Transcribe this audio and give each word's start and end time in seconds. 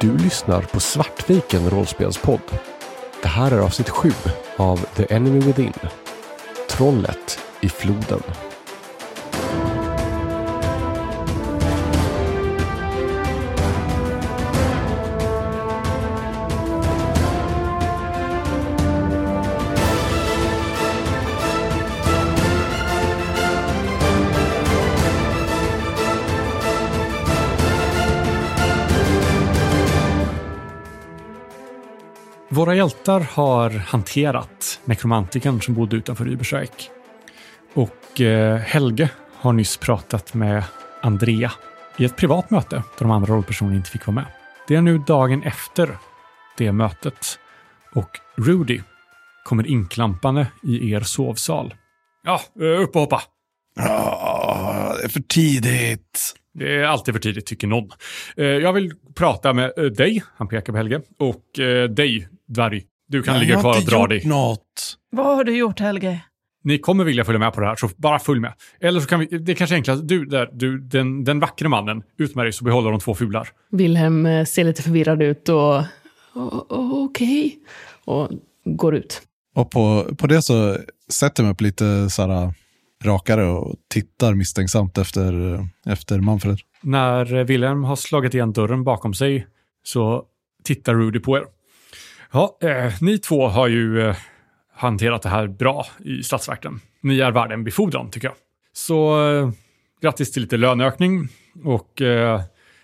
Du 0.00 0.18
lyssnar 0.18 0.62
på 0.62 0.80
Svartviken 0.80 1.70
rollspelspodd. 1.70 2.40
Det 3.22 3.28
här 3.28 3.50
är 3.50 3.58
avsnitt 3.58 3.88
7 3.88 4.10
av 4.56 4.76
The 4.96 5.14
Enemy 5.14 5.40
Within. 5.40 5.72
Trollet 6.68 7.38
i 7.60 7.68
floden. 7.68 8.22
Hjältar 33.00 33.20
har 33.20 33.70
hanterat 33.70 34.80
nekromantikern 34.84 35.60
som 35.60 35.74
bodde 35.74 35.96
utanför 35.96 36.24
Rybersvik. 36.24 36.90
Och 37.74 38.20
eh, 38.20 38.56
Helge 38.56 39.10
har 39.34 39.52
nyss 39.52 39.76
pratat 39.76 40.34
med 40.34 40.64
Andrea 41.02 41.52
i 41.98 42.04
ett 42.04 42.16
privat 42.16 42.50
möte 42.50 42.76
där 42.76 42.82
de 42.98 43.10
andra 43.10 43.34
rollpersonerna 43.34 43.76
inte 43.76 43.90
fick 43.90 44.06
vara 44.06 44.14
med. 44.14 44.24
Det 44.68 44.76
är 44.76 44.82
nu 44.82 44.98
dagen 44.98 45.42
efter 45.42 45.98
det 46.58 46.72
mötet 46.72 47.38
och 47.94 48.10
Rudy 48.36 48.80
kommer 49.44 49.66
inklampande 49.66 50.46
i 50.62 50.92
er 50.92 51.00
sovsal. 51.00 51.74
Ja, 52.24 52.40
eh, 52.60 52.82
upp 52.82 52.94
och 52.96 53.00
hoppa. 53.00 53.22
Ah, 53.78 54.94
det 54.96 55.04
är 55.04 55.08
för 55.08 55.20
tidigt. 55.20 56.34
Det 56.54 56.76
är 56.76 56.84
alltid 56.84 57.14
för 57.14 57.20
tidigt, 57.20 57.46
tycker 57.46 57.66
någon. 57.66 57.90
Eh, 58.36 58.44
Jag 58.44 58.72
vill 58.72 58.92
prata 59.14 59.52
med 59.52 59.72
dig, 59.96 60.22
han 60.36 60.48
pekar 60.48 60.72
på 60.72 60.76
Helge, 60.76 61.00
och 61.18 61.44
dig, 61.96 62.28
dvärg. 62.48 62.82
Du 63.10 63.22
kan 63.22 63.38
ligga 63.38 63.52
jag 63.52 63.60
kvar 63.60 63.72
har 63.72 63.80
och 63.80 63.86
dra 63.86 64.00
gjort 64.00 64.08
dig. 64.08 64.22
något. 64.26 64.96
Vad 65.10 65.36
har 65.36 65.44
du 65.44 65.56
gjort 65.56 65.80
Helge? 65.80 66.20
Ni 66.64 66.78
kommer 66.78 67.04
vilja 67.04 67.24
följa 67.24 67.38
med 67.38 67.52
på 67.52 67.60
det 67.60 67.66
här, 67.66 67.76
så 67.76 67.88
bara 67.96 68.18
följ 68.18 68.40
med. 68.40 68.52
Eller 68.80 69.00
så 69.00 69.06
kan 69.06 69.20
vi, 69.20 69.26
det 69.26 69.52
är 69.52 69.56
kanske 69.56 69.76
enklast, 69.76 70.08
du 70.08 70.24
där, 70.24 70.48
du, 70.52 70.78
den, 70.78 71.24
den 71.24 71.40
vackre 71.40 71.68
mannen, 71.68 72.02
ut 72.18 72.34
med 72.34 72.44
dig 72.44 72.52
så 72.52 72.64
behåller 72.64 72.90
de 72.90 73.00
två 73.00 73.14
fular. 73.14 73.48
Wilhelm 73.70 74.26
eh, 74.26 74.44
ser 74.44 74.64
lite 74.64 74.82
förvirrad 74.82 75.22
ut 75.22 75.48
och... 75.48 75.78
"O- 76.34 76.66
o- 76.68 77.04
Okej. 77.10 77.58
Och 78.04 78.28
går 78.64 78.94
ut. 78.94 79.22
Och 79.54 79.70
på, 79.70 80.06
på 80.18 80.26
det 80.26 80.42
så 80.42 80.76
sätter 81.10 81.42
jag 81.42 81.46
mig 81.46 81.52
upp 81.52 81.60
lite 81.60 82.10
så 82.10 82.26
här, 82.26 82.52
rakare 83.04 83.44
och 83.46 83.74
tittar 83.88 84.34
misstänksamt 84.34 84.98
efter, 84.98 85.32
efter 85.86 86.20
Manfred. 86.20 86.58
När 86.82 87.34
eh, 87.34 87.44
Wilhelm 87.44 87.84
har 87.84 87.96
slagit 87.96 88.34
igen 88.34 88.52
dörren 88.52 88.84
bakom 88.84 89.14
sig 89.14 89.46
så 89.82 90.24
tittar 90.64 90.94
Rudy 90.94 91.18
på 91.20 91.36
er. 91.36 91.42
Ja, 92.32 92.58
eh, 92.62 92.92
ni 93.00 93.18
två 93.18 93.48
har 93.48 93.68
ju 93.68 94.00
eh, 94.08 94.16
hanterat 94.74 95.22
det 95.22 95.28
här 95.28 95.46
bra 95.46 95.86
i 96.04 96.22
stadsvakten. 96.22 96.80
Ni 97.02 97.20
är 97.20 97.30
värda 97.32 97.54
en 97.54 97.64
befordran, 97.64 98.10
tycker 98.10 98.28
jag. 98.28 98.36
Så 98.72 99.28
eh, 99.30 99.50
grattis 100.02 100.32
till 100.32 100.42
lite 100.42 100.56
löneökning 100.56 101.28
och 101.64 102.02
eh, 102.02 102.40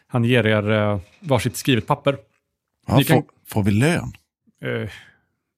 han 0.08 0.24
ger 0.24 0.46
er 0.46 0.70
eh, 0.70 1.00
varsitt 1.20 1.56
skrivet 1.56 1.86
papper. 1.86 2.16
Ja, 2.86 2.94
kan- 2.94 3.04
får, 3.04 3.24
får 3.52 3.62
vi 3.62 3.70
lön? 3.70 4.12
Eh, 4.64 4.90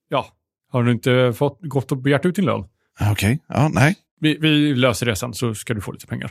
ja, 0.09 0.27
har 0.73 0.83
du 0.83 0.93
inte 0.93 1.33
fått, 1.37 1.59
gått 1.63 1.93
och 1.93 1.99
begärt 1.99 2.25
ut 2.25 2.35
din 2.37 2.45
lön? 2.45 2.65
Ah, 3.01 3.13
Okej, 3.13 3.39
ja, 3.49 3.69
nej. 3.73 3.97
Vi, 4.21 4.37
vi 4.41 4.75
löser 4.75 5.07
det 5.07 5.17
sen 5.17 5.35
så 5.35 5.55
ska 5.55 5.75
du 5.75 5.81
få 5.81 5.93
lite 5.93 6.07
pengar. 6.07 6.31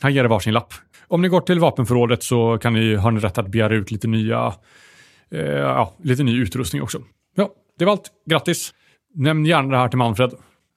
Han 0.00 0.14
ger 0.14 0.24
er 0.24 0.28
varsin 0.28 0.52
lapp. 0.54 0.72
Om 1.08 1.22
ni 1.22 1.28
går 1.28 1.40
till 1.40 1.58
vapenförrådet 1.60 2.22
så 2.22 2.58
kan 2.58 2.72
ni, 2.74 2.94
har 2.94 3.10
ni 3.10 3.20
rätt 3.20 3.38
att 3.38 3.48
begära 3.48 3.74
ut 3.74 3.90
lite 3.90 4.08
nya, 4.08 4.54
eh, 5.30 5.40
ja, 5.40 5.94
lite 6.02 6.22
ny 6.22 6.42
utrustning 6.42 6.82
också. 6.82 7.02
Ja, 7.34 7.50
det 7.78 7.84
var 7.84 7.92
allt. 7.92 8.10
Grattis. 8.26 8.74
Nämn 9.14 9.46
gärna 9.46 9.70
det 9.70 9.76
här 9.76 9.88
till 9.88 9.98
Manfred. 9.98 10.32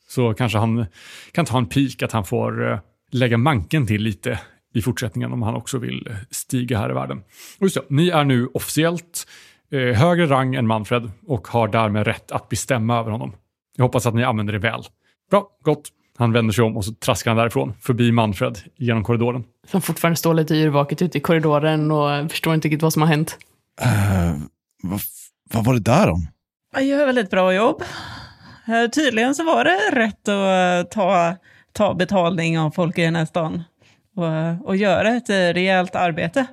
Så 0.09 0.33
kanske 0.33 0.57
han 0.57 0.85
kan 1.31 1.45
ta 1.45 1.57
en 1.57 1.65
pik 1.65 2.03
att 2.03 2.11
han 2.11 2.25
får 2.25 2.71
eh, 2.71 2.79
lägga 3.11 3.37
manken 3.37 3.87
till 3.87 4.01
lite 4.01 4.39
i 4.73 4.81
fortsättningen 4.81 5.33
om 5.33 5.41
han 5.41 5.55
också 5.55 5.77
vill 5.77 6.07
eh, 6.09 6.15
stiga 6.31 6.77
här 6.77 6.89
i 6.89 6.93
världen. 6.93 7.17
Och 7.59 7.63
just 7.63 7.75
det, 7.75 7.81
ni 7.89 8.09
är 8.09 8.23
nu 8.23 8.47
officiellt 8.53 9.27
eh, 9.71 9.79
högre 9.79 10.25
rang 10.25 10.55
än 10.55 10.67
Manfred 10.67 11.11
och 11.27 11.47
har 11.47 11.67
därmed 11.67 12.07
rätt 12.07 12.31
att 12.31 12.49
bestämma 12.49 12.99
över 12.99 13.11
honom. 13.11 13.33
Jag 13.77 13.83
hoppas 13.83 14.05
att 14.05 14.13
ni 14.13 14.23
använder 14.23 14.53
det 14.53 14.59
väl. 14.59 14.83
Bra, 15.31 15.47
gott. 15.63 15.89
Han 16.17 16.31
vänder 16.31 16.53
sig 16.53 16.63
om 16.63 16.77
och 16.77 16.85
så 16.85 16.93
traskar 16.93 17.31
han 17.31 17.37
därifrån, 17.37 17.73
förbi 17.81 18.11
Manfred, 18.11 18.59
genom 18.77 19.03
korridoren. 19.03 19.43
Som 19.67 19.81
fortfarande 19.81 20.15
står 20.15 20.33
lite 20.33 20.55
yrvaket 20.55 21.01
ute 21.01 21.17
i 21.17 21.21
korridoren 21.21 21.91
och 21.91 22.31
förstår 22.31 22.53
inte 22.53 22.67
riktigt 22.67 22.81
vad 22.81 22.93
som 22.93 23.01
har 23.01 23.09
hänt. 23.09 23.37
Uh, 23.85 24.41
vad, 24.83 24.99
vad 25.53 25.65
var 25.65 25.73
det 25.73 25.79
där 25.79 26.09
om? 26.09 26.27
Jag 26.73 26.83
gör 26.83 27.05
väl 27.05 27.17
ett 27.17 27.29
bra 27.29 27.53
jobb. 27.53 27.83
Eh, 28.67 28.89
Tydligen 28.89 29.35
så 29.35 29.43
var 29.43 29.63
det 29.63 29.91
rätt 29.91 30.27
att 30.27 30.85
eh, 30.85 30.89
ta, 30.89 31.35
ta 31.71 31.93
betalning 31.93 32.59
av 32.59 32.71
folk 32.71 32.97
i 32.97 33.01
den 33.01 33.15
här 33.15 33.25
stan 33.25 33.63
och, 34.15 34.67
och 34.67 34.75
göra 34.75 35.09
ett 35.09 35.29
rejält 35.29 35.95
arbete. 35.95 36.45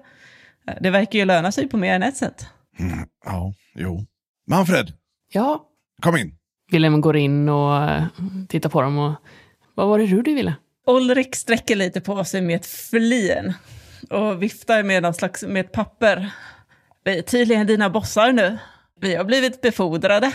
Det 0.80 0.90
verkar 0.90 1.18
ju 1.18 1.24
löna 1.24 1.52
sig 1.52 1.68
på 1.68 1.76
mer 1.76 1.94
än 1.94 2.02
ett 2.02 2.16
sätt. 2.16 2.46
Mm, 2.78 2.98
ja, 3.24 3.54
jo. 3.74 4.06
Manfred, 4.50 4.92
Ja, 5.32 5.64
kom 6.02 6.16
in. 6.16 6.34
Wilhelm 6.70 7.00
går 7.00 7.16
in 7.16 7.48
och 7.48 7.88
tittar 8.48 8.70
på 8.70 8.82
dem 8.82 8.98
och... 8.98 9.14
Vad 9.74 9.88
var 9.88 9.98
det 9.98 10.06
Rudy 10.06 10.34
ville? 10.34 10.54
Ulrik 10.86 11.36
sträcker 11.36 11.76
lite 11.76 12.00
på 12.00 12.24
sig 12.24 12.42
med 12.42 12.56
ett 12.56 12.66
flin 12.66 13.52
och 14.10 14.42
viftar 14.42 14.82
med, 14.82 15.02
någon 15.02 15.14
slags, 15.14 15.42
med 15.42 15.60
ett 15.66 15.72
papper. 15.72 16.30
Vi 17.08 17.18
är 17.18 17.22
tydligen 17.22 17.66
dina 17.66 17.90
bossar 17.90 18.32
nu. 18.32 18.58
Vi 19.00 19.14
har 19.14 19.24
blivit 19.24 19.60
befordrade. 19.60 20.32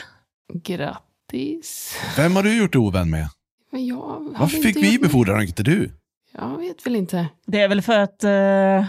Grattis. 0.53 1.97
Vem 2.17 2.35
har 2.35 2.44
du 2.44 2.57
gjort 2.57 2.75
ovän 2.75 3.09
med? 3.09 3.28
Men 3.72 3.85
jag 3.85 3.95
har 3.95 4.39
Varför 4.39 4.57
fick 4.57 4.75
vi 4.75 5.00
befordran 5.00 5.38
och 5.38 5.44
inte 5.44 5.63
du? 5.63 5.91
Jag 6.31 6.57
vet 6.57 6.85
väl 6.85 6.95
inte. 6.95 7.28
Det 7.45 7.59
är 7.59 7.67
väl 7.67 7.81
för 7.81 8.00
att 8.00 8.23
eh, 8.23 8.85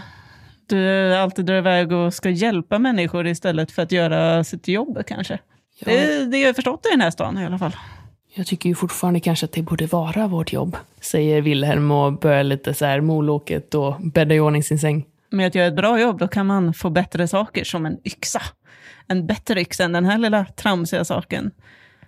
du 0.66 1.14
alltid 1.14 1.44
drar 1.46 1.56
iväg 1.58 1.92
och 1.92 2.14
ska 2.14 2.30
hjälpa 2.30 2.78
människor 2.78 3.26
istället 3.26 3.72
för 3.72 3.82
att 3.82 3.92
göra 3.92 4.44
sitt 4.44 4.68
jobb 4.68 4.98
kanske. 5.06 5.38
Jag, 5.78 5.94
Det, 5.94 6.24
det 6.24 6.38
har 6.38 6.46
jag 6.46 6.56
förstått 6.56 6.86
i 6.86 6.90
den 6.90 7.00
här 7.00 7.10
stan 7.10 7.38
i 7.38 7.46
alla 7.46 7.58
fall. 7.58 7.76
jag 8.34 8.46
tycker 8.46 8.68
ju 8.68 8.74
fortfarande 8.74 9.20
kanske 9.20 9.46
att 9.46 9.52
det 9.52 9.62
borde 9.62 9.86
vara 9.86 10.26
vårt 10.26 10.52
jobb, 10.52 10.76
säger 11.00 11.42
Wilhelm 11.42 11.90
och 11.90 12.12
börjar 12.12 12.44
lite 12.44 12.74
så 12.74 12.84
här 12.84 13.00
moloket 13.00 13.74
och 13.74 13.94
bädda 14.00 14.34
i 14.34 14.40
ordning 14.40 14.62
sin 14.62 14.78
säng. 14.78 15.06
Med 15.34 15.46
att 15.46 15.54
göra 15.54 15.66
ett 15.66 15.76
bra 15.76 16.00
jobb 16.00 16.18
då 16.18 16.28
kan 16.28 16.46
man 16.46 16.74
få 16.74 16.90
bättre 16.90 17.28
saker 17.28 17.64
som 17.64 17.86
en 17.86 17.98
yxa. 18.04 18.42
En 19.06 19.26
bättre 19.26 19.60
yxa 19.60 19.84
än 19.84 19.92
den 19.92 20.04
här 20.04 20.18
lilla 20.18 20.44
tramsiga 20.44 21.04
saken. 21.04 21.50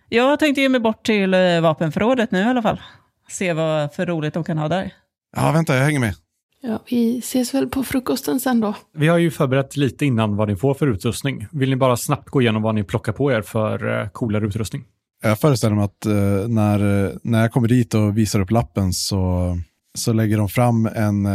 Jag 0.09 0.39
tänkte 0.39 0.61
ge 0.61 0.69
mig 0.69 0.81
bort 0.81 1.07
till 1.07 1.35
eh, 1.35 1.61
vapenförrådet 1.61 2.31
nu 2.31 2.39
i 2.39 2.45
alla 2.45 2.63
fall. 2.63 2.81
Se 3.29 3.53
vad 3.53 3.95
för 3.95 4.07
roligt 4.07 4.35
de 4.35 4.45
kan 4.45 4.59
ha 4.59 4.69
där. 4.69 4.93
Ja, 5.37 5.53
vänta, 5.53 5.77
jag 5.77 5.85
hänger 5.85 6.01
med. 6.01 6.15
Ja, 6.63 6.83
vi 6.91 7.19
ses 7.19 7.55
väl 7.55 7.69
på 7.69 7.83
frukosten 7.83 8.41
sen 8.41 8.61
då. 8.61 8.75
Vi 8.95 9.09
har 9.09 9.19
ju 9.19 9.31
förberett 9.31 9.77
lite 9.77 10.07
innan 10.07 10.37
vad 10.37 10.49
ni 10.49 10.57
får 10.57 10.75
för 10.75 10.87
utrustning. 10.87 11.47
Vill 11.53 11.71
ni 11.71 11.77
bara 11.77 11.97
snabbt 11.97 12.31
gå 12.31 12.43
igenom 12.43 12.63
vad 12.63 12.75
ni 12.75 12.85
plockar 12.85 13.13
på 13.13 13.33
er 13.33 13.43
för 13.43 14.01
eh, 14.01 14.09
coolare 14.09 14.47
utrustning? 14.47 14.85
Jag 15.23 15.41
föreställer 15.41 15.77
mig 15.77 15.85
att 15.85 16.07
eh, 16.07 16.13
när, 16.49 17.13
när 17.23 17.41
jag 17.41 17.53
kommer 17.53 17.69
dit 17.69 17.95
och 17.95 18.19
visar 18.19 18.41
upp 18.41 18.51
lappen 18.51 18.93
så, 18.93 19.53
så 19.95 20.13
lägger 20.13 20.39
de 20.39 20.49
fram 20.49 20.87
en 20.87 21.27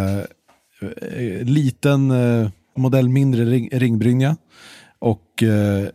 liten 1.44 2.12
eh, 2.12 2.50
modell 2.78 3.10
mindre 3.10 3.46
ring, 3.46 3.70
ringbrynja 3.72 4.38
och 5.00 5.44
eh, 5.44 5.88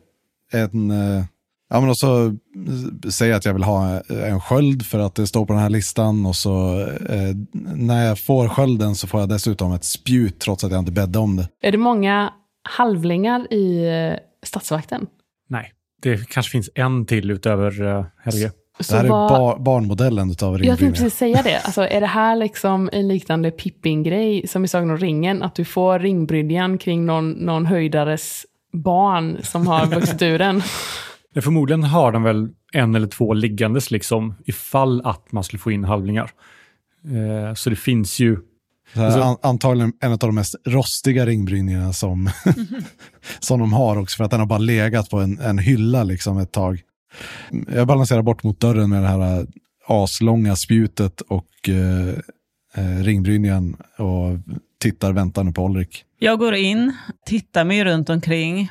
en 0.52 0.90
eh, 0.90 1.24
Ja, 1.68 1.80
men 1.80 1.90
och 1.90 1.98
så 1.98 2.26
eh, 2.26 3.10
säger 3.10 3.32
jag 3.32 3.38
att 3.38 3.44
jag 3.44 3.52
vill 3.52 3.62
ha 3.62 4.00
en 4.08 4.40
sköld 4.40 4.86
för 4.86 4.98
att 4.98 5.14
det 5.14 5.26
står 5.26 5.46
på 5.46 5.52
den 5.52 5.62
här 5.62 5.70
listan 5.70 6.26
och 6.26 6.36
så 6.36 6.80
eh, 6.80 7.36
när 7.74 8.06
jag 8.06 8.18
får 8.18 8.48
skölden 8.48 8.94
så 8.94 9.06
får 9.06 9.20
jag 9.20 9.28
dessutom 9.28 9.72
ett 9.72 9.84
spjut 9.84 10.38
trots 10.38 10.64
att 10.64 10.70
jag 10.70 10.78
inte 10.78 10.92
bäddade 10.92 11.18
om 11.18 11.36
det. 11.36 11.48
Är 11.62 11.72
det 11.72 11.78
många 11.78 12.32
halvlingar 12.62 13.52
i 13.52 13.86
eh, 13.86 14.18
stadsvakten? 14.46 15.06
Nej, 15.48 15.72
det 16.02 16.28
kanske 16.28 16.50
finns 16.50 16.70
en 16.74 17.06
till 17.06 17.30
utöver 17.30 17.86
eh, 17.86 18.06
Helge. 18.24 18.52
Det 18.78 18.90
här 18.90 19.04
är 19.04 19.08
bar, 19.08 19.58
barnmodellen 19.58 20.34
av 20.42 20.64
Jag 20.64 20.78
tänkte 20.78 21.02
precis 21.02 21.18
säga 21.18 21.42
det. 21.42 21.58
Alltså, 21.58 21.82
är 21.82 22.00
det 22.00 22.06
här 22.06 22.36
liksom 22.36 22.90
en 22.92 23.08
liknande 23.08 23.50
Pippin-grej 23.50 24.46
som 24.46 24.64
i 24.64 24.68
Sagan 24.68 24.90
om 24.90 24.98
ringen? 24.98 25.42
Att 25.42 25.54
du 25.54 25.64
får 25.64 25.98
ringbrydjan 25.98 26.78
kring 26.78 27.06
någon, 27.06 27.30
någon 27.30 27.66
höjdares 27.66 28.46
barn 28.72 29.38
som 29.42 29.66
har 29.66 29.86
vuxit 29.94 30.22
ur 30.22 30.38
den? 30.38 30.62
Förmodligen 31.40 31.84
har 31.84 32.12
de 32.12 32.22
väl 32.22 32.48
en 32.72 32.94
eller 32.94 33.06
två 33.06 33.34
liggandes 33.34 33.90
liksom 33.90 34.34
ifall 34.44 35.06
att 35.06 35.32
man 35.32 35.44
skulle 35.44 35.60
få 35.60 35.70
in 35.70 35.84
halvlingar. 35.84 36.30
Eh, 37.04 37.54
så 37.54 37.70
det 37.70 37.76
finns 37.76 38.18
ju 38.20 38.36
Så 38.94 39.00
här, 39.00 39.06
Alltså- 39.06 39.20
an, 39.22 39.36
antagligen 39.42 39.92
en 40.00 40.12
av 40.12 40.18
de 40.18 40.34
mest 40.34 40.54
rostiga 40.66 41.26
ringbrynjorna 41.26 41.92
som, 41.92 42.30
som 43.40 43.60
de 43.60 43.72
har 43.72 43.98
också, 43.98 44.16
för 44.16 44.24
att 44.24 44.30
den 44.30 44.40
har 44.40 44.46
bara 44.46 44.58
legat 44.58 45.10
på 45.10 45.18
en, 45.20 45.38
en 45.38 45.58
hylla 45.58 46.04
liksom 46.04 46.38
ett 46.38 46.52
tag. 46.52 46.82
Jag 47.68 47.86
balanserar 47.86 48.22
bort 48.22 48.42
mot 48.42 48.60
dörren 48.60 48.90
med 48.90 49.02
det 49.02 49.08
här 49.08 49.40
äh, 49.40 49.46
aslånga 49.86 50.56
spjutet 50.56 51.20
och 51.20 51.68
eh, 51.68 53.02
ringbrynjan 53.02 53.76
och 53.98 54.38
tittar 54.80 55.12
väntande 55.12 55.52
på 55.52 55.62
Olrik. 55.62 56.04
Jag 56.18 56.38
går 56.38 56.54
in, 56.54 56.92
tittar 57.26 57.64
mig 57.64 57.84
runt 57.84 58.10
omkring. 58.10 58.70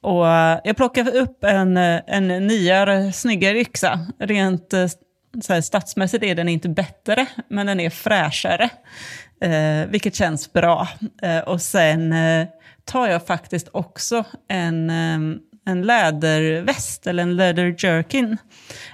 Och 0.00 0.26
jag 0.64 0.76
plockar 0.76 1.16
upp 1.16 1.44
en, 1.44 1.76
en 1.76 2.28
nyare, 2.28 3.12
snyggare 3.12 3.58
yxa. 3.58 4.06
Rent 4.18 4.74
så 5.42 5.52
här, 5.52 5.60
stadsmässigt 5.60 6.24
är 6.24 6.34
den 6.34 6.48
inte 6.48 6.68
bättre, 6.68 7.26
men 7.48 7.66
den 7.66 7.80
är 7.80 7.90
fräschare. 7.90 8.70
Eh, 9.40 9.86
vilket 9.88 10.14
känns 10.14 10.52
bra. 10.52 10.88
Eh, 11.22 11.38
och 11.38 11.62
sen 11.62 12.12
eh, 12.12 12.46
tar 12.84 13.08
jag 13.08 13.26
faktiskt 13.26 13.68
också 13.72 14.24
en, 14.48 14.90
eh, 14.90 15.38
en 15.68 15.82
läderväst, 15.82 17.06
eller 17.06 17.22
en 17.22 17.36
leather 17.36 17.74
jerkin. 17.78 18.36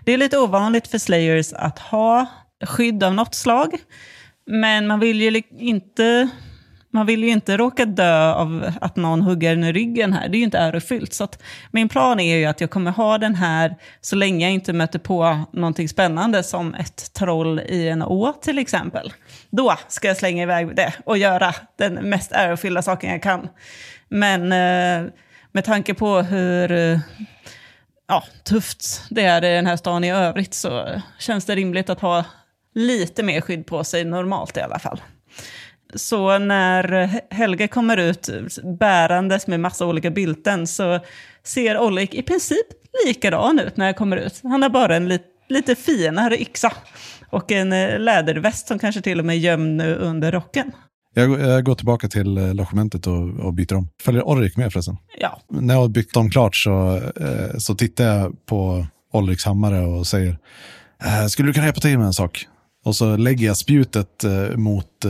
Det 0.05 0.13
är 0.13 0.19
lite 0.19 0.39
ovanligt 0.39 0.89
för 0.89 0.99
slayers 0.99 1.53
att 1.53 1.79
ha 1.79 2.27
skydd 2.67 3.05
av 3.05 3.15
något 3.15 3.35
slag. 3.35 3.75
Men 4.47 4.87
man 4.87 5.01
vill 5.01 5.21
ju 5.21 5.43
inte 5.59 6.29
man 6.91 7.07
vill 7.07 7.25
ju 7.25 7.31
inte 7.31 7.57
råka 7.57 7.85
dö 7.85 8.33
av 8.33 8.73
att 8.81 8.97
någon 8.97 9.23
hugger 9.23 9.53
en 9.53 9.65
i 9.65 9.73
ryggen 9.73 10.13
här. 10.13 10.29
Det 10.29 10.37
är 10.37 10.39
ju 10.39 10.45
inte 10.45 10.59
ärofyllt. 10.59 11.15
Så 11.15 11.25
att 11.25 11.43
min 11.71 11.89
plan 11.89 12.21
är 12.21 12.37
ju 12.37 12.45
att 12.45 12.61
jag 12.61 12.71
kommer 12.71 12.91
ha 12.91 13.19
den 13.19 13.35
här 13.35 13.77
så 14.01 14.17
länge 14.17 14.47
jag 14.47 14.53
inte 14.53 14.73
möter 14.73 14.99
på 14.99 15.45
någonting 15.53 15.89
spännande 15.89 16.43
som 16.43 16.75
ett 16.75 17.13
troll 17.13 17.61
i 17.61 17.89
en 17.89 18.03
å 18.03 18.33
till 18.33 18.59
exempel. 18.59 19.13
Då 19.51 19.75
ska 19.89 20.09
jag 20.09 20.17
slänga 20.17 20.43
iväg 20.43 20.77
det 20.77 20.93
och 21.07 21.19
göra 21.19 21.55
den 21.79 21.95
mest 21.95 22.33
ärofyllda 22.33 22.83
saken 22.83 23.11
jag 23.11 23.23
kan. 23.23 23.49
Men 24.09 24.53
eh, 24.53 25.13
med 25.55 25.65
tanke 25.65 25.95
på 25.95 26.21
hur 26.23 26.73
eh, 26.73 26.99
ja, 28.09 28.25
tufft 28.45 29.03
det 29.11 29.23
är 29.23 29.45
i 29.45 29.55
den 29.55 29.67
här 29.67 29.77
stan 29.77 30.05
i 30.05 30.13
övrigt 30.13 30.55
så 30.55 31.01
känns 31.19 31.45
det 31.45 31.55
rimligt 31.55 31.91
att 31.91 32.01
ha 32.01 32.25
lite 32.75 33.23
mer 33.23 33.41
skydd 33.41 33.67
på 33.67 33.85
sig 33.85 34.05
normalt 34.05 34.57
i 34.57 34.61
alla 34.61 34.79
fall. 34.79 35.03
Så 35.95 36.39
när 36.39 37.11
Helge 37.35 37.69
kommer 37.69 37.97
ut 37.97 38.29
bärandes 38.79 39.47
med 39.47 39.61
massa 39.61 39.87
olika 39.87 40.11
bylten 40.11 40.67
så 40.67 41.01
ser 41.43 41.79
Olik 41.79 42.15
i 42.15 42.23
princip 42.23 42.67
likadan 43.07 43.59
ut 43.59 43.77
när 43.77 43.87
jag 43.87 43.97
kommer 43.97 44.17
ut. 44.17 44.41
Han 44.43 44.63
har 44.63 44.69
bara 44.69 44.97
en 44.97 45.09
li 45.09 45.19
lite 45.49 45.75
finare 45.75 46.41
yxa 46.41 46.73
och 47.31 47.53
en 47.53 47.73
eh, 47.73 47.99
läderväst 47.99 48.69
som 48.69 48.79
kanske 48.79 49.01
till 49.01 49.19
och 49.19 49.25
med 49.25 49.37
är 49.37 49.41
gömd 49.41 49.83
under 49.83 50.33
rocken. 50.33 50.73
Jag, 51.15 51.29
går- 51.29 51.41
jag 51.41 51.65
går 51.65 51.75
tillbaka 51.75 52.09
till 52.09 52.39
eh, 52.39 52.55
logementet 52.55 53.07
och, 53.07 53.29
och 53.29 53.55
byter 53.55 53.75
om. 53.75 53.89
Följer 54.03 54.23
Olrik 54.29 54.57
med 54.57 54.73
förresten? 54.73 54.97
Ja, 55.21 55.41
När 55.51 55.75
jag 55.75 55.81
har 55.81 55.89
byggt 55.89 56.17
om 56.17 56.31
klart 56.31 56.57
så, 56.57 56.97
eh, 56.97 57.57
så 57.59 57.75
tittar 57.75 58.05
jag 58.05 58.47
på 58.47 58.87
Olriks 59.13 59.45
hammare 59.45 59.81
och 59.81 60.07
säger 60.07 60.39
eh, 61.05 61.27
Skulle 61.27 61.49
du 61.49 61.53
kunna 61.53 61.67
hjälpa 61.67 61.81
till 61.81 61.99
med 61.99 62.07
en 62.07 62.13
sak? 62.13 62.47
Och 62.85 62.97
så 62.97 63.17
lägger 63.17 63.47
jag 63.47 63.57
spjutet 63.57 64.25
eh, 64.25 64.57
mot 64.57 65.05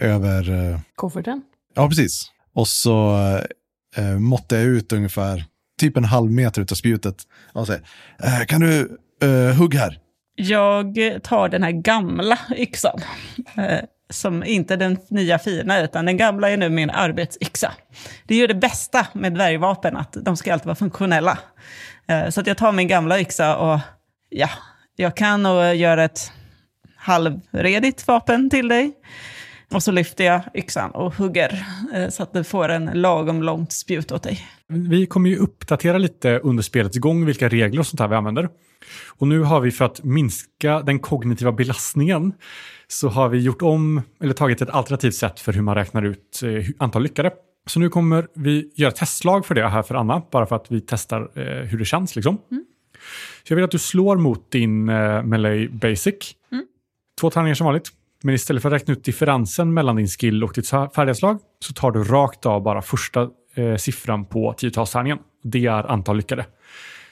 över 0.00 0.80
Kofferten? 0.94 1.42
Ja, 1.74 1.88
precis. 1.88 2.24
Och 2.54 2.68
så 2.68 3.16
eh, 3.96 4.18
måttar 4.18 4.56
jag 4.56 4.64
ut 4.66 4.92
ungefär 4.92 5.44
typ 5.80 5.96
en 5.96 6.04
halv 6.04 6.30
meter 6.30 6.62
utav 6.62 6.74
spjutet. 6.76 7.16
Och 7.52 7.66
säger, 7.66 7.82
eh, 8.22 8.46
kan 8.46 8.60
du 8.60 8.98
eh, 9.22 9.56
hugga 9.56 9.78
här? 9.78 9.98
jag 10.34 10.98
tar 11.22 11.48
den 11.48 11.62
här 11.62 11.70
gamla 11.72 12.38
yxan. 12.56 13.00
Som 14.12 14.44
inte 14.44 14.76
den 14.76 14.98
nya 15.08 15.38
fina, 15.38 15.80
utan 15.80 16.04
den 16.04 16.16
gamla 16.16 16.50
är 16.50 16.56
nu 16.56 16.68
min 16.68 16.90
arbetsyxa. 16.90 17.72
Det 18.26 18.34
är 18.34 18.38
ju 18.38 18.46
det 18.46 18.54
bästa 18.54 19.06
med 19.12 19.34
dvärgvapen, 19.34 19.96
att 19.96 20.12
de 20.12 20.36
ska 20.36 20.52
alltid 20.52 20.66
vara 20.66 20.76
funktionella. 20.76 21.38
Eh, 22.08 22.28
så 22.28 22.40
att 22.40 22.46
jag 22.46 22.56
tar 22.56 22.72
min 22.72 22.88
gamla 22.88 23.20
yxa 23.20 23.56
och 23.56 23.80
ja, 24.28 24.48
jag 24.96 25.16
kan 25.16 25.42
nog 25.42 25.74
göra 25.74 26.04
ett 26.04 26.32
halvredigt 26.96 28.06
vapen 28.06 28.50
till 28.50 28.68
dig. 28.68 28.92
Och 29.74 29.82
så 29.82 29.92
lyfter 29.92 30.24
jag 30.24 30.40
yxan 30.54 30.90
och 30.90 31.14
hugger 31.14 31.66
eh, 31.94 32.08
så 32.08 32.22
att 32.22 32.32
du 32.32 32.44
får 32.44 32.68
en 32.68 32.84
lagom 32.84 33.42
långt 33.42 33.72
spjut 33.72 34.12
åt 34.12 34.22
dig. 34.22 34.40
Vi 34.68 35.06
kommer 35.06 35.30
ju 35.30 35.36
uppdatera 35.36 35.98
lite 35.98 36.38
under 36.38 36.62
spelets 36.62 36.98
gång 36.98 37.26
vilka 37.26 37.48
regler 37.48 37.80
och 37.80 37.86
sånt 37.86 38.00
här 38.00 38.08
vi 38.08 38.14
använder. 38.14 38.48
Och 39.08 39.28
nu 39.28 39.40
har 39.40 39.60
vi 39.60 39.70
för 39.70 39.84
att 39.84 40.04
minska 40.04 40.80
den 40.80 40.98
kognitiva 40.98 41.52
belastningen 41.52 42.32
så 42.88 43.08
har 43.08 43.28
vi 43.28 43.38
gjort 43.38 43.62
om, 43.62 44.02
eller 44.20 44.34
tagit 44.34 44.62
ett 44.62 44.70
alternativt 44.70 45.14
sätt 45.14 45.40
för 45.40 45.52
hur 45.52 45.62
man 45.62 45.74
räknar 45.74 46.02
ut 46.02 46.40
eh, 46.42 46.66
antal 46.78 47.02
lyckade. 47.02 47.32
Så 47.66 47.80
nu 47.80 47.88
kommer 47.88 48.26
vi 48.34 48.72
göra 48.74 48.90
testslag 48.90 49.46
för 49.46 49.54
det 49.54 49.68
här 49.68 49.82
för 49.82 49.94
Anna, 49.94 50.22
bara 50.30 50.46
för 50.46 50.56
att 50.56 50.66
vi 50.68 50.80
testar 50.80 51.20
eh, 51.34 51.66
hur 51.66 51.78
det 51.78 51.84
känns. 51.84 52.16
Liksom. 52.16 52.38
Så 53.44 53.52
jag 53.52 53.56
vill 53.56 53.64
att 53.64 53.70
du 53.70 53.78
slår 53.78 54.16
mot 54.16 54.50
din 54.50 54.88
eh, 54.88 55.22
Melee 55.22 55.68
Basic. 55.68 56.14
Två 57.20 57.30
tärningar 57.30 57.54
som 57.54 57.64
vanligt. 57.64 57.90
Men 58.24 58.34
istället 58.34 58.62
för 58.62 58.68
att 58.68 58.74
räkna 58.74 58.92
ut 58.92 59.04
differensen 59.04 59.74
mellan 59.74 59.96
din 59.96 60.08
skill 60.08 60.44
och 60.44 60.52
ditt 60.54 60.68
färdighetslag 60.68 61.38
så 61.58 61.72
tar 61.72 61.90
du 61.90 62.04
rakt 62.04 62.46
av 62.46 62.62
bara 62.62 62.82
första 62.82 63.28
eh, 63.54 63.76
siffran 63.76 64.24
på 64.24 64.52
tiotalstärningen. 64.52 65.18
Det 65.42 65.66
är 65.66 65.90
antal 65.90 66.16
lyckade. 66.16 66.46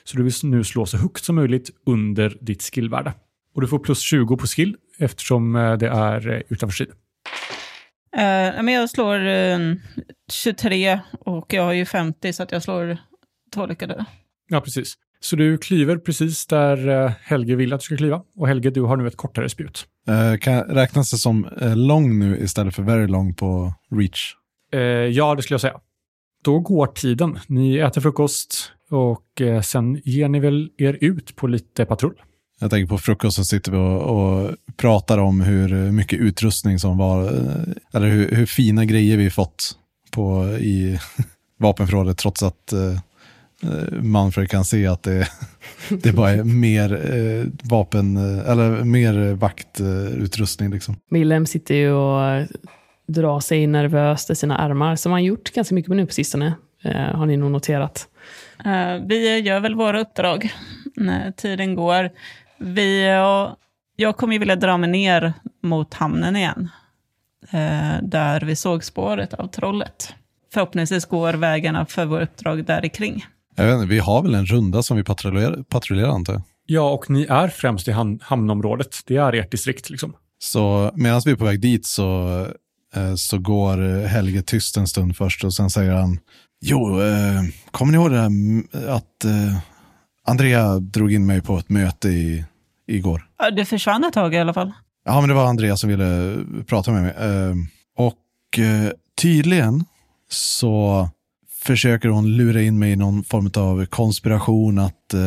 Så 0.04 0.16
du 0.16 0.22
vill 0.22 0.32
nu 0.42 0.64
slå 0.64 0.86
så 0.86 0.96
högt 0.96 1.24
som 1.24 1.36
möjligt 1.36 1.70
under 1.86 2.38
ditt 2.40 2.62
skillvärde. 2.62 3.12
Och 3.54 3.60
du 3.60 3.66
får 3.66 3.78
plus 3.78 4.00
20 4.00 4.36
på 4.36 4.46
skill 4.46 4.76
eftersom 4.98 5.56
eh, 5.56 5.76
det 5.76 5.88
är 5.88 6.28
eh, 6.28 6.42
utanför 6.48 6.74
strid. 6.74 6.90
Eh, 8.16 8.62
men 8.62 8.68
jag 8.68 8.90
slår 8.90 9.26
eh, 9.26 9.58
23 10.32 11.00
och 11.20 11.52
jag 11.52 11.62
har 11.62 11.72
ju 11.72 11.84
50 11.84 12.32
så 12.32 12.42
att 12.42 12.52
jag 12.52 12.62
slår 12.62 12.98
två 13.54 13.66
lyckade. 13.66 14.04
Ja, 14.48 14.60
precis. 14.60 14.94
Så 15.22 15.36
du 15.36 15.58
klyver 15.58 15.96
precis 15.96 16.46
där 16.46 16.88
eh, 16.88 17.12
Helge 17.22 17.56
vill 17.56 17.72
att 17.72 17.80
du 17.80 17.84
ska 17.84 17.96
kliva. 17.96 18.22
Och 18.36 18.48
Helge, 18.48 18.70
du 18.70 18.82
har 18.82 18.96
nu 18.96 19.06
ett 19.06 19.16
kortare 19.16 19.48
spjut. 19.48 19.86
Eh, 20.08 20.38
kan 20.38 20.62
räknas 20.62 21.10
det 21.10 21.16
som 21.16 21.48
eh, 21.60 21.76
lång 21.76 22.18
nu 22.18 22.38
istället 22.38 22.74
för 22.74 22.82
very 22.82 23.06
long 23.06 23.34
på 23.34 23.74
reach? 23.96 24.34
Eh, 24.72 24.80
ja, 24.80 25.34
det 25.34 25.42
skulle 25.42 25.54
jag 25.54 25.60
säga. 25.60 25.80
Då 26.44 26.60
går 26.60 26.86
tiden. 26.86 27.38
Ni 27.46 27.76
äter 27.76 28.00
frukost 28.00 28.72
och 28.90 29.40
eh, 29.40 29.60
sen 29.60 30.00
ger 30.04 30.28
ni 30.28 30.40
väl 30.40 30.70
er 30.78 30.98
ut 31.00 31.36
på 31.36 31.46
lite 31.46 31.84
patrull. 31.84 32.22
Jag 32.60 32.70
tänker 32.70 32.88
på 32.88 32.98
frukost 32.98 33.36
så 33.36 33.44
sitter 33.44 33.72
vi 33.72 33.78
och, 33.78 34.02
och 34.02 34.50
pratar 34.76 35.18
om 35.18 35.40
hur 35.40 35.92
mycket 35.92 36.18
utrustning 36.18 36.78
som 36.78 36.98
var, 36.98 37.22
eller 37.92 38.08
hur, 38.08 38.30
hur 38.30 38.46
fina 38.46 38.84
grejer 38.84 39.16
vi 39.16 39.30
fått 39.30 39.72
på, 40.10 40.46
i 40.48 40.98
vapenförrådet 41.58 42.18
trots 42.18 42.42
att 42.42 42.72
Manfred 44.02 44.50
kan 44.50 44.64
se 44.64 44.86
att 44.86 45.02
det, 45.02 45.28
det 45.88 46.12
bara 46.12 46.30
är 46.30 46.44
mer 46.44 46.92
eh, 46.92 47.46
vapen, 47.62 48.16
eh, 48.16 48.50
eller 48.50 48.84
mer 48.84 49.34
vaktutrustning 49.34 50.70
liksom. 50.70 50.96
Willem 51.10 51.46
sitter 51.46 51.74
ju 51.74 51.92
och 51.92 52.46
drar 53.06 53.40
sig 53.40 53.66
nervöst 53.66 54.30
i 54.30 54.34
sina 54.34 54.58
armar, 54.58 54.96
som 54.96 55.12
han 55.12 55.24
gjort 55.24 55.52
ganska 55.52 55.74
mycket 55.74 55.96
nu 55.96 56.06
på 56.06 56.12
sistone, 56.12 56.54
eh, 56.82 57.16
har 57.16 57.26
ni 57.26 57.36
nog 57.36 57.50
noterat. 57.50 58.08
Eh, 58.64 59.06
vi 59.06 59.38
gör 59.38 59.60
väl 59.60 59.74
våra 59.74 60.00
uppdrag 60.00 60.52
när 60.96 61.32
tiden 61.32 61.74
går. 61.74 62.10
Vi, 62.58 63.18
och 63.18 63.56
jag 63.96 64.16
kommer 64.16 64.32
ju 64.32 64.38
vilja 64.38 64.56
dra 64.56 64.76
mig 64.76 64.90
ner 64.90 65.32
mot 65.62 65.94
hamnen 65.94 66.36
igen. 66.36 66.68
Eh, 67.50 68.02
där 68.02 68.40
vi 68.40 68.56
såg 68.56 68.84
spåret 68.84 69.34
av 69.34 69.46
trollet. 69.46 70.14
Förhoppningsvis 70.52 71.04
går 71.04 71.32
vägarna 71.32 71.86
för 71.86 72.04
våra 72.04 72.22
uppdrag 72.22 72.64
där 72.64 72.88
kring. 72.88 73.24
Jag 73.60 73.66
vet 73.66 73.74
inte, 73.82 73.86
vi 73.94 73.98
har 73.98 74.22
väl 74.22 74.34
en 74.34 74.46
runda 74.46 74.82
som 74.82 74.96
vi 74.96 75.04
patrullerar, 75.04 75.62
patrullerar 75.62 76.08
antar 76.08 76.32
jag. 76.32 76.42
Ja, 76.66 76.90
och 76.90 77.10
ni 77.10 77.24
är 77.24 77.48
främst 77.48 77.88
i 77.88 77.90
ham- 77.92 78.18
hamnområdet. 78.22 78.96
Det 79.06 79.16
är 79.16 79.32
ert 79.32 79.50
distrikt 79.50 79.90
liksom. 79.90 80.12
Så 80.38 80.90
medan 80.94 81.22
vi 81.24 81.30
är 81.32 81.36
på 81.36 81.44
väg 81.44 81.60
dit 81.60 81.86
så, 81.86 82.28
eh, 82.94 83.14
så 83.14 83.38
går 83.38 83.82
eh, 84.02 84.06
Helge 84.06 84.42
tyst 84.42 84.76
en 84.76 84.86
stund 84.86 85.16
först 85.16 85.44
och 85.44 85.54
sen 85.54 85.70
säger 85.70 85.92
han 85.92 86.18
Jo, 86.62 87.00
eh, 87.02 87.42
kommer 87.70 87.92
ni 87.92 87.98
ihåg 87.98 88.10
det 88.10 88.16
där 88.16 88.88
att 88.88 89.24
eh, 89.24 89.58
Andrea 90.26 90.78
drog 90.78 91.12
in 91.12 91.26
mig 91.26 91.40
på 91.42 91.58
ett 91.58 91.68
möte 91.68 92.08
i, 92.08 92.44
igår? 92.88 93.22
Det 93.56 93.64
försvann 93.64 94.04
ett 94.04 94.12
tag 94.12 94.34
i 94.34 94.38
alla 94.38 94.54
fall. 94.54 94.72
Ja, 95.04 95.20
men 95.20 95.28
det 95.28 95.34
var 95.34 95.46
Andrea 95.46 95.76
som 95.76 95.90
ville 95.90 96.36
prata 96.66 96.90
med 96.92 97.02
mig. 97.02 97.14
Eh, 97.18 97.54
och 97.96 98.58
eh, 98.58 98.90
tydligen 99.22 99.84
så 100.30 101.08
försöker 101.60 102.08
hon 102.08 102.36
lura 102.36 102.62
in 102.62 102.78
mig 102.78 102.92
i 102.92 102.96
någon 102.96 103.24
form 103.24 103.50
av 103.56 103.86
konspiration 103.86 104.78
att 104.78 105.14
eh, 105.14 105.20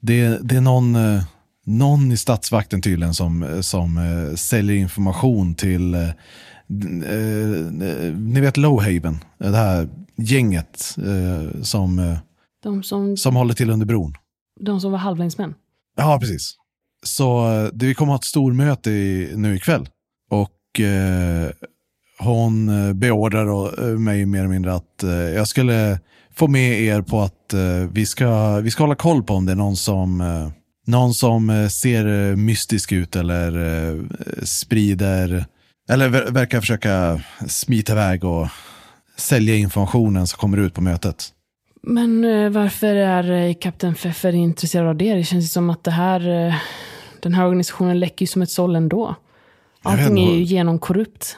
det, 0.00 0.38
det 0.48 0.56
är 0.56 0.60
någon, 0.60 0.96
eh, 0.96 1.22
någon 1.66 2.12
i 2.12 2.16
statsvakten 2.16 2.82
tydligen 2.82 3.14
som, 3.14 3.58
som 3.62 3.98
eh, 3.98 4.34
säljer 4.36 4.76
information 4.76 5.54
till 5.54 5.94
eh, 5.94 6.08
eh, 7.10 8.14
ni 8.16 8.40
vet 8.40 8.56
Lowhaven, 8.56 9.18
det 9.38 9.56
här 9.56 9.88
gänget 10.16 10.96
eh, 10.98 11.62
som, 11.62 11.98
eh, 11.98 12.18
De 12.62 12.82
som, 12.82 13.16
som 13.16 13.36
håller 13.36 13.54
till 13.54 13.70
under 13.70 13.86
bron. 13.86 14.14
de 14.60 14.80
som 14.80 14.92
var 14.92 14.98
halvlängdsmän. 14.98 15.54
Ja, 15.96 16.18
precis. 16.20 16.56
Så 17.06 17.52
eh, 17.52 17.68
det, 17.72 17.86
vi 17.86 17.94
kommer 17.94 18.12
ha 18.12 18.18
ett 18.18 18.24
stormöte 18.24 18.90
i, 18.90 19.32
nu 19.36 19.56
ikväll. 19.56 19.88
Och 20.30 20.80
eh, 20.80 21.50
hon 22.20 22.68
eh, 22.68 22.92
beordrar 22.92 23.82
eh, 23.88 23.98
mig 23.98 24.26
mer 24.26 24.38
eller 24.38 24.48
mindre 24.48 24.74
att 24.74 25.02
eh, 25.02 25.10
jag 25.10 25.48
skulle 25.48 25.98
få 26.34 26.48
med 26.48 26.80
er 26.80 27.02
på 27.02 27.20
att 27.20 27.54
vi, 27.92 28.06
ska, 28.06 28.56
vi 28.60 28.70
ska 28.70 28.82
hålla 28.82 28.94
koll 28.94 29.22
på 29.22 29.34
om 29.34 29.46
det 29.46 29.52
är 29.52 29.56
någon 29.56 29.76
som, 29.76 30.22
någon 30.86 31.14
som 31.14 31.68
ser 31.70 32.36
mystisk 32.36 32.92
ut 32.92 33.16
eller 33.16 33.52
sprider, 34.42 35.44
eller 35.88 36.08
ver- 36.08 36.30
verkar 36.30 36.60
försöka 36.60 37.20
smita 37.46 37.92
iväg 37.92 38.24
och 38.24 38.48
sälja 39.16 39.54
informationen 39.54 40.26
som 40.26 40.38
kommer 40.38 40.58
ut 40.58 40.74
på 40.74 40.80
mötet. 40.80 41.28
Men 41.82 42.22
varför 42.52 42.94
är 42.94 43.52
Kapten 43.52 43.94
Pfeffer 43.94 44.32
intresserad 44.32 44.88
av 44.88 44.96
det? 44.96 45.14
Det 45.14 45.24
känns 45.24 45.44
ju 45.44 45.48
som 45.48 45.70
att 45.70 45.84
det 45.84 45.90
här, 45.90 46.20
den 47.22 47.34
här 47.34 47.46
organisationen 47.46 48.00
läcker 48.00 48.22
ju 48.22 48.26
som 48.26 48.42
ett 48.42 48.50
såll 48.50 48.76
ändå. 48.76 49.14
Allting 49.82 50.18
är 50.18 50.34
ju 50.34 50.42
genomkorrupt. 50.42 51.36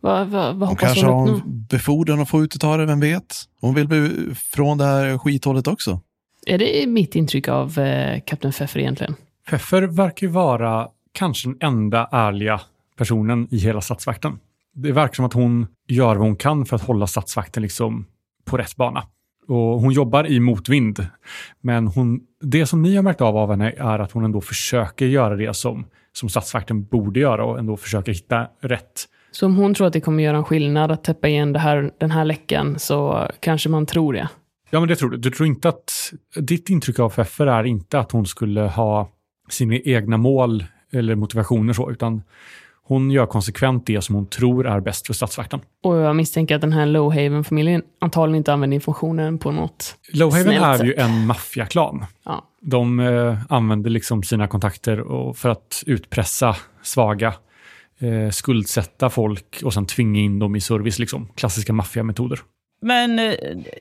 Vad, 0.00 0.28
vad, 0.28 0.56
vad 0.56 0.68
Hon 0.68 0.76
kanske 0.76 1.06
hon 1.06 1.28
har 1.28 1.34
en 1.36 1.66
befordran 1.70 2.20
att 2.20 2.28
få 2.28 2.42
ut 2.42 2.56
utav 2.56 2.78
det, 2.78 2.86
vem 2.86 3.00
vet? 3.00 3.36
Hon 3.60 3.74
vill 3.74 3.88
bli 3.88 4.34
från 4.34 4.78
det 4.78 4.84
här 4.84 5.18
skithålet 5.18 5.66
också. 5.66 6.00
Är 6.46 6.58
det 6.58 6.86
mitt 6.86 7.14
intryck 7.14 7.48
av 7.48 7.78
eh, 7.78 8.20
Kapten 8.26 8.52
Pfeffer 8.52 8.80
egentligen? 8.80 9.14
Pfeffer 9.46 9.82
verkar 9.82 10.26
ju 10.26 10.32
vara 10.32 10.88
kanske 11.12 11.48
den 11.48 11.56
enda 11.60 12.08
ärliga 12.12 12.60
personen 12.96 13.48
i 13.50 13.58
hela 13.58 13.80
statsvakten. 13.80 14.38
Det 14.74 14.92
verkar 14.92 15.14
som 15.14 15.24
att 15.24 15.32
hon 15.32 15.66
gör 15.88 16.16
vad 16.16 16.26
hon 16.26 16.36
kan 16.36 16.66
för 16.66 16.76
att 16.76 16.82
hålla 16.82 17.06
statsvakten 17.06 17.62
liksom 17.62 18.06
på 18.44 18.56
rätt 18.56 18.76
bana. 18.76 19.02
Och 19.48 19.80
hon 19.80 19.92
jobbar 19.92 20.26
i 20.26 20.40
motvind. 20.40 21.06
Men 21.60 21.86
hon, 21.86 22.20
det 22.42 22.66
som 22.66 22.82
ni 22.82 22.96
har 22.96 23.02
märkt 23.02 23.20
av 23.20 23.36
av 23.36 23.50
henne 23.50 23.70
är 23.70 23.98
att 23.98 24.12
hon 24.12 24.24
ändå 24.24 24.40
försöker 24.40 25.06
göra 25.06 25.36
det 25.36 25.54
som, 25.54 25.86
som 26.12 26.28
statsvakten 26.28 26.84
borde 26.84 27.20
göra 27.20 27.44
och 27.44 27.58
ändå 27.58 27.76
försöker 27.76 28.12
hitta 28.12 28.46
rätt. 28.60 29.04
Så 29.30 29.46
om 29.46 29.56
hon 29.56 29.74
tror 29.74 29.86
att 29.86 29.92
det 29.92 30.00
kommer 30.00 30.22
göra 30.22 30.36
en 30.36 30.44
skillnad 30.44 30.92
att 30.92 31.04
täppa 31.04 31.28
igen 31.28 31.56
här, 31.56 31.90
den 31.98 32.10
här 32.10 32.24
läckan 32.24 32.78
så 32.78 33.28
kanske 33.40 33.68
man 33.68 33.86
tror 33.86 34.12
det. 34.12 34.28
Ja, 34.70 34.80
men 34.80 34.88
det 34.88 34.96
tror 34.96 35.10
du. 35.10 35.16
Du 35.16 35.30
tror 35.30 35.46
inte 35.46 35.68
att... 35.68 36.12
Ditt 36.36 36.68
intryck 36.70 36.98
av 36.98 37.10
Pfeffer 37.10 37.46
är 37.46 37.64
inte 37.64 37.98
att 37.98 38.12
hon 38.12 38.26
skulle 38.26 38.60
ha 38.60 39.08
sina 39.48 39.74
egna 39.74 40.16
mål 40.16 40.64
eller 40.92 41.14
motivationer 41.14 41.72
så, 41.72 41.90
utan 41.90 42.22
hon 42.82 43.10
gör 43.10 43.26
konsekvent 43.26 43.86
det 43.86 44.02
som 44.02 44.14
hon 44.14 44.26
tror 44.26 44.66
är 44.66 44.80
bäst 44.80 45.06
för 45.06 45.14
statsvakten. 45.14 45.60
Och 45.82 45.96
jag 45.96 46.16
misstänker 46.16 46.54
att 46.54 46.60
den 46.60 46.72
här 46.72 46.86
Lowhaven-familjen 46.86 47.82
antagligen 47.98 48.36
inte 48.36 48.52
använder 48.52 48.74
informationen 48.74 49.38
på 49.38 49.52
något 49.52 49.96
Lowhaven 50.12 50.62
är 50.62 50.84
ju 50.84 50.94
en 50.94 51.26
maffiaklan. 51.26 52.04
Ja. 52.24 52.44
De 52.60 53.00
eh, 53.00 53.38
använder 53.48 53.90
liksom 53.90 54.22
sina 54.22 54.48
kontakter 54.48 55.00
och 55.00 55.36
för 55.36 55.48
att 55.48 55.82
utpressa 55.86 56.56
svaga, 56.82 57.34
eh, 58.00 58.30
skuldsätta 58.30 59.10
folk 59.10 59.60
och 59.64 59.74
sen 59.74 59.86
tvinga 59.86 60.20
in 60.20 60.38
dem 60.38 60.56
i 60.56 60.60
service. 60.60 60.98
Liksom. 60.98 61.28
Klassiska 61.36 61.72
maffiametoder. 61.72 62.38
Men 62.82 63.18
eh, 63.18 63.34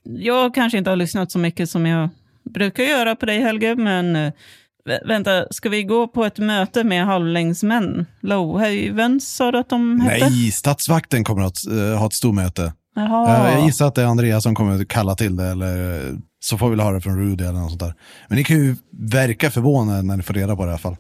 jag 0.04 0.56
kanske 0.56 0.78
inte 0.78 0.90
har 0.90 0.98
lyssnat 0.98 1.32
så 1.32 1.40
mycket 1.40 1.70
som 1.70 1.86
jag 1.86 2.10
brukar 2.54 2.84
göra 2.84 3.16
på 3.16 3.26
dig 3.26 3.40
Helge, 3.42 3.76
men 3.76 4.16
eh, 4.16 4.32
vä- 4.90 5.08
vänta, 5.08 5.46
ska 5.52 5.70
vi 5.70 5.84
gå 5.84 6.08
på 6.08 6.26
ett 6.26 6.38
möte 6.38 6.84
med 6.84 7.06
halvlängdsmän? 7.06 8.06
Lowhaven 8.22 9.20
sa 9.22 9.52
du 9.52 9.58
att 9.58 9.70
de 9.70 10.00
hette? 10.02 10.30
Nej, 10.30 10.52
statsvakten 10.52 11.24
kommer 11.24 11.42
att 11.42 11.68
eh, 11.68 12.00
ha 12.00 12.06
ett 12.08 12.14
stort 12.14 12.36
möte. 12.36 12.74
Jaha. 12.96 13.48
Eh, 13.50 13.54
Jag 13.56 13.66
gissar 13.66 13.88
att 13.88 13.96
det 13.96 14.02
är 14.02 14.06
Andreas 14.06 14.44
som 14.44 14.56
kommer 14.56 14.82
att 14.82 14.88
kalla 14.88 15.16
till 15.16 15.36
det, 15.36 15.46
eller 15.46 16.02
så 16.40 16.58
får 16.58 16.70
vi 16.70 16.76
väl 16.76 16.86
höra 16.86 17.02
från 17.02 17.20
Rudy 17.20 17.44
eller 17.44 17.60
något 17.60 17.70
sånt 17.70 17.80
där. 17.80 17.94
Men 18.28 18.38
ni 18.38 18.44
kan 18.44 18.58
ju 18.58 18.76
verka 19.12 19.52
förvånade 19.52 20.02
när 20.02 20.18
ni 20.18 20.24
får 20.24 20.34
reda 20.34 20.56
på 20.56 20.62
det 20.66 20.68
i 20.68 20.72
alla 20.72 20.78
fall. 20.78 20.96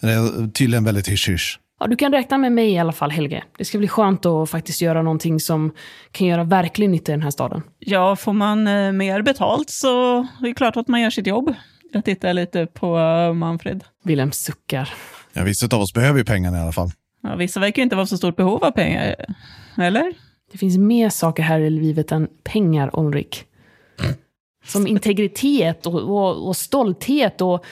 Det 0.00 0.10
är 0.12 0.50
tydligen 0.50 0.84
väldigt 0.84 1.08
hysch-hysch. 1.08 1.58
Ja, 1.80 1.86
du 1.86 1.96
kan 1.96 2.12
räkna 2.12 2.38
med 2.38 2.52
mig 2.52 2.70
i 2.70 2.78
alla 2.78 2.92
fall, 2.92 3.10
Helge. 3.10 3.44
Det 3.58 3.64
ska 3.64 3.78
bli 3.78 3.88
skönt 3.88 4.26
att 4.26 4.50
faktiskt 4.50 4.82
göra 4.82 5.02
någonting 5.02 5.40
som 5.40 5.72
kan 6.12 6.26
göra 6.26 6.44
verklig 6.44 6.90
nytta 6.90 7.12
i 7.12 7.14
den 7.14 7.22
här 7.22 7.30
staden. 7.30 7.62
Ja, 7.78 8.16
får 8.16 8.32
man 8.32 8.66
eh, 8.66 8.92
mer 8.92 9.22
betalt 9.22 9.70
så 9.70 10.18
är 10.20 10.42
det 10.42 10.54
klart 10.54 10.76
att 10.76 10.88
man 10.88 11.00
gör 11.00 11.10
sitt 11.10 11.26
jobb. 11.26 11.54
Jag 11.92 12.04
tittar 12.04 12.32
lite 12.32 12.66
på 12.66 12.98
eh, 12.98 13.32
Manfred. 13.32 13.84
Wilhelm 14.04 14.32
suckar. 14.32 14.94
Ja, 15.32 15.44
vissa 15.44 15.76
av 15.76 15.80
oss 15.82 15.92
behöver 15.92 16.18
ju 16.18 16.24
pengarna 16.24 16.58
i 16.58 16.60
alla 16.60 16.72
fall. 16.72 16.90
Ja, 17.22 17.36
vissa 17.36 17.60
verkar 17.60 17.82
ju 17.82 17.84
inte 17.84 17.96
vara 17.96 18.06
så 18.06 18.16
stort 18.16 18.36
behov 18.36 18.64
av 18.64 18.70
pengar, 18.70 19.14
eller? 19.76 20.12
Det 20.52 20.58
finns 20.58 20.78
mer 20.78 21.08
saker 21.10 21.42
här 21.42 21.60
i 21.60 21.70
livet 21.70 22.12
än 22.12 22.28
pengar, 22.44 22.90
Ulrik. 22.92 23.44
Som 24.64 24.86
integritet 24.86 25.86
och, 25.86 25.94
och, 25.94 26.48
och 26.48 26.56
stolthet 26.56 27.40
och, 27.40 27.64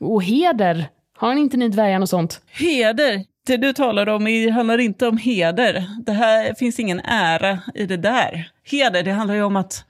och 0.00 0.22
heder. 0.22 0.88
Har 1.16 1.34
ni 1.34 1.40
inte 1.40 1.56
ni 1.56 1.68
dvärgar 1.68 1.98
något 1.98 2.10
sånt? 2.10 2.40
Heder, 2.46 3.24
det 3.46 3.56
du 3.56 3.72
talar 3.72 4.08
om 4.08 4.50
handlar 4.54 4.78
inte 4.78 5.06
om 5.08 5.16
heder. 5.18 5.86
Det 6.06 6.12
här 6.12 6.54
finns 6.54 6.78
ingen 6.80 7.00
ära 7.00 7.58
i 7.74 7.86
det 7.86 7.96
där. 7.96 8.50
Heder, 8.64 9.02
det 9.02 9.12
handlar 9.12 9.34
ju 9.34 9.42
om 9.42 9.56
att 9.56 9.84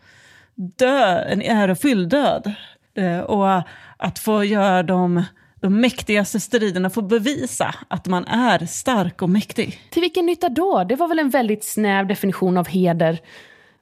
dö 0.55 1.19
en 1.19 1.43
ärofylld 1.43 2.09
död. 2.09 2.55
Eh, 2.97 3.19
Och 3.19 3.63
att 3.97 4.19
få 4.19 4.45
göra 4.45 4.83
de, 4.83 5.23
de 5.61 5.81
mäktigaste 5.81 6.41
striderna, 6.41 6.91
få 6.91 7.03
bevisa 7.03 7.75
att 7.89 8.07
man 8.07 8.25
är 8.25 8.67
stark 8.67 9.23
och 9.23 9.31
mäktig. 9.31 9.81
Till 9.91 10.03
vilken 10.03 10.27
nytta 10.27 10.49
då? 10.49 10.85
Det 10.85 10.97
var 10.97 11.09
väl 11.09 11.19
en 11.19 11.31
väldigt 11.31 11.65
snäv 11.65 12.07
definition 12.07 12.57
av 12.57 12.69
heder. 12.69 13.19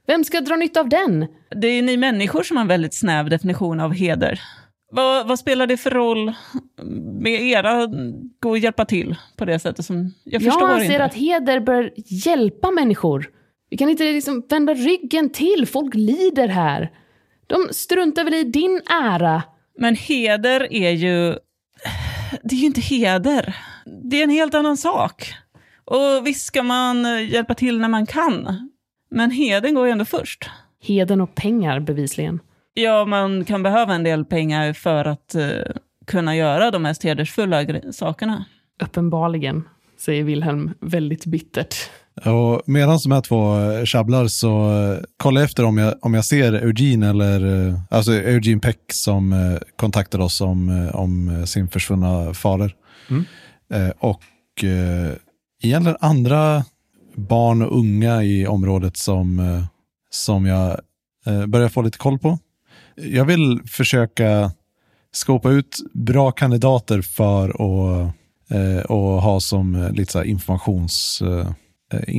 Vem 0.07 0.25
ska 0.25 0.40
dra 0.40 0.57
nytta 0.57 0.81
av 0.81 0.88
den? 0.88 1.26
Det 1.50 1.66
är 1.66 1.83
ni 1.83 1.97
människor 1.97 2.43
som 2.43 2.57
har 2.57 2.62
en 2.62 2.69
väldigt 2.69 2.95
snäv 2.95 3.31
definition 3.31 3.81
av 3.81 3.93
heder. 3.93 4.40
Vad, 4.94 5.28
vad 5.28 5.38
spelar 5.38 5.66
det 5.66 5.76
för 5.76 5.90
roll 5.90 6.32
med 7.20 7.42
era 7.42 7.86
gå 8.40 8.50
och 8.50 8.58
hjälpa 8.58 8.84
till 8.84 9.16
på 9.36 9.44
det 9.44 9.58
sättet 9.58 9.84
som... 9.84 10.14
Jag 10.24 10.42
förstår 10.42 10.62
jag 10.62 10.70
anser 10.70 10.92
inte. 10.92 11.04
att 11.04 11.14
heder 11.14 11.60
bör 11.60 11.92
hjälpa 11.96 12.70
människor. 12.70 13.30
Vi 13.70 13.76
kan 13.76 13.88
inte 13.88 14.12
liksom 14.12 14.46
vända 14.48 14.74
ryggen 14.74 15.30
till. 15.30 15.66
Folk 15.66 15.94
lider 15.94 16.48
här. 16.48 16.90
De 17.46 17.68
struntar 17.70 18.24
väl 18.24 18.34
i 18.34 18.44
din 18.44 18.80
ära. 18.90 19.42
Men 19.78 19.96
heder 19.96 20.72
är 20.72 20.90
ju... 20.90 21.34
Det 22.42 22.54
är 22.54 22.58
ju 22.58 22.66
inte 22.66 22.80
heder. 22.80 23.56
Det 24.02 24.16
är 24.16 24.24
en 24.24 24.30
helt 24.30 24.54
annan 24.54 24.76
sak. 24.76 25.34
Och 25.84 26.26
visst 26.26 26.46
ska 26.46 26.62
man 26.62 27.26
hjälpa 27.26 27.54
till 27.54 27.78
när 27.78 27.88
man 27.88 28.06
kan. 28.06 28.70
Men 29.10 29.30
heden 29.30 29.74
går 29.74 29.86
ju 29.86 29.92
ändå 29.92 30.04
först. 30.04 30.50
Heden 30.82 31.20
och 31.20 31.34
pengar 31.34 31.80
bevisligen. 31.80 32.40
Ja, 32.75 33.04
man 33.04 33.45
kan 33.45 33.62
behöva 33.62 33.95
en 33.95 34.02
del 34.02 34.25
pengar 34.25 34.73
för 34.73 35.04
att 35.04 35.35
eh, 35.35 35.49
kunna 36.07 36.37
göra 36.37 36.71
de 36.71 36.83
mest 36.83 37.04
hedersfulla 37.04 37.66
sakerna. 37.93 38.45
Uppenbarligen, 38.83 39.64
säger 39.99 40.25
Wilhelm 40.25 40.71
väldigt 40.81 41.26
bittert. 41.26 41.75
Och 42.25 42.62
medan 42.66 42.99
de 43.04 43.12
här 43.12 43.21
två 43.21 43.61
eh, 43.61 43.85
tjabblar 43.85 44.26
så 44.26 44.83
eh, 44.83 44.99
kolla 45.16 45.43
efter 45.45 45.64
om 45.64 45.78
jag, 45.78 45.95
om 46.00 46.14
jag 46.14 46.25
ser 46.25 46.52
Eugene 46.52 47.11
eller 47.11 47.69
eh, 47.69 47.81
alltså 47.90 48.12
Eugene 48.12 48.61
Peck 48.61 48.81
som 48.93 49.33
eh, 49.33 49.59
kontaktar 49.76 50.19
oss 50.19 50.40
om, 50.40 50.69
eh, 50.69 50.97
om 50.97 51.28
eh, 51.28 51.45
sin 51.45 51.69
försvunna 51.69 52.35
fader. 52.35 52.75
Mm. 53.11 53.25
Eh, 53.73 53.93
och 53.99 54.64
eh, 54.64 55.12
egentligen 55.62 55.99
andra 56.00 56.64
barn 57.14 57.62
och 57.62 57.78
unga 57.78 58.23
i 58.23 58.47
området 58.47 58.97
som, 58.97 59.38
eh, 59.38 59.64
som 60.11 60.47
jag 60.47 60.81
eh, 61.26 61.47
börjar 61.47 61.69
få 61.69 61.83
lite 61.83 61.99
koll 61.99 62.19
på. 62.19 62.38
Jag 62.96 63.24
vill 63.24 63.60
försöka 63.66 64.52
skopa 65.12 65.50
ut 65.50 65.76
bra 65.92 66.30
kandidater 66.30 67.02
för 67.02 67.48
att 67.48 68.14
eh, 68.50 68.84
och 68.84 69.22
ha 69.22 69.40
som 69.40 69.74
eh, 69.74 69.90
lite 69.92 70.12
så 70.12 70.18
här 70.18 70.26
informations... 70.26 71.22
Eh, 71.22 71.48
eh, 71.92 72.16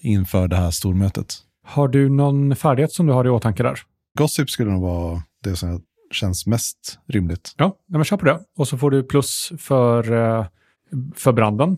inför 0.00 0.48
det 0.48 0.56
här 0.56 0.70
stormötet. 0.70 1.34
Har 1.64 1.88
du 1.88 2.08
någon 2.08 2.56
färdighet 2.56 2.92
som 2.92 3.06
du 3.06 3.12
har 3.12 3.26
i 3.26 3.28
åtanke 3.28 3.62
där? 3.62 3.78
Gossip 4.18 4.50
skulle 4.50 4.70
nog 4.70 4.82
vara 4.82 5.22
det 5.42 5.56
som 5.56 5.82
känns 6.10 6.46
mest 6.46 6.98
rimligt. 7.06 7.54
Ja, 7.56 7.76
men 7.88 8.04
kör 8.04 8.16
på 8.16 8.24
det. 8.24 8.40
Och 8.56 8.68
så 8.68 8.78
får 8.78 8.90
du 8.90 9.02
plus 9.02 9.52
för, 9.58 10.12
eh, 10.12 10.46
för 11.14 11.32
branden. 11.32 11.76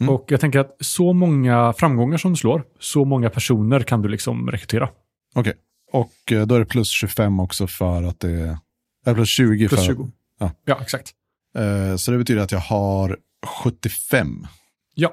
Mm. 0.00 0.14
Och 0.14 0.24
jag 0.28 0.40
tänker 0.40 0.58
att 0.58 0.76
så 0.80 1.12
många 1.12 1.72
framgångar 1.72 2.16
som 2.16 2.30
du 2.30 2.36
slår, 2.36 2.64
så 2.80 3.04
många 3.04 3.30
personer 3.30 3.80
kan 3.80 4.02
du 4.02 4.08
liksom 4.08 4.50
rekrytera. 4.50 4.88
Okej, 5.34 5.54
och 5.92 6.32
eh, 6.32 6.46
då 6.46 6.54
är 6.54 6.58
det 6.58 6.64
plus 6.64 6.90
25 6.90 7.40
också 7.40 7.66
för 7.66 8.02
att 8.02 8.20
det 8.20 8.30
är... 8.30 8.58
Äh, 9.06 9.14
plus 9.14 9.28
20 9.28 9.68
Plus 9.68 9.80
för... 9.80 9.86
20. 9.86 10.10
Ja. 10.38 10.50
ja, 10.64 10.78
exakt. 10.82 11.10
Eh, 11.58 11.96
så 11.96 12.10
det 12.10 12.18
betyder 12.18 12.42
att 12.42 12.52
jag 12.52 12.58
har 12.58 13.16
75. 13.46 14.46
Ja, 14.94 15.08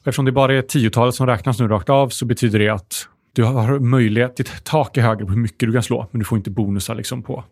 och 0.00 0.06
eftersom 0.06 0.24
det 0.24 0.32
bara 0.32 0.54
är 0.54 0.62
tiotalet 0.62 1.14
som 1.14 1.26
räknas 1.26 1.58
nu 1.58 1.68
rakt 1.68 1.88
av 1.88 2.08
så 2.08 2.24
betyder 2.24 2.58
det 2.58 2.68
att 2.68 3.08
du 3.32 3.44
har 3.44 3.78
möjlighet, 3.78 4.36
ditt 4.36 4.64
tak 4.64 4.96
är 4.96 5.02
högre 5.02 5.24
på 5.24 5.30
hur 5.30 5.38
mycket 5.38 5.58
du 5.58 5.72
kan 5.72 5.82
slå, 5.82 6.08
men 6.10 6.18
du 6.18 6.24
får 6.24 6.38
inte 6.38 6.50
bonusar 6.50 6.94
liksom 6.94 7.22
på. 7.22 7.44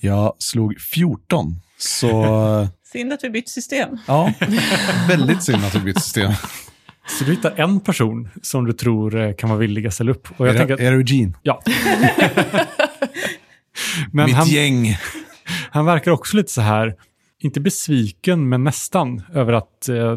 Jag 0.00 0.34
slog 0.38 0.80
14. 0.80 1.60
Så 1.78 2.24
eh, 2.62 2.68
Synd 2.92 3.12
att 3.12 3.24
vi 3.24 3.30
bytt 3.30 3.48
system. 3.48 3.98
ja, 4.06 4.32
väldigt 5.08 5.42
synd 5.42 5.64
att 5.64 5.74
vi 5.74 5.80
bytt 5.80 6.02
system. 6.02 6.32
Så 7.18 7.24
du 7.24 7.30
hittar 7.30 7.60
en 7.60 7.80
person 7.80 8.28
som 8.42 8.64
du 8.64 8.72
tror 8.72 9.20
eh, 9.20 9.32
kan 9.34 9.48
vara 9.48 9.58
villig 9.58 9.86
att 9.86 9.94
ställa 9.94 10.10
upp. 10.10 10.28
Och 10.36 10.46
jag 10.46 10.54
är, 10.54 10.58
tänker 10.58 10.74
att, 10.74 10.80
är 10.80 10.90
det 10.90 10.96
Eugene? 10.96 11.32
ja. 11.42 11.62
men 14.12 14.26
Mitt 14.26 14.34
han, 14.34 14.46
gäng. 14.46 14.96
han 15.70 15.84
verkar 15.84 16.10
också 16.10 16.36
lite 16.36 16.52
så 16.52 16.60
här, 16.60 16.94
inte 17.40 17.60
besviken, 17.60 18.48
men 18.48 18.64
nästan 18.64 19.22
över 19.34 19.52
att 19.52 19.88
eh, 19.88 20.12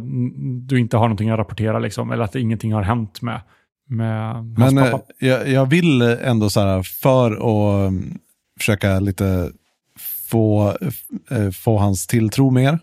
du 0.68 0.80
inte 0.80 0.98
har 0.98 1.04
någonting 1.04 1.30
att 1.30 1.40
rapportera, 1.40 1.80
liksom, 1.80 2.12
eller 2.12 2.24
att 2.24 2.36
ingenting 2.36 2.74
har 2.74 2.82
hänt 2.82 3.22
med, 3.22 3.42
med 3.90 4.34
hans 4.34 4.58
Men 4.58 4.78
eh, 4.78 4.92
pappa. 4.92 5.14
jag, 5.20 5.48
jag 5.50 5.66
vill 5.66 6.02
ändå 6.02 6.50
så 6.50 6.60
här 6.60 6.84
för 6.84 7.32
att 7.32 7.90
mm, 7.90 8.18
försöka 8.60 9.00
lite 9.00 9.52
få, 10.30 10.78
eh, 11.32 11.50
få 11.52 11.78
hans 11.78 12.08
tilltro 12.08 12.50
mer 12.50 12.80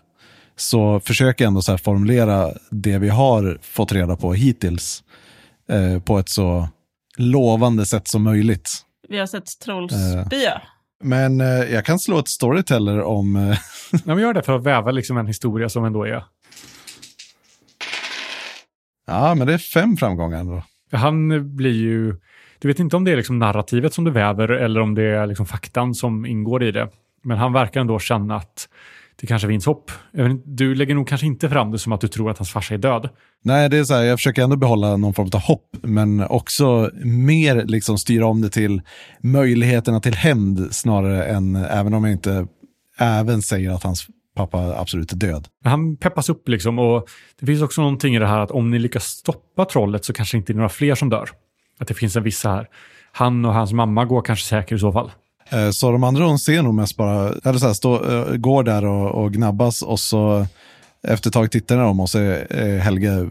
så 0.61 0.99
försöker 0.99 1.43
jag 1.43 1.47
ändå 1.47 1.61
så 1.61 1.71
här 1.71 1.77
formulera 1.77 2.51
det 2.69 2.97
vi 2.97 3.09
har 3.09 3.57
fått 3.61 3.91
reda 3.91 4.15
på 4.15 4.33
hittills 4.33 5.03
eh, 5.69 6.01
på 6.01 6.19
ett 6.19 6.29
så 6.29 6.69
lovande 7.17 7.85
sätt 7.85 8.07
som 8.07 8.23
möjligt. 8.23 8.69
Vi 9.09 9.19
har 9.19 9.25
sett 9.25 9.59
trollspya. 9.63 10.61
Men 11.03 11.41
eh, 11.41 11.47
jag 11.47 11.85
kan 11.85 11.99
slå 11.99 12.19
ett 12.19 12.27
storyteller 12.27 13.01
om... 13.01 13.35
Eh, 13.35 13.57
Ja, 13.91 13.99
men 14.05 14.19
gör 14.19 14.33
det 14.33 14.43
för 14.43 14.55
att 14.55 14.63
väva 14.63 14.91
liksom 14.91 15.17
en 15.17 15.27
historia 15.27 15.69
som 15.69 15.85
ändå 15.85 16.03
är... 16.03 16.23
ja, 19.07 19.35
men 19.35 19.47
det 19.47 19.53
är 19.53 19.57
fem 19.57 19.97
framgångar 19.97 20.39
ändå. 20.39 20.63
Han 20.91 21.55
blir 21.55 21.73
ju... 21.75 22.15
Du 22.59 22.67
vet 22.67 22.79
inte 22.79 22.95
om 22.95 23.03
det 23.03 23.11
är 23.11 23.17
liksom 23.17 23.39
narrativet 23.39 23.93
som 23.93 24.03
du 24.03 24.11
väver 24.11 24.47
eller 24.49 24.81
om 24.81 24.95
det 24.95 25.03
är 25.03 25.27
liksom 25.27 25.45
faktan 25.45 25.93
som 25.93 26.25
ingår 26.25 26.63
i 26.63 26.71
det. 26.71 26.89
Men 27.23 27.37
han 27.37 27.53
verkar 27.53 27.81
ändå 27.81 27.99
känna 27.99 28.35
att 28.35 28.67
det 29.21 29.27
kanske 29.27 29.47
finns 29.47 29.65
hopp. 29.65 29.91
Inte, 30.17 30.43
Du 30.45 30.75
lägger 30.75 30.95
nog 30.95 31.07
kanske 31.07 31.27
inte 31.27 31.49
fram 31.49 31.71
det 31.71 31.79
som 31.79 31.91
att 31.91 32.01
du 32.01 32.07
tror 32.07 32.31
att 32.31 32.37
hans 32.37 32.51
farsa 32.51 32.73
är 32.73 32.77
död. 32.77 33.09
Nej, 33.43 33.69
det 33.69 33.77
är 33.77 33.83
så 33.83 33.93
här, 33.93 34.03
jag 34.03 34.19
försöker 34.19 34.43
ändå 34.43 34.55
behålla 34.55 34.97
någon 34.97 35.13
form 35.13 35.29
av 35.33 35.41
hopp, 35.41 35.77
men 35.81 36.21
också 36.21 36.89
mer 37.03 37.65
liksom 37.65 37.97
styra 37.97 38.25
om 38.25 38.41
det 38.41 38.49
till 38.49 38.81
möjligheterna 39.23 39.99
till 39.99 40.15
hämnd 40.15 40.75
snarare 40.75 41.25
än, 41.25 41.55
även 41.55 41.93
om 41.93 42.03
jag 42.03 42.13
inte 42.13 42.47
även 42.97 43.41
säger 43.41 43.71
att 43.71 43.83
hans 43.83 44.07
pappa 44.35 44.57
absolut 44.57 45.11
är 45.11 45.15
död. 45.15 45.47
Han 45.63 45.97
peppas 45.97 46.29
upp 46.29 46.49
liksom 46.49 46.79
och 46.79 47.09
det 47.39 47.45
finns 47.45 47.61
också 47.61 47.81
någonting 47.81 48.15
i 48.15 48.19
det 48.19 48.27
här 48.27 48.39
att 48.39 48.51
om 48.51 48.71
ni 48.71 48.79
lyckas 48.79 49.03
stoppa 49.03 49.65
trollet 49.65 50.05
så 50.05 50.13
kanske 50.13 50.37
inte 50.37 50.51
är 50.51 50.55
några 50.55 50.69
fler 50.69 50.95
som 50.95 51.09
dör. 51.09 51.29
Att 51.79 51.87
det 51.87 51.93
finns 51.93 52.15
en 52.15 52.23
viss 52.23 52.43
här, 52.43 52.67
han 53.11 53.45
och 53.45 53.53
hans 53.53 53.73
mamma 53.73 54.05
går 54.05 54.21
kanske 54.21 54.45
säker 54.45 54.75
i 54.75 54.79
så 54.79 54.91
fall. 54.91 55.11
Eh, 55.53 55.69
Så 55.71 55.91
de 55.91 56.03
andra 56.03 56.23
de 56.23 56.39
ser 56.39 56.61
nog 56.63 56.73
mest 56.73 56.97
bara, 56.97 57.33
eller 57.43 57.59
så 57.59 57.65
här, 57.67 57.73
stå, 57.73 58.11
eh, 58.11 58.35
går 58.35 58.63
där 58.63 58.85
och, 58.85 59.23
och 59.23 59.33
gnabbas 59.33 59.81
och 59.81 59.99
så 59.99 60.45
efter 61.07 61.29
ett 61.29 61.33
tag 61.33 61.51
tittar 61.51 61.77
de 61.77 61.99
och 61.99 62.09
så 62.09 62.19
är 62.19 62.77
Helge 62.79 63.29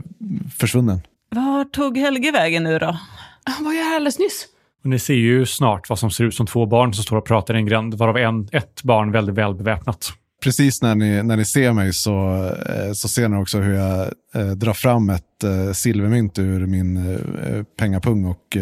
försvunnen. 0.59 1.01
Var 1.31 1.65
tog 1.65 1.99
Helge 1.99 2.33
vägen 2.33 2.65
nu 2.65 2.79
då? 2.79 2.97
Han 3.45 3.65
var 3.65 3.73
ju 3.73 3.79
här 3.79 3.97
alldeles 3.97 4.19
nyss. 4.19 4.47
Och 4.85 4.91
ni 4.91 4.99
ser 4.99 5.15
ju 5.15 5.47
snart 5.47 5.89
vad 5.89 5.99
som 5.99 6.11
ser 6.11 6.25
ut 6.25 6.35
som 6.35 6.47
två 6.47 6.67
barn 6.67 6.95
som 6.95 7.05
står 7.05 7.17
och 7.17 7.25
pratar 7.27 7.55
i 7.55 7.59
en 7.59 7.67
gränd, 7.67 7.95
varav 7.95 8.17
en, 8.17 8.49
ett 8.53 8.83
barn 8.83 9.13
väldigt 9.13 9.35
väl 9.35 9.55
beväpnat. 9.55 10.13
Precis 10.43 10.83
när 10.83 10.95
ni, 10.95 11.23
när 11.23 11.37
ni 11.37 11.45
ser 11.45 11.73
mig 11.73 11.93
så, 11.93 12.45
eh, 12.69 12.93
så 12.93 13.09
ser 13.09 13.29
ni 13.29 13.37
också 13.37 13.59
hur 13.59 13.75
jag 13.75 14.01
eh, 14.35 14.47
drar 14.51 14.73
fram 14.73 15.11
ett 15.11 15.45
eh, 15.45 15.73
silvermynt 15.73 16.39
ur 16.39 16.67
min 16.67 16.97
eh, 16.97 17.63
pengapung 17.79 18.25
och 18.25 18.57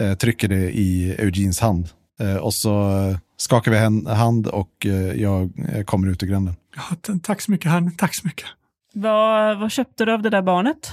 eh, 0.00 0.14
trycker 0.14 0.48
det 0.48 0.70
i 0.70 1.10
Eugens 1.18 1.60
hand. 1.60 1.88
Eh, 2.20 2.36
och 2.36 2.54
så 2.54 2.90
eh, 2.90 3.16
skakar 3.36 3.70
vi 3.70 4.10
hand 4.14 4.46
och 4.46 4.86
eh, 4.86 4.92
jag 4.92 5.52
kommer 5.86 6.08
ut 6.08 6.22
ur 6.22 6.26
gränden. 6.26 6.54
Ja, 6.76 7.14
tack 7.22 7.40
så 7.40 7.50
mycket, 7.50 7.70
herrn. 7.70 7.96
Tack 7.96 8.14
så 8.14 8.26
mycket. 8.26 8.46
Vad, 8.94 9.58
vad 9.58 9.70
köpte 9.70 10.04
du 10.04 10.12
av 10.12 10.22
det 10.22 10.30
där 10.30 10.42
barnet? 10.42 10.92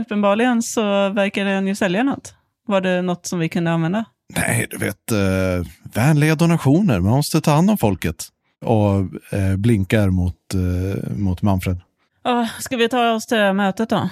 Uppenbarligen 0.00 0.62
så 0.62 1.08
verkar 1.08 1.44
den 1.44 1.66
ju 1.66 1.74
sälja 1.74 2.02
något. 2.02 2.34
Var 2.66 2.80
det 2.80 3.02
något 3.02 3.26
som 3.26 3.38
vi 3.38 3.48
kunde 3.48 3.70
använda? 3.70 4.04
Nej, 4.36 4.66
du 4.70 4.76
vet, 4.76 5.10
eh, 5.12 5.66
vänliga 5.94 6.34
donationer. 6.34 7.00
Man 7.00 7.12
måste 7.12 7.40
ta 7.40 7.50
hand 7.50 7.70
om 7.70 7.78
folket. 7.78 8.28
Och 8.64 8.98
eh, 9.38 9.56
blinkar 9.56 10.10
mot, 10.10 10.54
eh, 10.54 11.10
mot 11.16 11.42
Manfred. 11.42 11.80
Ja, 12.24 12.48
ska 12.60 12.76
vi 12.76 12.88
ta 12.88 13.12
oss 13.12 13.26
till 13.26 13.52
mötet 13.52 13.88
då? 13.90 14.08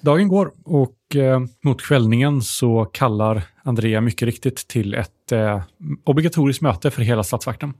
Dagen 0.00 0.28
går 0.28 0.52
och 0.64 1.16
eh, 1.16 1.40
mot 1.64 1.82
kvällningen 1.82 2.42
så 2.42 2.84
kallar 2.84 3.42
Andrea 3.62 4.00
mycket 4.00 4.26
riktigt 4.26 4.68
till 4.68 4.94
ett 4.94 5.32
eh, 5.32 5.62
obligatoriskt 6.04 6.62
möte 6.62 6.90
för 6.90 7.02
hela 7.02 7.24
statsvakten. 7.24 7.74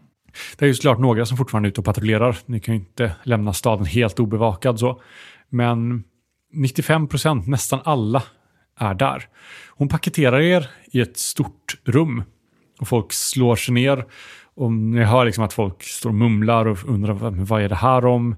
Det 0.56 0.64
är 0.64 0.66
ju 0.66 0.75
såklart 0.75 0.98
några 0.98 1.26
som 1.26 1.37
fortfarande 1.37 1.66
är 1.68 1.70
ute 1.70 1.80
och 1.80 1.84
patrullerar. 1.84 2.37
Ni 2.46 2.60
kan 2.60 2.75
ju 2.75 2.80
inte 2.80 3.12
lämna 3.22 3.52
staden 3.52 3.87
helt 3.87 4.20
obevakad 4.20 4.78
så. 4.78 5.00
Men 5.48 6.04
95 6.52 7.08
procent, 7.08 7.46
nästan 7.46 7.80
alla, 7.84 8.22
är 8.78 8.94
där. 8.94 9.28
Hon 9.70 9.88
paketerar 9.88 10.40
er 10.40 10.70
i 10.92 11.00
ett 11.00 11.18
stort 11.18 11.76
rum 11.84 12.22
och 12.80 12.88
folk 12.88 13.12
slår 13.12 13.56
sig 13.56 13.75
ner. 13.75 14.04
Och 14.54 14.72
ni 14.72 15.04
hör 15.04 15.24
liksom 15.24 15.44
att 15.44 15.52
folk 15.52 15.83
står 15.83 16.11
och 16.11 16.14
mumlar 16.14 16.66
och 16.66 16.78
undrar 16.88 17.12
vad- 17.12 17.37
vad 17.37 17.62
är 17.62 17.68
det 17.68 17.74
här 17.74 18.04
om? 18.07 18.37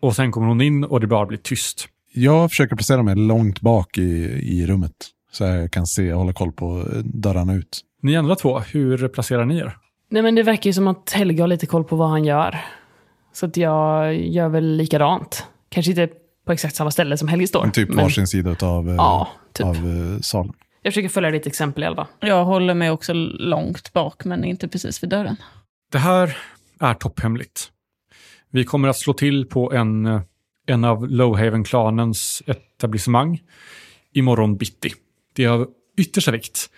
Och 0.00 0.16
sen 0.16 0.32
kommer 0.32 0.46
hon 0.46 0.60
in 0.60 0.84
och 0.84 1.00
det 1.00 1.06
bara 1.06 1.26
blir 1.26 1.38
tyst. 1.38 1.88
Jag 2.12 2.50
försöker 2.50 2.76
placera 2.76 3.02
mig 3.02 3.14
långt 3.16 3.60
bak 3.60 3.98
i, 3.98 4.02
i 4.42 4.66
rummet. 4.66 4.92
Så 5.32 5.44
jag 5.44 5.72
kan 5.72 5.86
se 5.86 6.12
och 6.12 6.18
hålla 6.18 6.32
koll 6.32 6.52
på 6.52 6.86
dörrarna 7.04 7.54
ut. 7.54 7.80
Ni 8.02 8.16
andra 8.16 8.36
två, 8.36 8.58
hur 8.58 9.08
placerar 9.08 9.44
ni 9.44 9.58
er? 9.58 9.76
Nej, 10.10 10.22
men 10.22 10.34
det 10.34 10.42
verkar 10.42 10.70
ju 10.70 10.74
som 10.74 10.88
att 10.88 11.10
Helge 11.12 11.42
har 11.42 11.48
lite 11.48 11.66
koll 11.66 11.84
på 11.84 11.96
vad 11.96 12.08
han 12.08 12.24
gör. 12.24 12.58
Så 13.32 13.46
att 13.46 13.56
jag 13.56 14.14
gör 14.18 14.48
väl 14.48 14.76
likadant. 14.76 15.46
Kanske 15.68 15.90
inte 15.90 16.08
på 16.46 16.52
exakt 16.52 16.74
samma 16.76 16.90
ställe 16.90 17.16
som 17.16 17.28
Helge 17.28 17.46
står. 17.46 17.68
Typ 17.68 17.88
men- 17.88 17.96
varsin 17.98 18.26
sida 18.26 18.56
av, 18.62 18.88
eh, 18.88 18.94
Ja, 18.94 19.28
typ. 19.52 19.66
av 19.66 19.76
eh, 19.76 20.20
salen. 20.20 20.52
Jag 20.82 20.92
försöker 20.92 21.08
följa 21.08 21.30
ditt 21.30 21.46
exempel 21.46 21.82
i 21.82 21.86
alla 21.86 21.96
fall. 21.96 22.06
Jag 22.20 22.44
håller 22.44 22.74
mig 22.74 22.90
också 22.90 23.12
långt 23.38 23.92
bak, 23.92 24.24
men 24.24 24.44
inte 24.44 24.68
precis 24.68 25.02
vid 25.02 25.10
dörren. 25.10 25.36
Det 25.92 25.98
här 25.98 26.36
är 26.80 26.94
topphemligt. 26.94 27.68
Vi 28.50 28.64
kommer 28.64 28.88
att 28.88 28.96
slå 28.96 29.12
till 29.12 29.46
på 29.46 29.72
en, 29.72 30.06
eh, 30.06 30.20
en 30.70 30.84
av 30.84 31.08
Lowhaven-klanens 31.08 32.42
etablissemang 32.46 33.42
imorgon 34.12 34.56
bitti. 34.56 34.92
Det 35.34 35.44
är 35.44 35.48
av 35.48 35.68
yttersta 35.98 36.30
vikt 36.30 36.70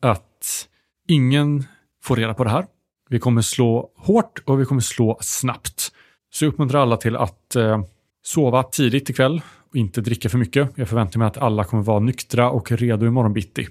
att 0.00 0.68
ingen 1.08 1.64
får 2.02 2.16
reda 2.16 2.34
på 2.34 2.44
det 2.44 2.50
här. 2.50 2.66
Vi 3.08 3.18
kommer 3.18 3.42
slå 3.42 3.90
hårt 3.96 4.42
och 4.44 4.60
vi 4.60 4.64
kommer 4.64 4.80
slå 4.80 5.18
snabbt. 5.20 5.92
Så 6.30 6.44
jag 6.44 6.52
uppmuntrar 6.52 6.82
alla 6.82 6.96
till 6.96 7.16
att 7.16 7.56
eh, 7.56 7.84
sova 8.22 8.62
tidigt 8.62 9.10
ikväll 9.10 9.42
och 9.70 9.76
inte 9.76 10.00
dricka 10.00 10.28
för 10.28 10.38
mycket. 10.38 10.68
Jag 10.74 10.88
förväntar 10.88 11.18
mig 11.18 11.28
att 11.28 11.38
alla 11.38 11.64
kommer 11.64 11.82
vara 11.82 12.00
nyktra 12.00 12.50
och 12.50 12.72
redo 12.72 13.06
imorgon 13.06 13.32
bitti. 13.32 13.68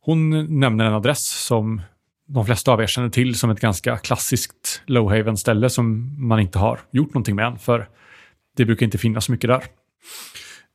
Hon 0.00 0.30
nämner 0.60 0.84
en 0.84 0.94
adress 0.94 1.44
som 1.44 1.82
de 2.26 2.46
flesta 2.46 2.72
av 2.72 2.80
er 2.80 2.86
känner 2.86 3.08
till 3.08 3.34
som 3.34 3.50
ett 3.50 3.60
ganska 3.60 3.96
klassiskt 3.96 4.82
Lowhaven-ställe 4.86 5.70
som 5.70 6.16
man 6.28 6.40
inte 6.40 6.58
har 6.58 6.80
gjort 6.90 7.14
någonting 7.14 7.36
med 7.36 7.46
än, 7.46 7.58
för 7.58 7.88
det 8.56 8.64
brukar 8.64 8.86
inte 8.86 8.98
finnas 8.98 9.24
så 9.24 9.32
mycket 9.32 9.48
där. 9.48 9.64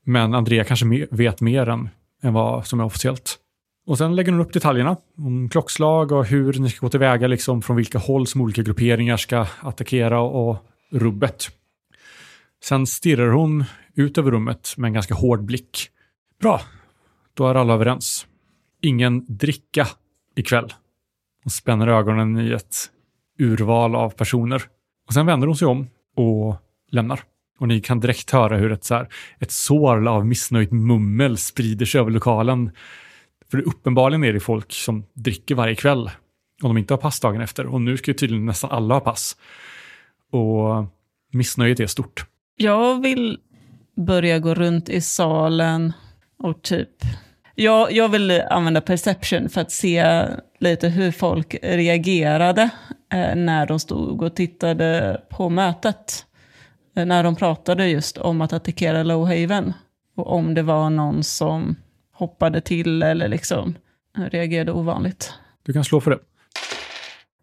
Men 0.04 0.34
Andrea 0.34 0.64
kanske 0.64 1.08
vet 1.12 1.42
mer 1.42 1.70
än, 1.70 1.90
än 2.24 2.34
vad 2.34 2.68
som 2.68 2.80
är 2.80 2.84
officiellt. 2.84 3.40
Och 3.88 3.98
sen 3.98 4.16
lägger 4.16 4.32
hon 4.32 4.42
upp 4.42 4.54
detaljerna 4.54 4.98
om 5.18 5.50
klockslag 5.50 6.12
och 6.12 6.26
hur 6.26 6.54
ni 6.54 6.70
ska 6.70 6.86
gå 6.86 6.90
tillväga, 6.90 7.28
liksom 7.28 7.62
från 7.62 7.78
vilka 7.78 7.98
håll 7.98 8.28
som 8.28 8.42
olika 8.42 8.62
grupperingar 8.62 9.18
ska 9.18 9.48
attackera 9.62 10.22
och 10.22 10.58
rubbet. 10.92 11.50
Sen 12.64 12.88
stirrar 12.88 13.30
hon 13.30 13.64
ut 13.96 14.18
över 14.18 14.32
rummet 14.32 14.74
med 14.78 14.88
en 14.88 14.94
ganska 14.94 15.14
hård 15.14 15.44
blick. 15.44 15.90
Bra, 16.42 16.62
då 17.34 17.48
är 17.48 17.56
alla 17.56 17.74
överens. 17.74 18.28
Ingen 18.82 19.26
dricka 19.28 19.88
ikväll. 20.36 20.74
Hon 21.44 21.52
spänner 21.52 21.88
ögonen 21.88 22.40
i 22.40 22.52
ett 22.52 22.76
urval 23.40 23.96
av 23.96 24.10
personer. 24.10 24.64
Och 25.08 25.14
sen 25.14 25.26
vänder 25.26 25.48
hon 25.48 25.56
sig 25.58 25.68
om 25.68 25.88
och 26.16 26.56
lämnar. 26.92 27.24
Och 27.60 27.68
ni 27.68 27.82
kan 27.82 28.00
direkt 28.00 28.32
höra 28.32 28.58
hur 28.58 28.72
ett, 28.72 28.84
så 28.84 28.96
här, 28.96 29.08
ett 29.40 29.52
sorl 29.52 30.08
av 30.08 30.26
missnöjt 30.26 30.72
mummel 30.72 31.38
sprider 31.38 31.86
sig 31.86 32.02
över 32.02 32.12
lokalen. 32.12 32.72
För 33.52 33.68
uppenbarligen 33.68 34.24
är 34.24 34.34
det 34.34 34.40
folk 34.40 34.74
som 34.74 35.06
dricker 35.14 35.56
varje 35.56 35.76
kväll 35.76 36.10
om 36.64 36.70
de 36.70 36.78
inte 36.78 36.94
har 36.94 36.98
pass 36.98 37.20
dagen 37.20 37.42
efter. 37.42 37.66
Och 37.66 37.82
nu 37.82 37.98
ska 37.98 38.12
ju 38.12 38.16
tydligen 38.16 38.46
nästan 38.46 38.72
alla 38.72 38.94
ha 38.94 39.02
pass. 39.02 39.38
Och 40.32 40.86
missnöjet 41.32 41.80
är 41.80 41.88
stort. 41.88 42.26
Jag 42.58 43.02
vill 43.02 43.40
börja 43.98 44.40
gå 44.40 44.54
runt 44.54 44.90
i 44.90 45.02
salen 45.02 45.94
och 46.40 46.62
typ... 46.62 46.90
Jag, 47.58 47.92
jag 47.92 48.10
vill 48.10 48.42
använda 48.50 48.82
perception 48.82 49.50
för 49.50 49.62
att 49.62 49.72
se 49.72 50.26
lite 50.60 50.90
hur 50.90 51.12
folk 51.12 51.56
reagerade 51.62 52.70
eh, 53.14 53.36
när 53.36 53.66
de 53.66 53.80
stod 53.80 54.22
och 54.22 54.36
tittade 54.36 55.22
på 55.30 55.50
mötet. 55.50 56.26
När 56.96 57.24
de 57.24 57.36
pratade 57.36 57.88
just 57.88 58.18
om 58.18 58.42
att 58.42 58.54
attackera 58.54 59.04
Lowhaven. 59.04 59.74
Och 60.16 60.34
om 60.34 60.54
det 60.54 60.62
var 60.62 60.90
någon 60.90 61.24
som 61.24 61.76
hoppade 62.14 62.62
till 62.62 63.04
eller 63.04 63.28
liksom 63.28 63.76
reagerade 64.18 64.72
ovanligt. 64.72 65.34
Du 65.66 65.74
kan 65.74 65.84
slå 65.84 66.02
för 66.02 66.12
det. 66.12 66.20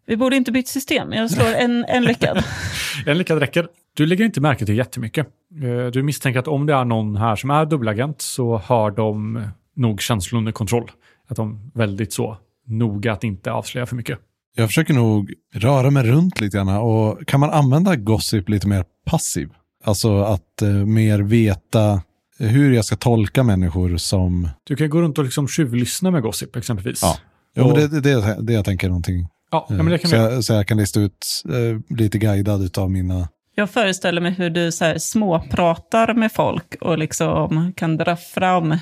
Vi 0.05 0.17
borde 0.17 0.35
inte 0.35 0.51
byta 0.51 0.67
system. 0.67 1.13
Jag 1.13 1.31
slår 1.31 1.53
en, 1.53 1.85
en 1.87 2.03
lyckad. 2.03 2.43
En 3.05 3.17
lyckad 3.17 3.39
räcker. 3.39 3.67
Du 3.93 4.05
lägger 4.05 4.25
inte 4.25 4.41
märke 4.41 4.65
till 4.65 4.77
jättemycket. 4.77 5.27
Eh, 5.63 5.85
Du 5.91 6.03
misstänker 6.03 6.39
att 6.39 6.47
om 6.47 6.65
det 6.65 6.73
är 6.73 6.85
någon 6.85 7.15
här 7.15 7.35
som 7.35 7.49
är 7.49 7.65
dubbelagent 7.65 8.21
så 8.21 8.57
har 8.57 8.91
de 8.91 9.43
nog 9.75 10.01
känslor 10.01 10.37
under 10.37 10.51
kontroll. 10.51 10.91
Att 11.27 11.35
de 11.35 11.71
är 11.75 11.77
väldigt 11.79 12.13
så 12.13 12.37
noga 12.67 13.13
att 13.13 13.23
inte 13.23 13.51
avslöja 13.51 13.85
för 13.85 13.95
mycket. 13.95 14.19
Jag 14.55 14.69
försöker 14.69 14.93
nog 14.93 15.33
röra 15.53 15.89
mig 15.89 16.03
runt 16.03 16.41
lite 16.41 16.57
grann. 16.57 16.67
Och 16.69 17.27
kan 17.27 17.39
man 17.39 17.49
använda 17.49 17.95
gossip 17.95 18.49
lite 18.49 18.67
mer 18.67 18.85
passiv? 19.05 19.49
Alltså 19.83 20.21
att 20.21 20.61
eh, 20.61 20.69
mer 20.69 21.19
veta 21.19 22.01
hur 22.37 22.73
jag 22.73 22.85
ska 22.85 22.95
tolka 22.95 23.43
människor 23.43 23.97
som... 23.97 24.49
Du 24.63 24.75
kan 24.75 24.89
gå 24.89 25.01
runt 25.01 25.17
och 25.17 25.23
liksom 25.23 25.47
tjuvlyssna 25.47 26.11
med 26.11 26.21
gossip 26.21 26.55
exempelvis. 26.55 26.99
Ja. 27.01 27.17
Jo, 27.55 27.63
Och- 27.63 27.77
men 27.77 27.89
det 27.89 27.97
är 27.97 28.01
det, 28.01 28.21
det, 28.21 28.37
det 28.41 28.53
jag 28.53 28.65
tänker 28.65 28.87
någonting 28.87 29.27
Ja, 29.51 29.65
men 29.69 29.85
det 29.85 29.97
kan 29.97 30.09
så, 30.09 30.15
jag, 30.15 30.43
så 30.43 30.53
jag 30.53 30.67
kan 30.67 30.77
lista 30.77 30.99
ut, 30.99 31.43
eh, 31.49 31.97
lite 31.97 32.17
guidad 32.17 32.77
av 32.77 32.91
mina... 32.91 33.29
Jag 33.55 33.69
föreställer 33.69 34.21
mig 34.21 34.31
hur 34.31 34.49
du 34.49 34.71
så 34.71 34.85
här 34.85 34.97
småpratar 34.97 36.13
med 36.13 36.31
folk 36.31 36.75
och 36.81 36.97
liksom 36.97 37.73
kan 37.75 37.97
dra 37.97 38.15
fram 38.15 38.77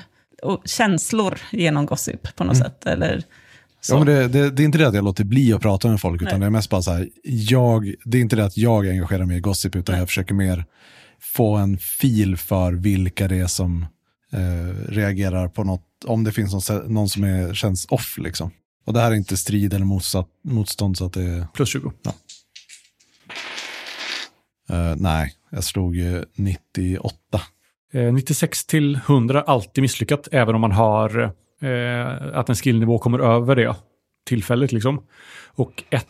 känslor 0.64 1.38
genom 1.52 1.86
gossip 1.86 2.36
på 2.36 2.44
något 2.44 2.56
sätt. 2.56 2.86
Eller 2.86 3.22
så. 3.84 3.94
Ja, 3.94 3.98
men 3.98 4.06
det, 4.06 4.28
det, 4.28 4.50
det 4.50 4.62
är 4.62 4.64
inte 4.64 4.78
det 4.78 4.88
att 4.88 4.94
jag 4.94 5.04
låter 5.04 5.24
bli 5.24 5.52
att 5.52 5.62
prata 5.62 5.88
med 5.88 6.00
folk, 6.00 6.22
utan 6.22 6.32
Nej. 6.32 6.40
det 6.40 6.46
är 6.46 6.50
mest 6.50 6.70
bara 6.70 6.82
så 6.82 6.90
här, 6.90 7.08
jag, 7.24 7.94
det 8.04 8.18
är 8.18 8.22
inte 8.22 8.36
det 8.36 8.44
att 8.44 8.56
jag 8.56 8.88
engagerar 8.88 9.24
mig 9.24 9.36
i 9.36 9.40
gossip, 9.40 9.76
utan 9.76 9.92
Nej. 9.92 10.00
jag 10.00 10.08
försöker 10.08 10.34
mer 10.34 10.64
få 11.20 11.56
en 11.56 11.78
fil 11.78 12.36
för 12.36 12.72
vilka 12.72 13.28
det 13.28 13.36
är 13.36 13.46
som 13.46 13.86
eh, 14.32 14.88
reagerar 14.88 15.48
på 15.48 15.64
något, 15.64 15.86
om 16.06 16.24
det 16.24 16.32
finns 16.32 16.70
någon, 16.70 16.92
någon 16.94 17.08
som 17.08 17.24
är, 17.24 17.54
känns 17.54 17.86
off 17.90 18.18
liksom. 18.18 18.50
Och 18.86 18.92
det 18.92 19.00
här 19.00 19.10
är 19.10 19.14
inte 19.14 19.36
strid 19.36 19.74
eller 19.74 19.84
motsatt, 19.84 20.28
motstånd, 20.44 20.98
så 20.98 21.06
att 21.06 21.12
det 21.12 21.22
är, 21.22 21.46
Plus 21.54 21.68
20. 21.68 21.92
eh, 24.70 24.94
nej, 24.96 25.34
jag 25.50 25.64
slog 25.64 25.98
eh, 26.00 26.22
98. 26.36 27.16
Eh, 27.92 28.12
96 28.12 28.66
till 28.66 28.94
100 28.94 29.42
alltid 29.42 29.82
misslyckat, 29.82 30.28
även 30.32 30.54
om 30.54 30.60
man 30.60 30.72
har 30.72 31.32
eh, 31.62 32.38
att 32.38 32.48
en 32.48 32.54
skillnivå 32.54 32.98
kommer 32.98 33.18
över 33.18 33.56
det 33.56 33.74
tillfället. 34.26 34.72
Liksom. 34.72 35.02
Och 35.54 35.84
1 35.90 36.06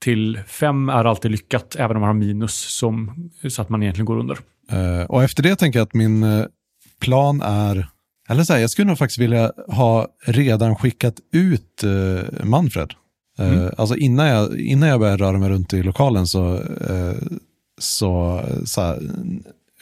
till 0.00 0.40
5 0.46 0.88
är 0.88 1.04
alltid 1.04 1.30
lyckat, 1.30 1.76
även 1.78 1.96
om 1.96 2.00
man 2.00 2.08
har 2.08 2.14
minus, 2.14 2.54
som, 2.54 3.30
så 3.48 3.62
att 3.62 3.68
man 3.68 3.82
egentligen 3.82 4.06
går 4.06 4.18
under. 4.18 4.38
Eh, 4.70 5.04
och 5.04 5.22
efter 5.22 5.42
det 5.42 5.56
tänker 5.56 5.78
jag 5.78 5.86
att 5.86 5.94
min 5.94 6.22
eh, 6.22 6.44
plan 7.00 7.42
är, 7.42 7.88
eller 8.28 8.42
så 8.44 8.52
här, 8.52 8.60
jag 8.60 8.70
skulle 8.70 8.88
nog 8.88 8.98
faktiskt 8.98 9.18
vilja 9.18 9.52
ha 9.68 10.08
redan 10.26 10.76
skickat 10.76 11.14
ut 11.32 11.84
eh, 11.84 12.44
Manfred. 12.44 12.92
Eh, 13.38 13.52
Mm. 13.52 13.70
Alltså 13.78 13.96
innan 13.96 14.26
jag, 14.26 14.58
innan 14.60 14.88
jag 14.88 15.00
börjar 15.00 15.18
röra 15.18 15.38
mig 15.38 15.48
runt 15.50 15.72
i 15.72 15.82
lokalen 15.82 16.26
så, 16.26 16.54
eh, 16.90 17.16
så, 17.78 18.42
så 18.64 18.80
här, 18.80 19.02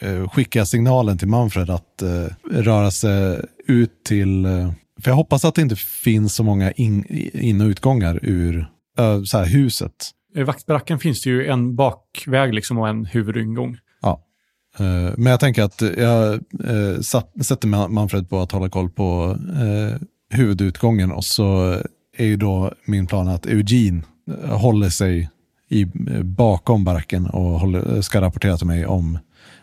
eh, 0.01 0.29
skickar 0.29 0.59
jag 0.59 0.67
signalen 0.67 1.17
till 1.17 1.27
Manfred 1.27 1.69
att 1.69 2.01
eh, 2.01 2.25
röra 2.51 2.91
sig 2.91 3.41
ut 3.67 4.03
till, 4.03 4.45
för 4.99 5.11
jag 5.11 5.15
hoppas 5.15 5.45
att 5.45 5.55
det 5.55 5.61
inte 5.61 5.75
finns 5.75 6.35
så 6.35 6.43
många 6.43 6.71
in, 6.71 7.05
in 7.33 7.61
och 7.61 7.67
utgångar 7.67 8.19
ur 8.23 8.67
så 9.25 9.37
här, 9.37 9.45
huset. 9.45 10.11
I 10.35 10.43
vaktbaracken 10.43 10.99
finns 10.99 11.21
det 11.21 11.29
ju 11.29 11.47
en 11.47 11.75
bakväg 11.75 12.53
liksom 12.53 12.77
och 12.77 12.87
en 12.89 13.05
huvudingång. 13.05 13.77
Eh, 14.79 15.13
Men 15.17 15.25
jag 15.25 15.39
tänker 15.39 15.63
att 15.63 15.81
jag 15.81 16.33
eh, 16.33 16.99
satt, 17.01 17.45
sätter 17.45 17.67
Ma- 17.67 17.89
Manfred 17.89 18.29
på 18.29 18.39
att 18.39 18.51
hålla 18.51 18.69
koll 18.69 18.89
på 18.89 19.37
eh, 19.49 20.01
huvudutgången 20.37 21.11
och 21.11 21.25
så 21.25 21.77
är 22.17 22.25
ju 22.25 22.37
då 22.37 22.73
min 22.85 23.07
plan 23.07 23.27
att 23.27 23.45
Eugene 23.45 24.01
håller 24.45 24.89
sig 24.89 25.29
i, 25.69 25.85
bakom 26.23 26.83
baracken 26.83 27.25
och 27.25 27.59
håller, 27.59 28.01
ska 28.01 28.21
rapportera 28.21 28.57
till 28.57 28.67
mig 28.67 28.85
om, 28.85 29.19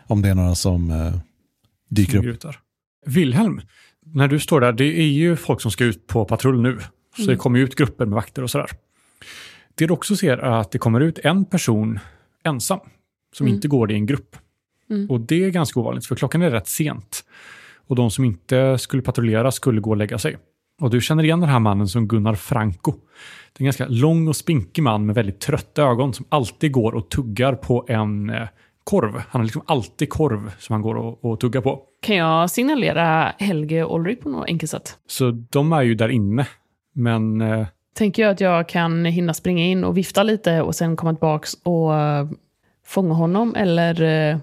om 0.07 0.21
det 0.21 0.29
är 0.29 0.35
några 0.35 0.55
som 0.55 1.11
dyker 1.89 2.17
som 2.21 2.29
upp. 2.29 2.41
där. 2.41 2.57
Wilhelm, 3.05 3.61
när 4.15 4.27
du 4.27 4.39
står 4.39 4.61
där, 4.61 4.71
det 4.71 4.99
är 4.99 5.07
ju 5.07 5.35
folk 5.35 5.61
som 5.61 5.71
ska 5.71 5.83
ut 5.83 6.07
på 6.07 6.25
patrull 6.25 6.61
nu. 6.61 6.79
Så 7.17 7.21
det 7.21 7.35
kommer 7.35 7.59
ut 7.59 7.75
grupper 7.75 8.05
med 8.05 8.15
vakter 8.15 8.43
och 8.43 8.49
sådär. 8.49 8.69
Det 9.75 9.85
du 9.85 9.93
också 9.93 10.15
ser 10.15 10.37
är 10.37 10.51
att 10.51 10.71
det 10.71 10.77
kommer 10.77 11.01
ut 11.01 11.19
en 11.19 11.45
person 11.45 11.99
ensam, 12.43 12.79
som 13.33 13.45
Mm. 13.45 13.55
inte 13.55 13.67
går 13.67 13.91
i 13.91 13.95
en 13.95 14.05
grupp. 14.05 14.35
Mm. 14.89 15.09
Och 15.09 15.19
det 15.19 15.43
är 15.43 15.49
ganska 15.49 15.79
ovanligt, 15.79 16.05
för 16.05 16.15
klockan 16.15 16.41
är 16.41 16.51
rätt 16.51 16.67
sent. 16.67 17.23
Och 17.87 17.95
de 17.95 18.11
som 18.11 18.25
inte 18.25 18.77
skulle 18.77 19.01
patrullera 19.03 19.51
skulle 19.51 19.81
gå 19.81 19.89
och 19.89 19.97
lägga 19.97 20.17
sig. 20.17 20.37
Och 20.81 20.89
du 20.89 21.01
känner 21.01 21.23
igen 21.23 21.39
den 21.39 21.49
här 21.49 21.59
mannen 21.59 21.87
som 21.87 22.07
Gunnar 22.07 22.35
Franco. 22.35 22.91
Det 23.53 23.57
är 23.57 23.61
en 23.61 23.65
ganska 23.65 23.87
lång 23.87 24.27
och 24.27 24.35
spinkig 24.35 24.81
man 24.83 25.05
med 25.05 25.15
väldigt 25.15 25.39
trötta 25.39 25.83
ögon 25.83 26.13
som 26.13 26.25
alltid 26.29 26.71
går 26.71 26.95
och 26.95 27.09
tuggar 27.09 27.53
på 27.55 27.85
en 27.89 28.29
eh, 28.29 28.47
korv. 28.85 29.13
Han 29.29 29.41
har 29.41 29.43
liksom 29.43 29.61
alltid 29.65 30.09
korv 30.09 30.51
som 30.59 30.73
han 30.73 30.81
går 30.81 30.95
och, 30.95 31.25
och 31.25 31.39
tuggar 31.39 31.61
på. 31.61 31.81
Kan 32.01 32.15
jag 32.15 32.51
signalera 32.51 33.33
Helge 33.37 33.83
och 33.83 33.99
Ulrik 33.99 34.21
på 34.21 34.29
något 34.29 34.47
enkelt 34.47 34.69
sätt? 34.69 34.97
Så 35.07 35.31
de 35.31 35.73
är 35.73 35.81
ju 35.81 35.95
där 35.95 36.09
inne. 36.09 36.47
Men 36.93 37.41
eh, 37.41 37.67
Tänker 37.95 38.23
jag 38.23 38.31
att 38.31 38.41
jag 38.41 38.69
kan 38.69 39.05
hinna 39.05 39.33
springa 39.33 39.63
in 39.63 39.83
och 39.83 39.97
vifta 39.97 40.23
lite 40.23 40.61
och 40.61 40.75
sen 40.75 40.95
komma 40.95 41.13
tillbaka 41.13 41.47
och 41.63 41.95
eh, 41.95 42.27
fånga 42.85 43.13
honom? 43.13 43.55
Eller 43.55 44.01
eh, 44.01 44.37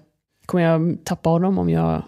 kommer 0.47 0.65
jag 0.65 0.99
tappa 1.05 1.31
honom 1.31 1.59
om 1.59 1.69
jag 1.69 2.03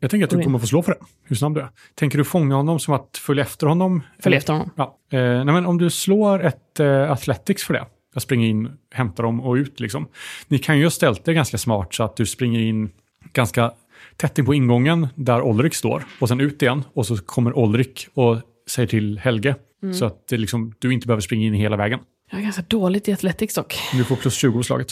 jag 0.00 0.10
tänker 0.10 0.24
att 0.24 0.30
du 0.30 0.42
kommer 0.42 0.58
få 0.58 0.66
slå 0.66 0.82
för 0.82 0.92
det. 0.92 0.98
Hur 1.24 1.36
snabb 1.36 1.54
du 1.54 1.60
är. 1.60 1.68
Tänker 1.94 2.18
du 2.18 2.24
fånga 2.24 2.54
honom 2.54 2.78
som 2.78 2.94
att 2.94 3.16
följa 3.16 3.44
efter 3.44 3.66
honom? 3.66 4.02
följer 4.18 4.38
efter 4.38 4.52
honom? 4.52 4.70
Ja. 4.74 4.98
Eh, 5.12 5.20
nej, 5.20 5.44
men 5.44 5.66
om 5.66 5.78
du 5.78 5.90
slår 5.90 6.44
ett 6.44 6.80
eh, 6.80 7.12
Athletics 7.12 7.64
för 7.64 7.74
det. 7.74 7.86
Jag 8.18 8.22
springer 8.22 8.48
in, 8.48 8.70
hämtar 8.92 9.22
dem 9.22 9.40
och 9.40 9.54
ut 9.54 9.80
liksom. 9.80 10.08
Ni 10.48 10.58
kan 10.58 10.78
ju 10.78 10.84
ha 10.84 10.90
ställt 10.90 11.24
det 11.24 11.34
ganska 11.34 11.58
smart 11.58 11.94
så 11.94 12.02
att 12.02 12.16
du 12.16 12.26
springer 12.26 12.60
in 12.60 12.90
ganska 13.32 13.72
tätt 14.16 14.38
in 14.38 14.46
på 14.46 14.54
ingången 14.54 15.08
där 15.14 15.42
Olrik 15.42 15.74
står 15.74 16.04
och 16.20 16.28
sen 16.28 16.40
ut 16.40 16.62
igen 16.62 16.84
och 16.92 17.06
så 17.06 17.16
kommer 17.16 17.58
Olrik 17.58 18.08
och 18.14 18.36
säger 18.70 18.86
till 18.86 19.18
Helge 19.18 19.54
så 19.94 20.04
att 20.04 20.28
det 20.28 20.36
liksom, 20.36 20.74
du 20.78 20.92
inte 20.92 21.06
behöver 21.06 21.20
springa 21.20 21.46
in 21.46 21.54
hela 21.54 21.76
vägen. 21.76 22.00
Jag 22.30 22.40
är 22.40 22.44
ganska 22.44 22.62
dåligt 22.68 23.08
i 23.08 23.12
Athletics 23.12 23.54
dock. 23.54 23.78
Du 23.92 24.04
får 24.04 24.16
plus 24.16 24.34
20 24.34 24.52
på 24.52 24.62
slaget. 24.62 24.88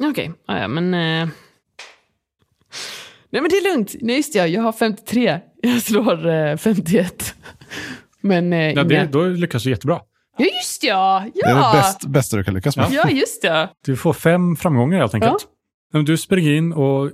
Okej, 0.00 0.30
ja, 0.46 0.58
ja, 0.58 0.68
men... 0.68 0.94
Eh... 0.94 1.28
Nej 3.30 3.42
men 3.42 3.50
det 3.50 3.56
är 3.56 3.74
lugnt. 3.74 3.94
Nej 4.00 4.16
just 4.16 4.34
ja, 4.34 4.46
jag 4.46 4.62
har 4.62 4.72
53. 4.72 5.40
Jag 5.62 5.82
slår 5.82 6.28
eh, 6.28 6.56
51. 6.56 7.34
Men 8.20 8.52
eh, 8.52 8.58
Ja, 8.58 8.70
inga... 8.70 8.84
det, 8.84 9.08
då 9.12 9.24
lyckas 9.24 9.62
du 9.62 9.70
jättebra. 9.70 10.00
Ja 10.38 10.44
just 10.44 10.84
ja! 10.84 11.24
Det 11.34 11.40
är 11.40 11.54
det 11.54 11.60
Ja! 11.60 11.72
bäst, 11.72 12.06
bästa 12.06 12.36
du 12.36 12.44
kan 12.44 12.54
lyckas 12.54 12.76
med. 12.76 12.86
Ja 12.90 13.08
just 13.10 13.44
ja. 13.44 13.68
Du 13.86 13.96
får 13.96 14.12
fem 14.12 14.56
framgångar 14.56 14.98
helt 14.98 15.14
enkelt. 15.14 15.46
Men 15.92 16.04
Du 16.04 16.16
springer 16.16 16.52
in 16.52 16.72
och 16.72 17.10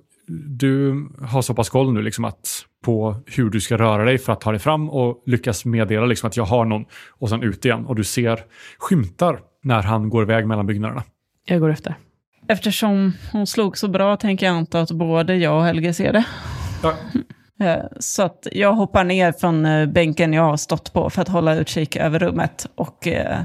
du 0.58 0.94
har 1.22 1.42
så 1.42 1.54
pass 1.54 1.68
koll 1.68 1.92
nu 1.92 2.02
liksom 2.02 2.24
att 2.24 2.64
på 2.84 3.16
hur 3.26 3.50
du 3.50 3.60
ska 3.60 3.76
röra 3.76 4.04
dig 4.04 4.18
för 4.18 4.32
att 4.32 4.40
ta 4.40 4.50
dig 4.50 4.60
fram 4.60 4.90
och 4.90 5.22
lyckas 5.26 5.64
meddela 5.64 6.06
liksom 6.06 6.26
att 6.26 6.37
jag 6.37 6.44
har 6.44 6.64
någon 6.64 6.84
och 7.10 7.28
sen 7.28 7.42
ut 7.42 7.64
igen. 7.64 7.87
Och 7.87 7.96
du 7.96 8.04
ser 8.04 8.44
skymtar 8.78 9.40
när 9.62 9.82
han 9.82 10.08
går 10.10 10.22
iväg 10.22 10.46
mellan 10.46 10.66
byggnaderna. 10.66 11.02
Jag 11.46 11.60
går 11.60 11.70
efter. 11.70 11.94
Eftersom 12.48 13.12
hon 13.32 13.46
slog 13.46 13.78
så 13.78 13.88
bra 13.88 14.16
tänker 14.16 14.46
jag 14.46 14.54
anta 14.56 14.80
att 14.80 14.90
både 14.90 15.37
jag 15.37 15.56
och 15.58 15.64
Helge 15.64 15.94
ser 15.94 16.12
det. 16.12 16.24
Ja. 16.82 16.94
Eh, 17.60 17.84
Så 18.00 18.22
att 18.22 18.46
jag 18.52 18.72
hoppar 18.74 19.04
ner 19.04 19.32
från 19.32 19.66
eh, 19.66 19.86
bänken 19.86 20.32
jag 20.32 20.42
har 20.42 20.56
stått 20.56 20.92
på 20.92 21.10
för 21.10 21.22
att 21.22 21.28
hålla 21.28 21.54
utkik 21.54 21.96
över 21.96 22.18
rummet 22.18 22.66
och 22.74 23.06
eh, 23.06 23.42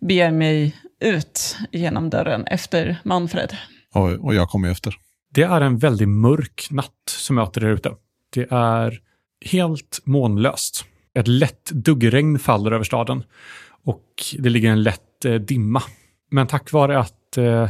beger 0.00 0.30
mig 0.30 0.76
ut 1.00 1.56
genom 1.72 2.10
dörren 2.10 2.46
efter 2.46 2.96
Manfred. 3.04 3.56
Och, 3.94 4.34
jag 4.34 4.48
kommer 4.48 4.70
efter. 4.70 4.94
Det 5.34 5.42
är 5.42 5.60
en 5.60 5.78
väldigt 5.78 6.08
mörk 6.08 6.68
natt 6.70 6.92
som 7.08 7.36
möter 7.36 7.64
er 7.64 7.68
ute. 7.68 7.92
Det 8.34 8.46
är 8.50 8.98
helt 9.44 10.00
månlöst. 10.04 10.84
Ett 11.14 11.28
lätt 11.28 11.70
duggregn 11.70 12.38
faller 12.38 12.72
över 12.72 12.84
staden 12.84 13.24
och 13.84 14.04
det 14.38 14.48
ligger 14.48 14.70
en 14.70 14.82
lätt 14.82 15.02
dimma. 15.48 15.82
Men 16.30 16.46
tack 16.46 16.72
vare 16.72 16.98
att 16.98 17.38
eh, 17.38 17.68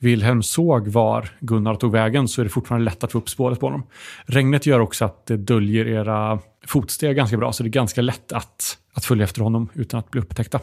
Wilhelm 0.00 0.42
såg 0.42 0.88
var 0.88 1.28
Gunnar 1.40 1.74
tog 1.74 1.92
vägen 1.92 2.28
så 2.28 2.40
är 2.40 2.44
det 2.44 2.50
fortfarande 2.50 2.84
lätt 2.84 3.04
att 3.04 3.12
få 3.12 3.18
upp 3.18 3.28
spåret 3.28 3.60
på 3.60 3.66
honom. 3.66 3.82
Regnet 4.24 4.66
gör 4.66 4.80
också 4.80 5.04
att 5.04 5.26
det 5.26 5.36
döljer 5.36 5.88
era 5.88 6.38
fotsteg 6.66 7.16
ganska 7.16 7.36
bra 7.36 7.52
så 7.52 7.62
det 7.62 7.68
är 7.68 7.70
ganska 7.70 8.02
lätt 8.02 8.32
att, 8.32 8.78
att 8.94 9.04
följa 9.04 9.24
efter 9.24 9.42
honom 9.42 9.68
utan 9.74 10.00
att 10.00 10.10
bli 10.10 10.20
upptäckta. 10.20 10.60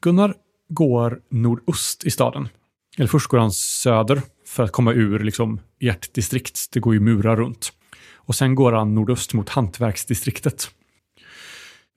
Gunnar 0.00 0.34
går 0.68 1.20
nordost 1.30 2.04
i 2.04 2.10
staden. 2.10 2.48
Eller 2.96 3.08
först 3.08 3.26
går 3.26 3.38
han 3.38 3.52
söder 3.52 4.22
för 4.46 4.62
att 4.62 4.72
komma 4.72 4.92
ur 4.92 5.18
liksom, 5.18 5.60
ert 5.80 6.14
distrikt. 6.14 6.68
Det 6.72 6.80
går 6.80 6.94
ju 6.94 7.00
murar 7.00 7.36
runt. 7.36 7.72
Och 8.14 8.34
sen 8.34 8.54
går 8.54 8.72
han 8.72 8.94
nordöst 8.94 9.34
mot 9.34 9.48
hantverksdistriktet. 9.48 10.70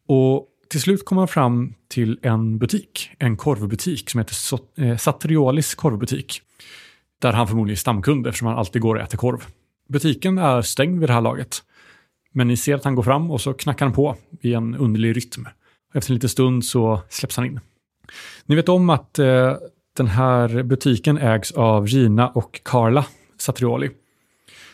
Och 0.08 0.48
till 0.70 0.82
slut 0.82 1.06
kommer 1.06 1.22
han 1.22 1.28
fram 1.28 1.74
till 1.88 2.20
en 2.22 2.58
butik, 2.58 3.12
en 3.20 3.38
korvbutik 3.38 4.10
som 4.10 4.18
heter 4.20 4.36
eh, 4.76 4.98
Satriolis 4.98 5.76
korvbutik. 5.76 6.42
Där 7.22 7.34
han 7.34 7.48
förmodligen 7.48 7.74
är 7.74 7.78
stamkund 7.78 8.28
eftersom 8.28 8.48
han 8.48 8.58
alltid 8.58 8.82
går 8.82 8.96
och 8.96 9.02
äter 9.02 9.18
korv. 9.18 9.46
Butiken 9.90 10.38
är 10.38 10.62
stängd 10.62 11.00
vid 11.00 11.10
det 11.10 11.14
här 11.14 11.22
laget. 11.22 11.64
Men 12.32 12.48
ni 12.48 12.58
ser 12.58 12.76
att 12.76 12.84
han 12.84 12.96
går 12.96 13.04
fram 13.04 13.32
och 13.32 13.42
så 13.42 13.54
knackar 13.54 13.86
han 13.86 13.96
på 13.96 14.16
i 14.42 14.54
en 14.54 14.76
underlig 14.76 15.18
rytm. 15.18 15.48
Efter 15.94 16.12
en 16.12 16.16
liten 16.16 16.30
stund 16.30 16.66
så 16.66 17.02
släpps 17.10 17.38
han 17.38 17.46
in. 17.46 17.60
Ni 18.46 18.56
vet 18.56 18.70
om 18.70 18.90
att 18.90 19.20
eh, 19.20 19.54
den 19.98 20.08
här 20.08 20.64
butiken 20.64 21.18
ägs 21.18 21.52
av 21.52 21.88
Gina 21.88 22.30
och 22.30 22.62
Carla 22.64 23.06
Satrioli. 23.38 23.90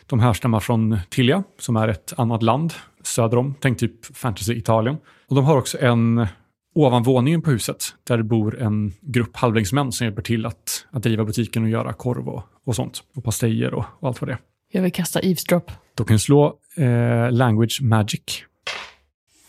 De 0.06 0.20
härstammar 0.20 0.60
från 0.60 1.00
Tilja, 1.10 1.44
som 1.60 1.76
är 1.76 1.88
ett 1.88 2.14
annat 2.18 2.44
land 2.44 2.74
söder 3.06 3.38
om, 3.38 3.56
tänk 3.60 3.80
typ 3.80 4.06
fantasy-Italien. 4.06 4.98
Och 5.28 5.36
de 5.36 5.46
har 5.46 5.58
också 5.58 5.78
en 5.82 6.28
ovanvåningen 6.76 7.42
på 7.42 7.52
huset 7.52 7.84
där 8.04 8.18
det 8.18 8.24
bor 8.24 8.62
en 8.62 8.94
grupp 9.02 9.36
halvlängdsmän 9.36 9.92
som 9.92 10.06
hjälper 10.06 10.22
till 10.22 10.46
att, 10.46 10.86
att 10.92 11.04
driva 11.04 11.26
butiken 11.26 11.64
och 11.64 11.70
göra 11.70 11.94
korv 11.94 12.30
och, 12.30 12.44
och 12.66 12.76
sånt. 12.76 13.04
Och 13.16 13.24
pastejer 13.24 13.74
och, 13.74 13.86
och 14.00 14.08
allt 14.08 14.22
vad 14.22 14.30
det 14.30 14.34
är. 14.34 14.40
Jag 14.72 14.82
vill 14.82 14.92
kasta 14.92 15.22
eavesdrop. 15.22 15.72
Då 15.96 16.04
kan 16.04 16.16
du 16.16 16.20
slå 16.20 16.60
eh, 16.78 17.32
language 17.32 17.80
magic. 17.82 18.44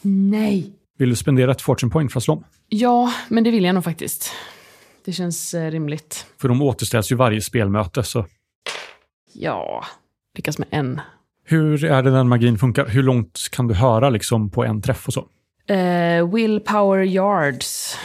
Nej. 0.03 0.73
Vill 0.99 1.09
du 1.09 1.17
spendera 1.17 1.51
ett 1.51 1.63
fortune 1.63 1.93
point 1.93 2.13
för 2.13 2.21
att 2.21 2.25
slå 2.25 2.35
om? 2.35 2.45
Ja, 2.69 3.13
men 3.29 3.45
det 3.45 3.51
vill 3.51 3.65
jag 3.65 3.75
nog 3.75 3.85
faktiskt. 3.85 4.33
Det 5.05 5.13
känns 5.13 5.55
eh, 5.55 5.71
rimligt. 5.71 6.27
För 6.41 6.49
de 6.49 6.63
återställs 6.63 7.13
ju 7.13 7.17
varje 7.17 7.41
spelmöte. 7.41 8.03
Så 8.03 8.27
Ja, 9.33 9.85
lyckas 10.37 10.59
med 10.59 10.69
en. 10.71 11.01
Hur 11.49 11.85
är 11.85 12.03
det 12.03 12.11
den 12.11 12.29
magin 12.29 12.59
funkar? 12.59 12.87
Hur 12.87 13.03
långt 13.03 13.49
kan 13.53 13.69
du 13.69 13.75
höra 13.75 14.11
liksom 14.11 14.51
på 14.51 14.65
en 14.65 14.83
träff 14.83 15.07
och 15.07 15.13
så? 15.13 15.27
Eh, 15.75 16.35
willpower 16.35 17.03
yards. 17.03 17.99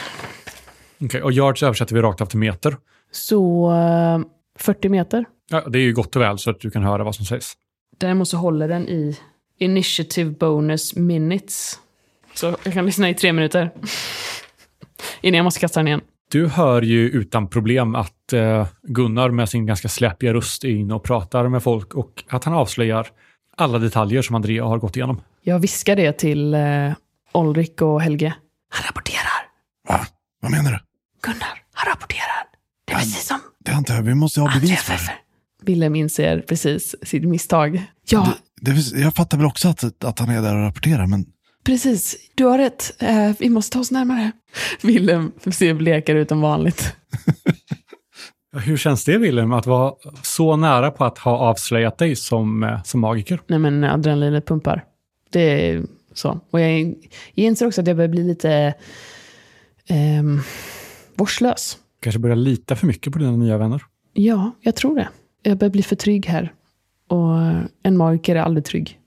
Okej, 1.02 1.22
och 1.22 1.32
yards 1.32 1.64
översätter 1.64 1.96
vi 1.96 2.02
rakt 2.02 2.22
av 2.22 2.26
till 2.26 2.40
meter. 2.40 2.78
Så 3.12 3.72
eh, 3.72 4.20
40 4.60 4.90
meter. 4.90 5.26
Ja, 5.50 5.70
det 5.70 5.80
är 5.80 5.82
ju 5.84 5.94
gott 5.94 6.16
och 6.16 6.22
väl 6.22 6.38
så 6.38 6.50
att 6.50 6.60
du 6.60 6.72
kan 6.72 6.84
höra 6.84 7.04
vad 7.04 7.16
som 7.16 7.26
sägs. 7.26 7.54
Däremot 7.98 8.28
så 8.28 8.38
håller 8.38 8.68
den 8.68 8.90
i 8.90 9.18
initiative 9.58 10.30
bonus 10.30 10.96
minutes. 10.96 11.80
Så 12.34 12.56
jag 12.64 12.74
kan 12.74 12.86
lyssna 12.86 13.10
i 13.10 13.14
tre 13.14 13.34
minuter. 13.34 13.72
Innan 15.22 15.38
jag 15.38 15.44
måste 15.44 15.60
kasta 15.60 15.80
den 15.80 15.88
igen. 15.88 16.02
Du 16.32 16.48
hör 16.48 16.82
ju 16.82 17.10
utan 17.10 17.48
problem 17.50 17.96
att 17.96 18.34
eh, 18.34 18.68
Gunnar 18.84 19.30
med 19.30 19.50
sin 19.50 19.66
ganska 19.66 19.90
släpiga 19.90 20.34
röst 20.34 20.64
är 20.64 20.70
inne 20.70 20.94
och 20.94 21.04
pratar 21.04 21.48
med 21.48 21.64
folk 21.64 21.94
och 21.94 22.24
att 22.30 22.44
han 22.44 22.54
avslöjar 22.54 23.08
alla 23.58 23.80
detaljer 23.80 24.22
som 24.22 24.36
Andrea 24.36 24.64
har 24.64 24.78
gått 24.78 24.96
igenom. 24.96 25.22
Jag 25.42 25.60
viskar 25.60 25.96
det 25.96 26.14
till 26.14 26.54
eh, 26.54 26.94
Olrik 27.32 27.82
och 27.82 28.02
Helge. 28.02 28.34
Han 28.70 28.84
rapporterar. 28.88 29.42
Va? 29.88 30.06
Vad 30.42 30.52
menar 30.52 30.72
du? 30.72 30.80
Gunnar, 31.22 31.62
han 31.74 31.92
rapporterar. 31.92 32.44
Det 32.86 32.94
är 32.94 32.98
precis 32.98 33.28
som 33.28 33.40
Det 33.66 33.72
inte 33.72 33.94
jag. 33.94 34.02
Vi 34.02 34.16
måste 34.16 34.42
ha 34.42 34.54
bevis 34.54 34.80
för 34.80 34.94
det. 34.94 35.14
Willem 35.62 35.96
inser 35.96 36.42
precis 36.42 36.96
sitt 37.04 37.24
misstag. 37.24 37.84
Ja, 38.10 38.34
det. 38.62 38.72
det. 38.72 39.00
Jag 39.00 39.16
fattar 39.16 39.38
väl 39.38 39.48
också 39.48 39.68
att, 39.68 40.04
att 40.04 40.20
han 40.20 40.30
är 40.30 40.42
där 40.42 40.56
och 40.56 40.62
rapporterar, 40.62 41.08
men 41.08 41.26
precis. 41.66 42.16
Du 42.36 42.46
har 42.46 42.58
rätt. 42.58 43.02
Eh, 43.02 43.32
vi 43.40 43.50
måste 43.50 43.74
ta 43.74 43.80
oss 43.80 43.92
närmare. 43.92 44.32
Willem 44.82 45.32
ser 45.52 45.74
blekare 45.74 46.20
ut 46.20 46.32
än 46.32 46.42
vanligt. 46.42 46.96
Hur 48.58 48.78
känns 48.78 49.06
det 49.06 49.18
Willem, 49.18 49.54
att 49.54 49.66
vara 49.66 49.94
så 50.24 50.56
nära 50.56 50.92
på 50.92 51.06
att 51.06 51.18
ha 51.18 51.38
avslöjat 51.38 51.98
dig 51.98 52.16
som, 52.16 52.64
eh, 52.64 52.84
som 52.84 53.00
magiker? 53.02 53.42
Nej 53.48 53.60
men 53.60 53.84
adrenalinet 53.84 54.46
pumpar. 54.46 54.84
Det 55.30 55.70
är 55.70 55.84
så. 56.14 56.40
Och 56.52 56.60
jag, 56.62 56.80
jag 57.34 57.46
inser 57.46 57.68
också 57.68 57.82
att 57.82 57.88
jag 57.88 57.96
börjar 57.96 58.10
bli 58.10 58.24
lite 58.24 58.74
ehm, 59.88 60.40
vårdslös. 61.16 61.78
Kanske 62.02 62.20
börjar 62.20 62.36
lita 62.36 62.76
för 62.76 62.88
mycket 62.88 63.14
på 63.14 63.20
dina 63.20 63.32
nya 63.32 63.58
vänner? 63.58 63.82
Ja, 64.14 64.52
jag 64.62 64.76
tror 64.76 64.96
det. 64.96 65.10
Jag 65.44 65.58
börjar 65.58 65.72
bli 65.72 65.84
för 65.84 65.96
trygg 65.96 66.26
här. 66.26 66.54
Och 67.08 67.36
en 67.84 67.98
magiker 67.98 68.36
är 68.36 68.42
aldrig 68.42 68.66
trygg. 68.66 69.00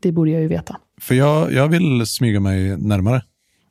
Det 0.00 0.12
borde 0.12 0.30
jag 0.30 0.40
ju 0.42 0.48
veta. 0.48 0.76
för 1.00 1.14
jag, 1.14 1.52
jag 1.52 1.68
vill 1.68 2.06
smyga 2.06 2.40
mig 2.40 2.76
närmare. 2.76 3.22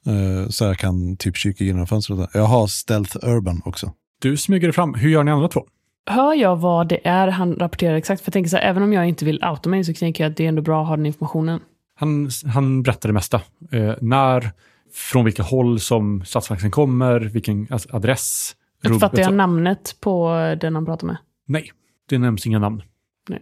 eh, 0.05 0.49
så 0.49 0.63
jag 0.65 0.77
kan 0.77 1.17
typ 1.17 1.35
kika 1.35 1.63
genom 1.63 1.87
fönstret. 1.87 2.29
Jag 2.33 2.43
har 2.45 2.67
stealth 2.67 3.17
urban 3.23 3.61
också. 3.65 3.93
Du 4.21 4.37
smyger 4.37 4.71
fram. 4.71 4.93
Hur 4.93 5.09
gör 5.09 5.23
ni 5.23 5.31
andra 5.31 5.47
två? 5.47 5.65
Hör 6.05 6.33
jag 6.33 6.55
vad 6.55 6.87
det 6.87 7.07
är 7.07 7.27
han 7.27 7.55
rapporterar 7.55 7.95
exakt? 7.95 8.21
För 8.21 8.29
jag 8.29 8.33
tänker 8.33 8.49
så 8.49 8.57
här, 8.57 8.63
även 8.63 8.83
om 8.83 8.93
jag 8.93 9.07
inte 9.07 9.25
vill 9.25 9.43
outa 9.43 9.69
mig 9.69 9.83
så 9.83 9.93
tänker 9.93 10.23
jag 10.23 10.31
att 10.31 10.37
det 10.37 10.43
är 10.43 10.47
ändå 10.49 10.61
bra 10.61 10.81
att 10.81 10.87
ha 10.87 10.95
den 10.95 11.05
informationen. 11.05 11.59
Han, 11.95 12.29
han 12.45 12.83
berättar 12.83 13.09
det 13.09 13.13
mesta. 13.13 13.41
Eh, 13.71 13.93
när, 14.01 14.51
från 14.93 15.25
vilka 15.25 15.43
håll 15.43 15.79
som 15.79 16.25
statsmakten 16.25 16.71
kommer, 16.71 17.19
vilken 17.19 17.67
alltså, 17.69 17.95
adress. 17.95 18.55
Uppfattar 18.83 19.21
jag 19.21 19.33
namnet 19.33 19.95
på 19.99 20.29
den 20.61 20.75
han 20.75 20.85
pratar 20.85 21.07
med? 21.07 21.17
Nej, 21.45 21.71
det 22.09 22.17
nämns 22.17 22.45
inga 22.45 22.59
namn. 22.59 22.83
Nej. 23.29 23.41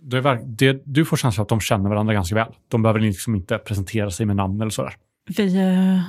Det 0.00 0.16
är, 0.16 0.40
det, 0.44 0.82
du 0.84 1.04
får 1.04 1.16
känslan 1.16 1.42
att 1.42 1.48
de 1.48 1.60
känner 1.60 1.90
varandra 1.90 2.14
ganska 2.14 2.34
väl. 2.34 2.52
De 2.68 2.82
behöver 2.82 3.00
liksom 3.00 3.34
inte 3.34 3.58
presentera 3.58 4.10
sig 4.10 4.26
med 4.26 4.36
namn 4.36 4.60
eller 4.60 4.70
sådär. 4.70 4.94
Vi 5.36 5.56
eh, 5.56 6.00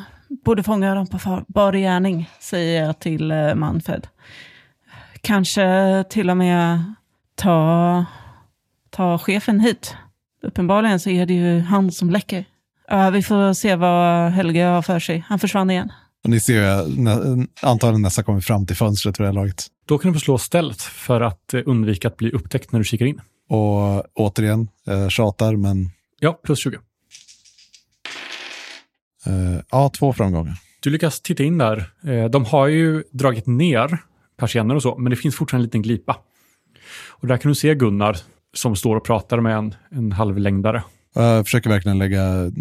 borde 0.45 0.63
fånga 0.63 0.95
dem 0.95 1.07
på 1.07 1.43
bar 1.47 1.73
gärning, 1.73 2.29
säger 2.39 2.85
jag 2.85 2.99
till 2.99 3.31
eh, 3.31 3.55
Manfred. 3.55 4.07
Kanske 5.21 6.03
till 6.09 6.29
och 6.29 6.37
med 6.37 6.93
ta, 7.35 8.05
ta 8.89 9.17
chefen 9.17 9.59
hit. 9.59 9.95
Uppenbarligen 10.41 10.99
så 10.99 11.09
är 11.09 11.25
det 11.25 11.33
ju 11.33 11.59
han 11.59 11.91
som 11.91 12.09
läcker. 12.09 12.45
Ja, 12.87 13.09
vi 13.09 13.23
får 13.23 13.53
se 13.53 13.75
vad 13.75 14.31
Helge 14.31 14.63
har 14.63 14.81
för 14.81 14.99
sig. 14.99 15.25
Han 15.27 15.39
försvann 15.39 15.69
igen. 15.69 15.91
Och 16.23 16.29
ni 16.29 16.39
ser 16.39 16.53
ju 16.53 17.01
nä, 17.01 17.45
antagligen 17.61 18.01
nästan 18.01 18.23
kommer 18.23 18.41
fram 18.41 18.65
till 18.65 18.75
fönstret 18.75 19.19
vid 19.19 19.23
det 19.23 19.27
här 19.27 19.33
laget. 19.33 19.67
Då 19.85 19.97
kan 19.97 20.11
du 20.11 20.19
få 20.19 20.23
slå 20.23 20.37
ställt 20.37 20.81
för 20.81 21.21
att 21.21 21.53
eh, 21.53 21.61
undvika 21.65 22.07
att 22.07 22.17
bli 22.17 22.31
upptäckt 22.31 22.71
när 22.71 22.79
du 22.79 22.83
kikar 22.83 23.05
in. 23.05 23.21
Och 23.49 24.03
återigen, 24.13 24.67
eh, 24.87 25.07
tjatar, 25.07 25.55
men 25.55 25.91
Ja, 26.23 26.39
plus 26.43 26.59
20. 26.59 26.77
Eh, 29.25 29.61
ja, 29.71 29.89
två 29.89 30.13
framgångar. 30.13 30.53
Du 30.79 30.89
lyckas 30.89 31.21
titta 31.21 31.43
in 31.43 31.57
där. 31.57 31.85
Eh, 32.03 32.25
De 32.29 32.45
har 32.45 32.67
ju 32.67 33.03
dragit 33.11 33.47
ner 33.47 33.97
persienner 34.37 34.75
och 34.75 34.81
så, 34.81 34.97
men 34.97 35.09
det 35.09 35.15
finns 35.15 35.35
fortfarande 35.35 35.61
en 35.63 35.67
liten 35.67 35.81
glipa. 35.81 36.17
Och 37.09 37.27
där 37.27 37.37
kan 37.37 37.49
du 37.51 37.55
se 37.55 37.75
Gunnar 37.75 38.17
som 38.53 38.75
står 38.75 38.95
och 38.95 39.03
pratar 39.05 39.39
med 39.39 39.57
en, 39.57 39.75
en 39.91 40.11
halvlängdare. 40.11 40.83
Jag 41.15 41.45
försöker 41.45 41.69
verkligen 41.69 41.97
lägga, 41.97 42.45
eh, 42.45 42.51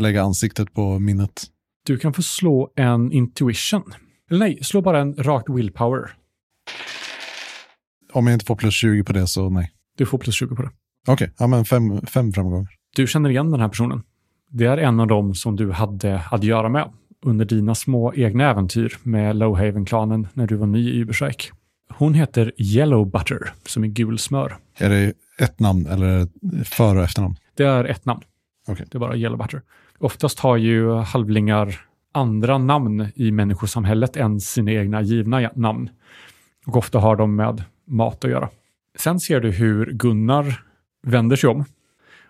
lägga 0.00 0.22
ansiktet 0.22 0.74
på 0.74 0.98
minnet. 0.98 1.44
Du 1.86 1.98
kan 1.98 2.12
få 2.12 2.22
slå 2.22 2.70
en 2.76 3.12
intuition. 3.12 3.82
Eller 4.30 4.40
nej, 4.40 4.58
slå 4.62 4.80
bara 4.82 5.00
en 5.00 5.14
rakt 5.14 5.48
willpower. 5.48 6.10
Om 8.12 8.26
jag 8.26 8.34
inte 8.34 8.44
får 8.46 8.56
plus 8.56 8.74
20 8.74 9.04
på 9.04 9.12
det 9.12 9.26
så 9.26 9.50
nej. 9.50 9.72
Du 9.98 10.06
får 10.06 10.18
plus 10.18 10.34
20 10.34 10.56
på 10.56 10.62
det. 10.62 10.70
Okej, 11.08 11.32
ja 11.38 11.46
men 11.46 11.64
fem, 11.64 12.06
fem 12.06 12.32
framgångar. 12.32 12.68
Du 12.96 13.06
känner 13.06 13.30
igen 13.30 13.50
den 13.50 13.60
här 13.60 13.68
personen. 13.68 14.02
Det 14.52 14.66
är 14.66 14.76
en 14.76 15.00
av 15.00 15.06
dem 15.06 15.34
som 15.34 15.56
du 15.56 15.70
hade 15.72 16.22
att 16.30 16.44
göra 16.44 16.68
med 16.68 16.92
under 17.22 17.44
dina 17.44 17.74
små 17.74 18.14
egna 18.14 18.50
äventyr 18.50 18.96
med 19.02 19.36
Lowhaven-klanen 19.36 20.28
när 20.32 20.46
du 20.46 20.56
var 20.56 20.66
ny 20.66 20.90
i 20.90 21.00
Uberstrike. 21.00 21.44
Hon 21.88 22.14
heter 22.14 22.52
Yellow 22.56 23.10
Butter, 23.10 23.52
som 23.66 23.84
är 23.84 23.88
gul 23.88 24.18
smör. 24.18 24.56
Är 24.78 24.90
det 24.90 25.12
ett 25.38 25.60
namn 25.60 25.86
eller 25.86 26.28
för 26.64 26.96
och 26.96 27.02
efternamn? 27.02 27.36
Det 27.54 27.64
är 27.64 27.84
ett 27.84 28.04
namn. 28.04 28.20
Okej. 28.68 28.86
Det 28.90 28.96
är 28.96 29.00
bara 29.00 29.16
Yellow 29.16 29.38
Butter. 29.38 29.62
Oftast 29.98 30.38
har 30.38 30.56
ju 30.56 30.94
halvlingar 30.94 31.80
andra 32.12 32.58
namn 32.58 33.06
i 33.14 33.30
människosamhället 33.30 34.16
än 34.16 34.40
sina 34.40 34.72
egna 34.72 35.02
givna 35.02 35.50
namn. 35.54 35.90
Och 36.66 36.76
ofta 36.76 36.98
har 36.98 37.16
de 37.16 37.36
med 37.36 37.64
mat 37.86 38.24
att 38.24 38.30
göra. 38.30 38.48
Sen 38.98 39.20
ser 39.20 39.40
du 39.40 39.50
hur 39.50 39.92
Gunnar 39.92 40.62
vänder 41.02 41.36
sig 41.36 41.50
om. 41.50 41.64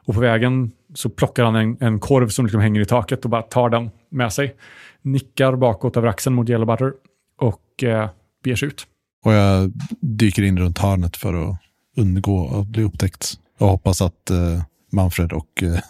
Och 0.06 0.14
på 0.14 0.20
vägen 0.20 0.72
så 0.94 1.10
plockar 1.10 1.44
han 1.44 1.56
en, 1.56 1.76
en 1.80 2.00
korv 2.00 2.28
som 2.28 2.44
liksom 2.46 2.60
hänger 2.60 2.80
i 2.80 2.84
taket 2.84 3.24
och 3.24 3.30
bara 3.30 3.42
tar 3.42 3.70
den 3.70 3.90
med 4.08 4.32
sig. 4.32 4.54
Nickar 5.02 5.56
bakåt 5.56 5.96
över 5.96 6.08
axeln 6.08 6.36
mot 6.36 6.48
Yellow 6.48 6.66
Butter 6.66 6.92
och 7.40 7.84
eh, 7.84 8.08
beger 8.44 8.56
sig 8.56 8.68
ut. 8.68 8.86
Och 9.24 9.32
jag 9.32 9.72
dyker 10.00 10.42
in 10.42 10.58
runt 10.58 10.78
hörnet 10.78 11.16
för 11.16 11.50
att 11.50 11.56
undgå 11.96 12.60
att 12.60 12.66
bli 12.66 12.82
upptäckt. 12.82 13.34
Och 13.58 13.68
hoppas 13.68 14.02
att 14.02 14.30
eh, 14.30 14.62
Manfred 14.92 15.32
och, 15.32 15.62
eh, 15.62 15.80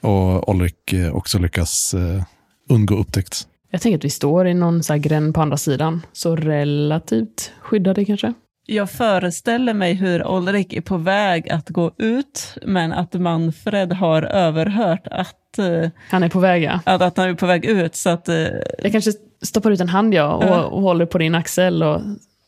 och 0.10 0.54
Ulrik 0.54 0.92
eh, 0.92 1.16
också 1.16 1.38
lyckas 1.38 1.94
eh, 1.94 2.22
undgå 2.68 2.94
upptäckt. 2.94 3.48
Jag 3.70 3.80
tänker 3.80 3.98
att 3.98 4.04
vi 4.04 4.10
står 4.10 4.46
i 4.46 4.54
någon 4.54 4.82
så 4.82 4.92
här 4.92 5.00
gränd 5.00 5.34
på 5.34 5.42
andra 5.42 5.56
sidan. 5.56 6.06
Så 6.12 6.36
relativt 6.36 7.52
skyddade 7.60 8.04
kanske. 8.04 8.34
Jag 8.66 8.90
föreställer 8.90 9.74
mig 9.74 9.94
hur 9.94 10.26
Ulrik 10.36 10.72
är 10.72 10.80
på 10.80 10.96
väg 10.96 11.50
att 11.50 11.68
gå 11.68 11.92
ut, 11.98 12.56
men 12.62 12.92
att 12.92 13.14
Manfred 13.14 13.92
har 13.92 14.22
överhört 14.22 15.06
att, 15.10 15.58
eh, 15.58 15.90
Han 16.10 16.22
är 16.22 16.28
på 16.28 16.40
väg 16.40 16.62
ja. 16.62 16.80
att, 16.86 17.02
att 17.02 17.16
han 17.16 17.28
är 17.28 17.34
på 17.34 17.46
väg 17.46 17.64
ut. 17.64 17.94
Så 17.96 18.10
att, 18.10 18.28
eh, 18.28 18.36
Jag 18.78 18.92
kanske 18.92 19.12
stoppar 19.42 19.70
ut 19.70 19.80
en 19.80 19.88
hand 19.88 20.14
ja 20.14 20.34
och, 20.34 20.44
Ja. 20.44 20.64
och 20.64 20.82
håller 20.82 21.06
på 21.06 21.18
din 21.18 21.34
axel 21.34 21.82
och 21.82 22.00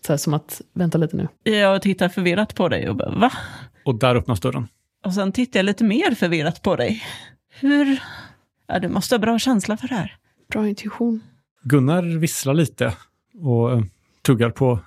så 0.07 0.13
här, 0.13 0.17
som 0.17 0.35
att 0.35 0.61
vänta 0.75 0.99
lite 0.99 1.17
nu. 1.17 1.29
jag 1.53 1.83
tittar 1.83 2.09
förvirrat 2.09 2.55
på 2.55 2.69
dig 2.69 2.89
och 2.89 2.97
bara, 2.97 3.11
va? 3.11 3.33
Och 3.85 3.95
där 3.95 4.15
öppnas 4.17 4.41
dörren. 4.41 4.69
Och 5.05 5.15
sen 5.15 5.33
tittar 5.33 5.59
jag 5.59 5.65
lite 5.65 5.85
mer 5.85 6.15
förvirrat 6.15 6.63
på 6.63 6.77
dig. 6.77 7.03
Hur? 7.61 8.03
Ja, 8.67 8.79
du 8.79 8.89
måste 8.89 9.15
ha 9.15 9.19
bra 9.19 9.39
känsla 9.39 9.77
för 9.77 9.89
det 9.89 9.95
här. 9.95 10.17
Bra 10.53 10.69
intuition. 10.69 11.21
Gunnar 11.63 12.19
visslar 12.19 12.55
lite 12.55 12.93
och 13.43 13.73
eh, 13.73 13.81
tuggar 14.23 14.51
på 14.51 14.79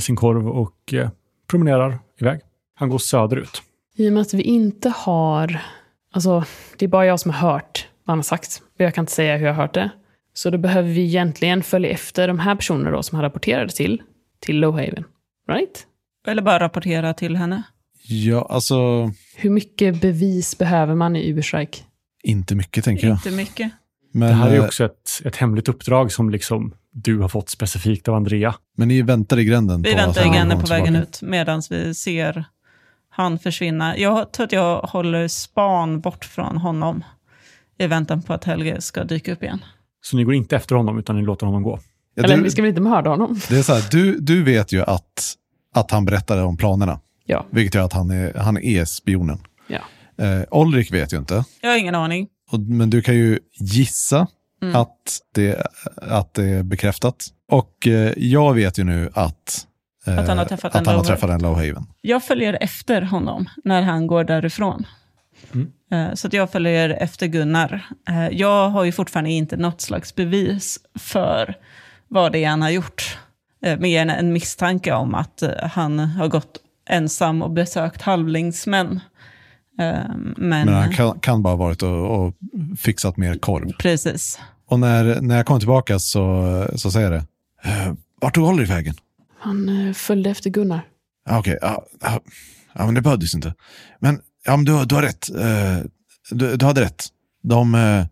sin 0.00 0.16
korv 0.16 0.48
och 0.48 0.94
eh, 0.94 1.10
promenerar 1.50 1.98
iväg. 2.20 2.40
Han 2.74 2.88
går 2.88 2.98
söderut. 2.98 3.62
I 3.96 4.08
och 4.08 4.12
med 4.12 4.20
att 4.20 4.34
vi 4.34 4.42
inte 4.42 4.92
har... 4.96 5.58
Alltså, 6.12 6.44
det 6.78 6.84
är 6.84 6.88
bara 6.88 7.06
jag 7.06 7.20
som 7.20 7.30
har 7.30 7.52
hört 7.52 7.88
vad 8.04 8.12
han 8.12 8.18
har 8.18 8.22
sagt. 8.22 8.62
Och 8.74 8.80
jag 8.80 8.94
kan 8.94 9.02
inte 9.02 9.12
säga 9.12 9.36
hur 9.36 9.46
jag 9.46 9.54
har 9.54 9.62
hört 9.62 9.74
det. 9.74 9.90
Så 10.34 10.50
då 10.50 10.58
behöver 10.58 10.88
vi 10.88 11.00
egentligen 11.04 11.62
följa 11.62 11.90
efter 11.90 12.28
de 12.28 12.38
här 12.38 12.54
personerna 12.56 12.90
då 12.90 13.02
som 13.02 13.16
han 13.16 13.22
rapporterade 13.22 13.72
till, 13.72 14.02
till 14.40 14.60
Lowhaven. 14.60 15.04
Right? 15.48 15.86
Eller 16.26 16.42
bara 16.42 16.60
rapportera 16.60 17.14
till 17.14 17.36
henne. 17.36 17.62
Ja, 18.08 18.46
alltså 18.50 18.76
Hur 19.36 19.50
mycket 19.50 20.00
bevis 20.00 20.58
behöver 20.58 20.94
man 20.94 21.16
i 21.16 21.30
Uberstrike? 21.30 21.78
inte 22.24 22.54
mycket 22.54 22.84
tänker 22.84 23.06
jag. 23.06 23.14
Inte 23.16 23.30
mycket. 23.30 23.72
Men, 24.12 24.28
Det 24.28 24.34
här 24.34 24.50
är 24.50 24.56
eh, 24.56 24.64
också 24.64 24.84
ett, 24.84 25.22
ett 25.24 25.36
hemligt 25.36 25.68
uppdrag 25.68 26.12
som 26.12 26.30
liksom 26.30 26.74
du 26.90 27.18
har 27.18 27.28
fått 27.28 27.50
specifikt 27.50 28.08
av 28.08 28.14
Andrea. 28.14 28.54
men 28.76 28.88
ni 28.88 29.02
väntar 29.02 29.38
i 29.38 29.44
gränden? 29.44 29.82
Vi 29.82 29.90
på 29.90 29.96
väntar 29.96 30.22
igen 30.26 30.50
kommer 30.50 30.62
på 30.62 30.66
vägen 30.66 30.84
tillbaka. 30.86 31.08
ut 31.08 31.22
medan 31.22 31.62
vi 31.70 31.94
ser 31.94 32.44
han 33.10 33.38
försvinna. 33.38 33.98
Jag 33.98 34.32
tror 34.32 34.46
att 34.46 34.52
jag 34.52 34.80
håller 34.80 35.28
span 35.28 36.00
bort 36.00 36.24
från 36.24 36.56
honom 36.56 37.04
i 37.78 37.86
väntan 37.86 38.22
på 38.22 38.32
att 38.32 38.44
Helge 38.44 38.80
ska 38.80 39.04
dyka 39.04 39.32
upp 39.32 39.42
igen. 39.42 39.64
Så 40.02 40.16
ni 40.16 40.24
går 40.24 40.34
inte 40.34 40.56
efter 40.56 40.74
honom 40.76 40.98
utan 40.98 41.16
ni 41.16 41.22
låter 41.22 41.46
honom 41.46 41.62
gå. 41.62 41.78
Ja, 42.14 42.24
Eller 42.24 42.36
du, 42.36 42.42
vi 42.42 42.50
ska 42.50 42.62
väl 42.62 42.68
inte 42.68 42.80
mörda 42.80 43.10
honom? 43.10 43.40
Det 43.48 43.58
är 43.58 43.62
så 43.62 43.74
här, 43.74 43.84
du, 43.90 44.18
du 44.20 44.42
vet 44.42 44.72
ju 44.72 44.82
att, 44.82 45.34
att 45.74 45.90
han 45.90 46.04
berättade 46.04 46.42
om 46.42 46.56
planerna. 46.56 47.00
Ja. 47.24 47.46
Vilket 47.50 47.74
gör 47.74 47.84
att 47.84 47.92
han 47.92 48.10
är, 48.10 48.34
han 48.34 48.58
är 48.58 48.84
spionen. 48.84 49.38
ja. 49.66 49.78
Eh, 50.24 50.42
Olrik 50.50 50.92
vet 50.92 51.12
ju 51.12 51.16
inte. 51.16 51.44
Jag 51.60 51.70
har 51.70 51.76
ingen 51.76 51.94
aning. 51.94 52.28
Och, 52.52 52.60
men 52.60 52.90
du 52.90 53.02
kan 53.02 53.14
ju 53.14 53.38
gissa 53.60 54.26
Mm. 54.62 54.76
att, 54.76 55.18
det, 55.34 55.66
att 55.96 56.34
det 56.34 56.44
är 56.44 56.62
bekräftat. 56.62 57.26
Och 57.50 57.86
eh, 57.86 58.12
jag 58.16 58.54
vet 58.54 58.78
ju 58.78 58.84
nu 58.84 59.10
att, 59.14 59.66
eh, 60.06 60.18
Att 60.18 60.28
han 60.28 60.38
har 60.38 60.44
träffat 60.44 60.74
att 60.74 60.80
en 60.80 60.86
han 60.86 60.96
har 60.96 61.04
träffat 61.04 61.30
en 61.30 61.42
Lowhaven. 61.42 61.86
Jag 62.00 62.24
följer 62.24 62.58
efter 62.60 63.02
honom 63.02 63.48
när 63.64 63.82
han 63.82 64.06
går 64.06 64.24
därifrån. 64.24 64.86
Mm. 65.54 65.72
Eh, 65.92 66.14
Så 66.14 66.26
att 66.26 66.32
jag 66.32 66.50
följer 66.52 66.90
efter 66.90 67.26
Gunnar. 67.26 67.86
Eh, 68.08 68.28
Jag 68.28 68.68
har 68.68 68.84
ju 68.84 68.92
fortfarande 68.92 69.30
inte 69.30 69.56
något 69.56 69.80
slags 69.80 70.14
bevis 70.14 70.78
för 70.98 71.54
vad 72.08 72.32
det 72.32 72.44
är 72.44 72.48
han 72.48 72.62
har 72.62 72.70
gjort. 72.70 73.18
Eh, 73.64 73.78
Mer 73.78 74.00
än 74.02 74.10
en 74.10 74.32
misstanke 74.32 74.92
om 74.92 75.14
att 75.14 75.42
eh, 75.42 75.50
han 75.62 75.98
har 75.98 76.28
gått 76.28 76.58
ensam 76.90 77.42
och 77.42 77.50
besökt 77.50 78.02
halvlingsmän. 78.02 79.00
Eh, 79.78 80.08
Men, 80.36 80.36
Men 80.36 80.68
han 80.68 80.92
kan, 80.92 81.20
kan 81.20 81.42
bara 81.42 81.50
ha 81.50 81.56
varit 81.56 81.82
och, 81.82 82.24
och 82.24 82.34
fixat 82.78 83.16
mer 83.16 83.34
korv. 83.38 83.72
precis. 83.78 84.38
Och 84.68 84.80
när, 84.80 85.20
när 85.20 85.36
jag 85.36 85.46
kommer 85.46 85.60
tillbaka 85.60 85.98
så, 85.98 86.66
så 86.76 86.90
säger 86.90 87.12
jag 87.12 87.22
det. 87.22 87.70
Eh, 87.70 87.92
vart 88.20 88.34
tog 88.34 88.48
Olrik 88.48 88.70
vägen? 88.70 88.94
Han 89.38 89.86
eh, 89.88 89.92
följde 89.92 90.30
efter 90.30 90.50
Gunnar. 90.50 90.80
Ja, 91.28 91.38
Okej, 91.38 91.58
ja, 91.62 91.84
ja, 92.00 92.20
ja, 92.74 92.84
men 92.86 92.94
det 92.94 93.00
behövdes 93.00 93.34
inte. 93.34 93.54
Men, 93.98 94.20
ja, 94.44 94.56
men 94.56 94.64
du, 94.64 94.84
du 94.84 94.94
har 94.94 95.02
rätt. 95.02 95.30
Eh, 95.30 95.78
du, 96.30 96.56
du 96.56 96.66
hade 96.66 96.80
rätt. 96.80 97.06
De, 97.42 97.74
eh, 97.74 98.04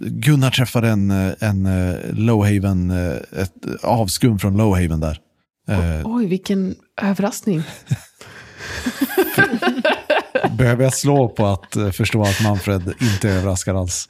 Gunnar 0.00 0.50
träffade 0.50 0.88
en, 0.88 1.10
en 1.40 1.68
Lowhaven, 2.12 2.90
ett 3.36 3.52
avskum 3.82 4.38
från 4.38 4.56
Lowhaven 4.56 5.00
där. 5.00 5.18
Oj, 6.04 6.26
vilken 6.26 6.74
överraskning. 7.02 7.62
behöver 10.62 10.84
jag 10.84 10.94
slå 10.94 11.28
på 11.28 11.46
att 11.46 11.76
eh, 11.76 11.90
förstå 11.90 12.22
att 12.22 12.42
Manfred 12.42 12.94
inte 13.00 13.30
överraskar 13.30 13.74
alls? 13.74 14.08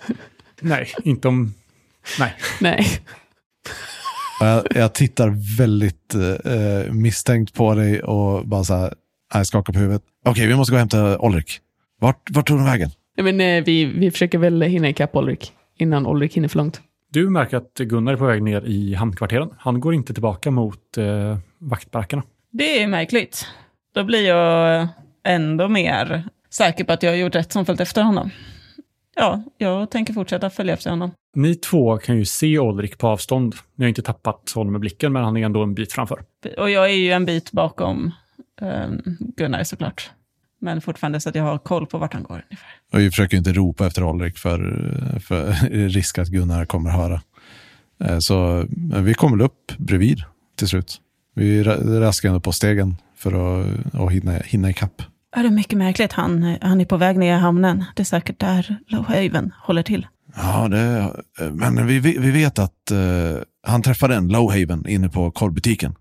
Nej, 0.60 0.88
inte 1.04 1.28
om... 1.28 1.54
Nej. 2.18 2.34
Nej. 2.60 2.86
Jag, 4.40 4.66
jag 4.74 4.94
tittar 4.94 5.56
väldigt 5.58 6.14
eh, 6.14 6.92
misstänkt 6.92 7.54
på 7.54 7.74
dig 7.74 8.02
och 8.02 8.46
bara 8.46 8.64
så 8.64 8.74
här, 8.74 8.94
jag 9.34 9.46
skakar 9.46 9.72
på 9.72 9.78
huvudet. 9.78 10.02
Okej, 10.24 10.46
vi 10.46 10.54
måste 10.54 10.70
gå 10.70 10.76
och 10.76 10.78
hämta 10.78 11.18
Olrik. 11.18 11.58
Vart, 12.00 12.30
vart 12.30 12.46
tog 12.46 12.58
de 12.58 12.64
vägen? 12.64 12.90
Nej, 13.16 13.32
Men, 13.32 13.40
eh, 13.40 13.64
vi, 13.64 13.84
vi 13.84 14.10
försöker 14.10 14.38
väl 14.38 14.62
hinna 14.62 14.88
ikapp 14.88 15.10
Ulrik 15.14 15.52
innan 15.78 16.06
Ulrik 16.06 16.36
hinner 16.36 16.48
för 16.48 16.58
långt. 16.58 16.80
Du 17.10 17.30
märker 17.30 17.56
att 17.56 17.74
Gunnar 17.74 18.12
är 18.12 18.16
på 18.16 18.26
väg 18.26 18.42
ner 18.42 18.64
i 18.66 18.94
hamnkvarteren. 18.94 19.50
Han 19.58 19.80
går 19.80 19.94
inte 19.94 20.12
tillbaka 20.12 20.50
mot 20.50 20.98
eh, 20.98 21.38
vaktbarackerna. 21.58 22.22
Det 22.50 22.82
är 22.82 22.86
märkligt. 22.86 23.46
Då 23.94 24.04
blir 24.04 24.28
jag 24.28 24.88
ändå 25.24 25.68
mer 25.68 26.28
säker 26.52 26.84
på 26.84 26.92
att 26.92 27.02
jag 27.02 27.10
har 27.10 27.16
gjort 27.16 27.34
rätt 27.34 27.52
som 27.52 27.66
följt 27.66 27.80
efter 27.80 28.02
honom. 28.02 28.30
Ja, 29.16 29.42
jag 29.58 29.90
tänker 29.90 30.12
fortsätta 30.14 30.50
följa 30.50 30.74
efter 30.74 30.90
honom. 30.90 31.10
Ni 31.34 31.54
två 31.54 31.98
kan 31.98 32.16
ju 32.18 32.24
se 32.24 32.58
Olrik 32.58 32.98
på 32.98 33.08
avstånd. 33.08 33.54
Ni 33.74 33.84
har 33.84 33.88
inte 33.88 34.02
tappat 34.02 34.50
honom 34.54 34.72
med 34.72 34.80
blicken, 34.80 35.12
men 35.12 35.24
han 35.24 35.36
är 35.36 35.44
ändå 35.44 35.62
en 35.62 35.74
bit 35.74 35.92
framför. 35.92 36.22
Och 36.58 36.70
jag 36.70 36.84
är 36.90 36.94
ju 36.94 37.10
en 37.12 37.24
bit 37.24 37.52
bakom 37.52 38.10
eh, 38.60 38.88
Gunnar 39.36 39.64
såklart. 39.64 40.10
Men 40.60 40.80
fortfarande 40.80 41.20
så 41.20 41.28
att 41.28 41.34
jag 41.34 41.42
har 41.44 41.58
koll 41.58 41.86
på 41.86 41.98
vart 41.98 42.12
han 42.14 42.22
går 42.22 42.34
ungefär. 42.50 42.68
Och 42.92 42.98
vi 43.00 43.10
försöker 43.10 43.36
inte 43.36 43.52
ropa 43.52 43.86
efter 43.86 44.04
Olrik 44.04 44.38
för, 44.38 44.58
för 45.24 45.52
risk 45.88 46.18
att 46.18 46.28
Gunnar 46.28 46.64
kommer 46.64 46.90
höra. 46.90 47.20
Eh, 48.04 48.18
Så 48.18 48.64
men 48.68 49.04
vi 49.04 49.14
kommer 49.14 49.44
upp 49.44 49.72
bredvid 49.78 50.22
till 50.56 50.68
slut. 50.68 51.00
Vi 51.34 51.62
ra- 51.62 52.00
raskar 52.00 52.28
ändå 52.28 52.40
på 52.40 52.52
stegen 52.52 52.96
för 53.16 53.32
att, 53.60 53.66
att 53.94 54.12
hinna, 54.12 54.32
hinna 54.32 54.70
ikapp. 54.70 55.02
Ja, 55.36 55.42
det 55.42 55.48
är 55.48 55.52
mycket 55.52 55.78
märkligt. 55.78 56.12
Han, 56.12 56.56
han 56.62 56.80
är 56.80 56.84
på 56.84 56.96
väg 56.96 57.18
ner 57.18 57.36
i 57.36 57.38
hamnen. 57.38 57.84
Det 57.96 58.02
är 58.02 58.04
säkert 58.04 58.38
där 58.40 58.76
Lowhaven 58.88 59.52
håller 59.62 59.82
till. 59.82 60.06
Ja, 60.36 60.68
det, 60.68 61.12
men 61.52 61.86
vi, 61.86 61.98
vi 61.98 62.30
vet 62.30 62.58
att 62.58 62.90
eh, 62.90 62.98
han 63.66 63.82
träffade 63.82 64.14
en 64.16 64.28
Lowhaven 64.28 64.88
inne 64.88 65.08
på 65.08 65.30
korvbutiken. 65.30 65.94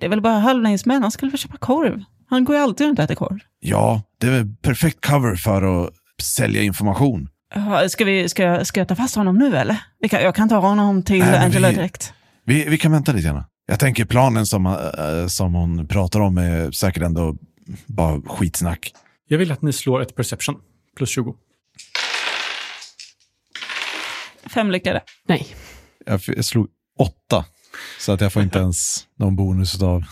Det 0.00 0.06
är 0.06 0.10
väl 0.10 0.20
bara 0.22 0.38
halvlängdsmän. 0.38 1.02
Han 1.02 1.10
skulle 1.10 1.30
väl 1.30 1.38
köpa 1.38 1.56
korv. 1.56 2.02
Han 2.30 2.44
går 2.44 2.56
ju 2.56 2.62
alltid 2.62 2.86
runt 2.86 2.98
och 2.98 3.04
äter 3.04 3.14
korv. 3.14 3.38
Ja, 3.60 4.02
det 4.20 4.26
är 4.26 4.30
väl 4.30 4.54
perfekt 4.62 5.06
cover 5.06 5.34
för 5.36 5.84
att 5.84 5.90
sälja 6.22 6.62
information. 6.62 7.28
Ja, 7.54 7.88
Ska, 7.88 8.04
vi, 8.04 8.28
ska, 8.28 8.64
ska 8.64 8.80
jag 8.80 8.88
ta 8.88 8.94
fast 8.96 9.16
honom 9.16 9.38
nu 9.38 9.56
eller? 9.56 9.76
Kan, 10.10 10.22
jag 10.22 10.34
kan 10.34 10.48
ta 10.48 10.56
honom 10.58 11.02
till 11.02 11.18
Nej, 11.18 11.38
Angela 11.38 11.68
vi- 11.68 11.74
direkt. 11.74 12.12
Vi, 12.46 12.64
vi 12.68 12.78
kan 12.78 12.92
vänta 12.92 13.12
lite 13.12 13.28
grann. 13.28 13.44
Jag 13.68 13.78
tänker 13.80 14.04
planen 14.04 14.46
som, 14.46 14.66
eh, 14.66 15.26
som 15.28 15.54
hon 15.54 15.86
pratar 15.86 16.20
om 16.20 16.38
är 16.38 16.70
säkert 16.70 17.02
ändå 17.02 17.36
bara 17.86 18.22
skitsnack. 18.22 18.92
Jag 19.28 19.38
vill 19.38 19.52
att 19.52 19.62
ni 19.62 19.72
slår 19.72 20.02
ett 20.02 20.14
perception, 20.14 20.60
plus 20.96 21.10
20. 21.10 21.36
Fem 24.46 24.70
lyckade. 24.70 25.02
Nej. 25.26 25.46
Jag, 26.06 26.20
jag 26.26 26.44
slog 26.44 26.68
åtta, 26.98 27.44
så 27.98 28.12
att 28.12 28.20
jag 28.20 28.32
får 28.32 28.42
inte 28.42 28.58
ens 28.58 29.06
någon 29.16 29.36
bonus 29.36 29.82
av. 29.82 30.04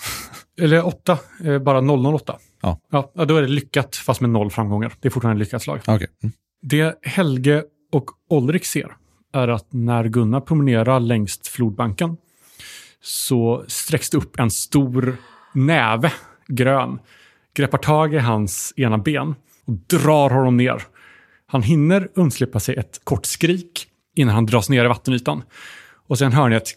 Eller 0.60 0.86
8, 0.86 1.18
eh, 1.44 1.58
bara 1.58 1.80
008. 1.80 2.38
Ja. 2.60 2.80
ja. 2.90 3.12
ja, 3.14 3.24
Då 3.24 3.36
är 3.36 3.42
det 3.42 3.48
lyckat, 3.48 3.96
fast 3.96 4.20
med 4.20 4.30
noll 4.30 4.50
framgångar. 4.50 4.92
Det 5.00 5.08
är 5.08 5.10
fortfarande 5.10 5.42
ett 5.42 5.46
lyckat 5.46 5.62
slag. 5.62 5.80
Okej. 5.86 6.08
Mm. 6.22 6.32
Det 6.62 6.98
Helge 7.02 7.64
och 7.92 8.10
Olrik 8.28 8.64
ser 8.64 8.96
är 9.32 9.48
att 9.48 9.72
när 9.72 10.04
Gunnar 10.04 10.40
promenerar 10.40 11.00
längs 11.00 11.40
flodbanken 11.48 12.16
så 13.00 13.64
sträcks 13.68 14.10
det 14.10 14.18
upp 14.18 14.38
en 14.38 14.50
stor 14.50 15.16
näve, 15.54 16.12
grön, 16.48 16.98
greppar 17.58 17.78
tag 17.78 18.14
i 18.14 18.18
hans 18.18 18.72
ena 18.76 18.98
ben 18.98 19.34
och 19.66 19.72
drar 19.86 20.30
honom 20.30 20.56
ner. 20.56 20.82
Han 21.46 21.62
hinner 21.62 22.08
undslippa 22.14 22.60
sig 22.60 22.74
ett 22.74 23.00
kort 23.04 23.26
skrik 23.26 23.86
innan 24.16 24.34
han 24.34 24.46
dras 24.46 24.68
ner 24.68 24.84
i 24.84 24.88
vattenytan. 24.88 25.42
Och 26.08 26.18
sen 26.18 26.32
hör 26.32 26.48
ni 26.48 26.56
ett 26.56 26.68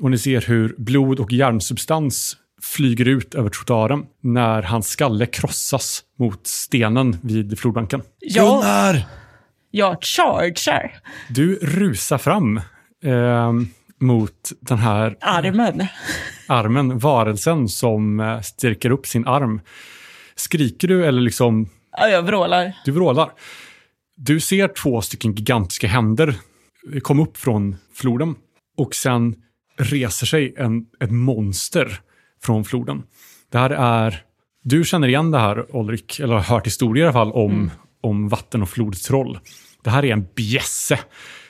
och 0.00 0.10
ni 0.10 0.18
ser 0.18 0.40
hur 0.40 0.74
blod 0.78 1.20
och 1.20 1.32
järnsubstans 1.32 2.36
flyger 2.62 3.08
ut 3.08 3.34
över 3.34 3.50
trottoaren 3.50 4.06
när 4.20 4.62
hans 4.62 4.88
skalle 4.88 5.26
krossas 5.26 6.02
mot 6.18 6.46
stenen 6.46 7.16
vid 7.22 7.58
flodbanken. 7.58 8.02
Jag, 8.20 8.62
Gunnar! 8.62 9.06
jag 9.70 9.96
chargear 10.00 11.00
Du 11.28 11.54
rusar 11.54 12.18
fram 12.18 12.56
eh, 13.04 13.52
mot 14.00 14.52
den 14.60 14.78
här 14.78 15.16
armen. 15.20 15.86
armen, 16.48 16.98
varelsen 16.98 17.68
som 17.68 18.20
eh, 18.20 18.40
sträcker 18.40 18.90
upp 18.90 19.06
sin 19.06 19.26
arm. 19.26 19.60
Skriker 20.34 20.88
du 20.88 21.06
eller 21.06 21.20
liksom, 21.20 21.68
Ja, 21.92 22.08
jag 22.08 22.22
vrålar. 22.22 22.72
du 22.84 22.92
vrålar. 22.92 23.30
Du 24.16 24.40
ser 24.40 24.68
två 24.68 25.00
stycken 25.00 25.32
gigantiska 25.34 25.86
händer 25.88 26.34
komma 27.02 27.22
upp 27.22 27.36
från 27.36 27.76
floden 27.94 28.34
och 28.76 28.94
sen 28.94 29.34
reser 29.78 30.26
sig 30.26 30.54
en, 30.58 30.86
ett 31.00 31.10
monster 31.10 32.00
från 32.42 32.64
floden. 32.64 33.02
Det 33.52 33.58
här 33.58 33.70
är, 33.70 34.22
du 34.64 34.84
känner 34.84 35.08
igen 35.08 35.30
det 35.30 35.38
här 35.38 35.76
Ulrik, 35.76 36.20
eller 36.20 36.34
har 36.34 36.40
hört 36.40 36.66
historier 36.66 37.04
i 37.04 37.06
alla 37.06 37.12
fall 37.12 37.32
om, 37.32 37.70
om 38.00 38.28
vatten 38.28 38.62
och 38.62 38.68
flodtroll. 38.68 39.38
Det 39.84 39.90
här 39.90 40.04
är 40.04 40.12
en 40.12 40.26
bjässe. 40.34 40.98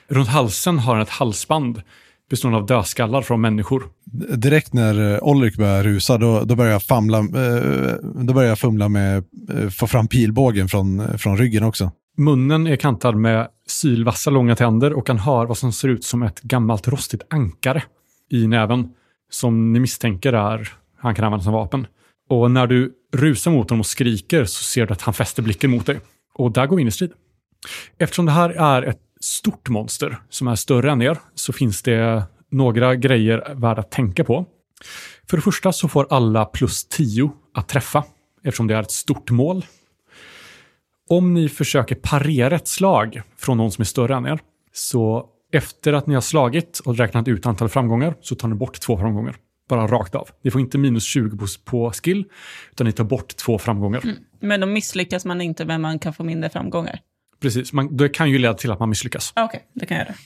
Runt 0.09 0.29
halsen 0.29 0.79
har 0.79 0.95
han 0.95 1.03
ett 1.03 1.09
halsband 1.09 1.83
bestående 2.31 2.59
av 2.59 2.67
dödskallar 2.67 3.23
från 3.23 3.41
människor. 3.41 3.83
Direkt 4.37 4.73
när 4.73 5.15
eh, 5.15 5.19
Olrik 5.23 5.57
börjar 5.57 5.83
rusa, 5.83 6.19
då, 6.19 6.45
då 6.45 6.57
börjar 6.57 6.73
jag 6.73 6.83
famla, 6.83 7.19
eh, 7.19 7.95
då 8.15 8.35
börjar 8.35 8.49
jag 8.49 8.59
fumla 8.59 8.89
med 8.89 9.25
eh, 9.55 9.69
få 9.69 9.87
fram 9.87 10.09
pilbågen 10.09 10.69
från, 10.69 11.19
från 11.19 11.39
ryggen 11.39 11.65
också. 11.65 11.91
Munnen 12.17 12.67
är 12.67 12.77
kantad 12.77 13.17
med 13.17 13.49
sylvassa 13.67 14.31
långa 14.31 14.57
tänder 14.57 14.93
och 14.93 15.09
han 15.09 15.19
har 15.19 15.47
vad 15.47 15.59
som 15.59 15.73
ser 15.73 15.89
ut 15.89 16.05
som 16.05 16.23
ett 16.23 16.41
gammalt 16.41 16.89
rostigt 16.89 17.23
ankare 17.31 17.83
i 18.31 18.47
näven 18.47 18.89
som 19.31 19.73
ni 19.73 19.81
misstänker 19.81 20.33
är 20.33 20.73
han 21.01 21.15
kan 21.15 21.25
använda 21.25 21.45
som 21.45 21.53
vapen. 21.53 21.87
Och 22.29 22.51
när 22.51 22.67
du 22.67 22.93
rusar 23.17 23.51
mot 23.51 23.71
honom 23.71 23.81
och 23.81 23.87
skriker 23.87 24.45
så 24.45 24.65
ser 24.65 24.87
du 24.87 24.93
att 24.93 25.03
han 25.03 25.15
fäster 25.15 25.43
blicken 25.43 25.71
mot 25.71 25.87
dig. 25.87 26.01
Och 26.35 26.53
där 26.53 26.67
går 26.67 26.77
vi 26.77 26.83
in 26.83 26.89
i 26.89 26.91
strid. 26.91 27.13
Eftersom 27.99 28.27
det 28.27 28.33
här 28.33 28.51
är 28.51 28.83
ett 28.83 29.01
stort 29.21 29.69
monster 29.69 30.19
som 30.29 30.49
är 30.49 30.55
större 30.55 30.91
än 30.91 31.03
er 31.03 31.19
så 31.35 31.53
finns 31.53 31.83
det 31.83 32.23
några 32.51 32.95
grejer 32.95 33.55
värda 33.55 33.81
att 33.81 33.91
tänka 33.91 34.25
på. 34.25 34.47
För 35.31 35.37
det 35.37 35.43
första 35.43 35.73
så 35.73 35.89
får 35.89 36.07
alla 36.11 36.45
plus 36.45 36.85
10 36.85 37.31
att 37.55 37.69
träffa 37.69 38.05
eftersom 38.45 38.67
det 38.67 38.75
är 38.75 38.83
ett 38.83 38.91
stort 38.91 39.31
mål. 39.31 39.65
Om 41.09 41.35
ni 41.35 41.49
försöker 41.49 41.95
parera 41.95 42.57
ett 42.57 42.69
slag 42.69 43.23
från 43.37 43.57
någon 43.57 43.73
som 43.73 43.83
är 43.83 43.87
större 43.87 44.15
än 44.15 44.27
er, 44.27 44.39
så 44.73 45.27
efter 45.53 45.93
att 45.93 46.07
ni 46.07 46.15
har 46.15 46.21
slagit 46.21 46.79
och 46.79 46.97
räknat 46.97 47.29
ut 47.29 47.47
antal 47.47 47.69
framgångar 47.69 48.15
så 48.21 48.35
tar 48.35 48.49
ni 48.49 48.55
bort 48.55 48.81
två 48.81 48.99
framgångar. 48.99 49.37
Bara 49.69 49.87
rakt 49.87 50.15
av. 50.15 50.29
Ni 50.45 50.51
får 50.51 50.61
inte 50.61 50.79
minus 50.79 51.05
20 51.05 51.37
på, 51.37 51.47
på 51.65 51.93
skill, 51.93 52.25
utan 52.73 52.87
ni 52.87 52.93
tar 52.93 53.05
bort 53.05 53.37
två 53.37 53.59
framgångar. 53.59 54.01
Mm. 54.05 54.17
Men 54.41 54.61
då 54.61 54.67
misslyckas 54.67 55.25
man 55.25 55.41
inte, 55.41 55.65
men 55.65 55.81
man 55.81 55.99
kan 55.99 56.15
få 56.15 56.25
mindre 56.25 56.51
framgångar. 56.51 57.01
Precis, 57.41 57.73
man, 57.73 57.97
det 57.97 58.09
kan 58.09 58.31
ju 58.31 58.39
leda 58.39 58.55
till 58.55 58.71
att 58.71 58.81
man 58.81 58.89
misslyckas. 58.89 59.33
Ah, 59.37 59.45
Okej, 59.45 59.67
det 59.75 59.87
kan 59.87 59.97
jag 59.97 60.07
göra. 60.07 60.17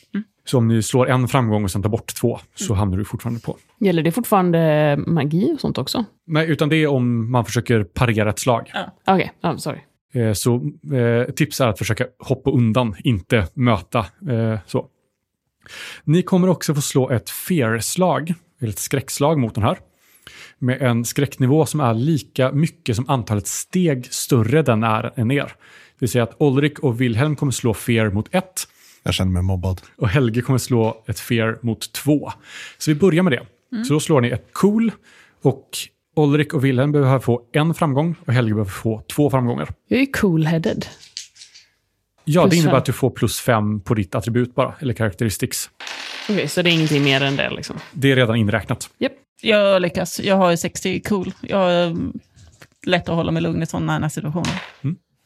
Så 0.45 0.59
om 0.59 0.69
ni 0.69 0.83
slår 0.83 1.09
en 1.11 1.29
framgång 1.29 1.65
och 1.65 1.71
sen 1.71 1.83
tar 1.83 1.91
bort 1.91 2.15
två 2.15 2.39
så 2.55 2.75
hamnar 2.75 2.99
du 2.99 3.05
fortfarande 3.05 3.41
på. 3.41 3.57
Gäller 3.79 4.03
det 4.03 4.13
fortfarande 4.13 4.97
magi 5.07 5.53
och 5.55 5.61
sånt 5.61 5.79
också? 5.79 6.05
Nej, 6.27 6.51
utan 6.51 6.69
det 6.69 6.77
är 6.77 6.87
om 6.87 7.31
man 7.31 7.45
försöker 7.45 7.85
parera 7.85 8.31
ett 8.31 8.39
slag. 8.39 8.73
Okej, 9.07 9.33
okay. 9.43 9.59
sorry. 9.59 9.79
Eh, 10.15 10.33
Så 10.33 10.55
eh, 10.97 11.33
tips 11.33 11.61
är 11.61 11.69
att 11.69 11.79
försöka 11.79 12.07
hoppa 12.19 12.51
undan, 12.51 12.97
inte 13.05 13.49
möta. 13.55 13.99
Eh, 14.31 14.59
så. 14.67 14.87
Ni 16.05 16.23
kommer 16.23 16.49
också 16.49 16.75
få 16.75 16.81
slå 16.81 17.11
ett 17.11 17.31
fear-slag, 17.31 18.35
eller 18.61 18.73
ett 18.73 18.79
skräckslag 18.79 19.39
mot 19.39 19.55
den 19.55 19.65
här. 19.65 19.79
Med 20.63 20.83
en 20.83 21.05
skräcknivå 21.05 21.67
som 21.67 21.81
är 21.81 21.95
lika 21.95 22.53
mycket 22.53 22.97
som 22.97 23.11
antalet 23.11 23.47
steg 23.47 24.07
större 24.13 24.63
den 24.63 24.83
är 24.83 25.13
än 25.17 25.31
er. 25.31 25.45
Det 25.45 25.53
vill 25.99 26.09
säga 26.09 26.25
att 26.25 26.37
Ulrik 26.39 26.79
och 26.79 27.01
Wilhelm 27.01 27.37
kommer 27.37 27.53
slå 27.53 27.75
fear 27.75 28.11
mot 28.11 28.35
ett 28.35 28.69
Jag 29.03 29.15
känner 29.15 29.33
mig 29.33 29.43
mobbad. 29.43 29.81
och 29.97 30.09
Helge 30.09 30.41
kommer 30.43 30.59
slå 30.59 31.05
ett 31.07 31.21
fear 31.21 31.59
mot 31.63 31.93
två. 31.93 32.33
Så 32.79 32.91
vi 32.91 32.95
börjar 32.95 33.23
med 33.23 33.33
det. 33.33 33.43
Så 33.85 33.93
då 33.95 34.01
slår 34.01 34.21
ni 34.21 34.29
ett 34.29 34.49
cool 34.53 34.93
och 35.43 35.69
Ulrik 36.17 36.55
och 36.55 36.65
Wilhelm 36.65 36.93
behöver 36.93 37.19
få 37.19 37.43
en 37.53 37.75
framgång 37.75 38.15
och 38.27 38.33
Helge 38.33 38.55
behöver 38.55 38.71
få 38.71 39.03
två 39.15 39.31
framgångar. 39.31 39.69
Jag 39.89 40.01
är 40.01 40.07
cool-headed. 40.07 40.87
Ja, 42.25 42.43
det 42.43 42.49
Plus 42.49 42.59
innebär 42.59 42.71
fem. 42.73 42.79
att 42.79 42.85
du 42.85 42.93
får 42.93 43.11
plus 43.11 43.41
fem 43.41 43.81
på 43.81 43.95
ditt 43.95 44.15
attribut 44.15 44.55
bara, 44.55 44.75
eller 44.81 44.95
characteristics. 44.95 45.71
Okej, 46.31 46.49
så 46.49 46.63
det 46.63 46.71
är 46.71 46.73
ingenting 46.73 47.05
mer 47.05 47.23
än 47.23 47.37
det 47.37 47.51
liksom? 47.51 47.77
Det 47.93 48.13
är 48.13 48.17
redan 48.17 48.37
inräknat. 48.37 48.91
Japp. 48.99 49.13
Jag 49.43 49.83
lyckas. 49.83 50.21
Jag 50.21 50.37
har 50.37 50.51
ju 50.51 50.57
60 50.57 51.01
cool. 51.01 51.33
Jag 51.41 51.73
är 51.73 51.97
lätt 52.87 53.09
att 53.09 53.15
hålla 53.15 53.33
mig 53.33 53.43
lugn 53.43 53.63
i 53.63 53.67
sådana 53.67 53.99
här 53.99 54.09
situationer. 54.09 54.55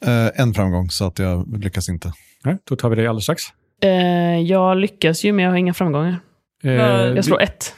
Eh, 0.05 0.41
en 0.41 0.55
framgång, 0.55 0.91
så 0.91 1.07
att 1.07 1.19
jag 1.19 1.59
lyckas 1.63 1.89
inte. 1.89 2.13
Nej, 2.45 2.59
då 2.65 2.77
tar 2.77 2.89
vi 2.89 2.97
det 2.97 3.07
alldeles 3.07 3.25
strax. 3.25 3.43
Eh, 3.83 4.41
jag 4.41 4.77
lyckas 4.77 5.25
ju, 5.25 5.33
men 5.33 5.45
jag 5.45 5.53
har 5.53 5.59
inga 5.59 5.75
framgångar. 5.75 6.19
Eh, 6.65 6.73
Jag 6.73 7.25
slår 7.25 7.39
det, 7.39 7.45
ett. 7.45 7.75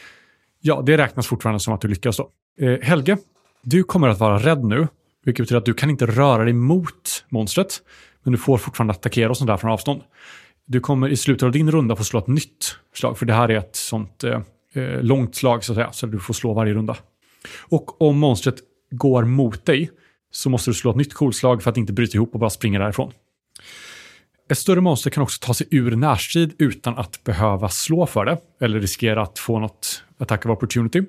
ja, 0.60 0.82
det 0.86 0.98
räknas 0.98 1.26
fortfarande 1.26 1.60
som 1.60 1.74
att 1.74 1.80
du 1.80 1.88
lyckas 1.88 2.16
då. 2.16 2.30
Eh, 2.60 2.78
Helge, 2.82 3.16
du 3.62 3.82
kommer 3.84 4.08
att 4.08 4.18
vara 4.18 4.38
rädd 4.38 4.64
nu, 4.64 4.88
vilket 5.24 5.42
betyder 5.44 5.58
att 5.58 5.64
du 5.66 5.74
kan 5.74 5.90
inte 5.90 6.06
röra 6.06 6.44
dig 6.44 6.52
mot 6.52 7.24
monstret, 7.28 7.68
men 8.24 8.32
du 8.32 8.38
får 8.38 8.58
fortfarande 8.58 8.92
attackera 8.92 9.30
och 9.30 9.36
sånt 9.36 9.48
där 9.48 9.56
från 9.56 9.70
avstånd. 9.70 10.02
Du 10.66 10.80
kommer 10.80 11.08
i 11.08 11.16
slutet 11.16 11.42
av 11.42 11.52
din 11.52 11.70
runda 11.70 11.96
få 11.96 12.04
slå 12.04 12.18
ett 12.20 12.26
nytt 12.26 12.76
slag, 12.94 13.18
för 13.18 13.26
det 13.26 13.32
här 13.34 13.48
är 13.50 13.58
ett 13.58 13.76
sånt 13.76 14.24
eh, 14.78 15.02
långt 15.02 15.34
slag 15.34 15.64
så 15.64 15.72
att 15.72 15.76
säga, 15.76 15.92
så 15.92 16.06
du 16.06 16.18
får 16.18 16.34
slå 16.34 16.54
varje 16.54 16.74
runda. 16.74 16.96
Och 17.58 18.02
om 18.02 18.18
monstret 18.18 18.56
går 18.90 19.24
mot 19.24 19.66
dig 19.66 19.90
så 20.30 20.50
måste 20.50 20.70
du 20.70 20.74
slå 20.74 20.90
ett 20.90 20.96
nytt 20.96 21.14
coolslag 21.14 21.62
för 21.62 21.70
att 21.70 21.76
inte 21.76 21.92
bryta 21.92 22.14
ihop 22.14 22.34
och 22.34 22.40
bara 22.40 22.50
springa 22.50 22.78
därifrån. 22.78 23.12
Ett 24.50 24.58
större 24.58 24.80
monster 24.80 25.10
kan 25.10 25.22
också 25.22 25.38
ta 25.46 25.54
sig 25.54 25.66
ur 25.70 25.96
närstrid 25.96 26.54
utan 26.58 26.98
att 26.98 27.24
behöva 27.24 27.68
slå 27.68 28.06
för 28.06 28.24
det 28.24 28.38
eller 28.60 28.80
riskera 28.80 29.22
att 29.22 29.38
få 29.38 29.58
något 29.58 30.02
attack 30.18 30.46
of 30.46 30.50
opportunity. 30.50 31.02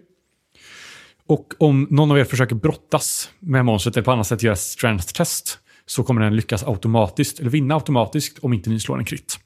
Och 1.28 1.54
om 1.60 1.88
någon 1.90 2.12
av 2.12 2.20
er 2.20 2.24
försöker 2.24 2.56
brottas 2.56 3.30
med 3.40 3.66
monstret 3.66 3.98
eller 3.98 4.06
på 4.06 4.12
annat 4.12 4.28
sätt 4.28 4.44
göra 4.44 4.54
ett 4.54 4.60
strength 4.60 5.14
test 5.14 5.60
så 5.86 6.04
kommer 6.04 6.22
den 6.22 6.36
lyckas 6.36 6.64
automatiskt, 6.64 7.40
eller 7.40 7.50
vinna 7.50 7.76
automatiskt 7.76 8.40
om 8.40 8.54
inte 8.54 8.70
ni 8.70 8.80
slår 8.80 8.98
en 8.98 9.06
krit. 9.06 9.40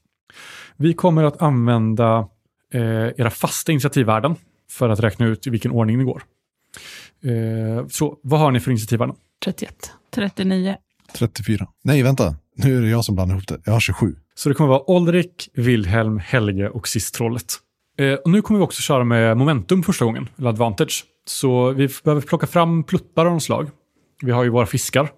Vi 0.78 0.94
kommer 0.94 1.24
att 1.24 1.42
använda 1.42 2.28
eh, 2.74 2.82
era 3.18 3.30
fasta 3.30 3.72
initiativvärden 3.72 4.36
för 4.72 4.90
att 4.90 5.00
räkna 5.00 5.26
ut 5.26 5.48
i 5.48 5.50
vilken 5.50 5.72
ordning 5.72 5.98
ni 5.98 6.04
går. 6.04 6.24
Eh, 7.24 7.88
så 7.88 8.20
vad 8.24 8.40
har 8.40 8.52
ni 8.52 8.60
för 8.60 8.72
initiativvärden? 8.72 9.16
31. 9.46 9.92
39. 10.16 10.76
34. 11.16 11.68
Nej, 11.84 12.04
vänta. 12.04 12.36
Nu 12.56 12.78
är 12.78 12.82
det 12.82 12.90
jag 12.90 13.06
som 13.06 13.16
blandar 13.16 13.36
ihop 13.36 13.48
det. 13.48 13.62
Jag 13.66 13.74
har 13.74 13.80
27. 13.80 14.16
Så 14.36 14.50
det 14.50 14.56
kommer 14.56 14.70
vara 14.70 14.90
Olrik, 14.90 15.50
Wilhelm, 15.54 16.20
Helge 16.20 16.70
och 16.70 16.88
sist 16.88 17.16
trollet. 17.16 17.54
Eh, 17.98 18.14
och 18.14 18.30
nu 18.32 18.42
kommer 18.42 18.60
vi 18.60 18.66
också 18.66 18.82
köra 18.82 19.04
med 19.04 19.38
momentum 19.38 19.84
första 19.84 20.06
gången, 20.06 20.30
eller 20.38 20.50
advantage. 20.50 21.06
Så 21.26 21.72
vi 21.72 21.90
behöver 22.04 22.22
plocka 22.22 22.48
fram 22.48 22.84
pluttar 22.84 23.26
av 23.26 23.34
något 23.34 23.44
slag. 23.44 23.70
Vi 24.22 24.32
har 24.32 24.44
ju 24.44 24.50
våra 24.50 24.66
fiskar. 24.66 25.10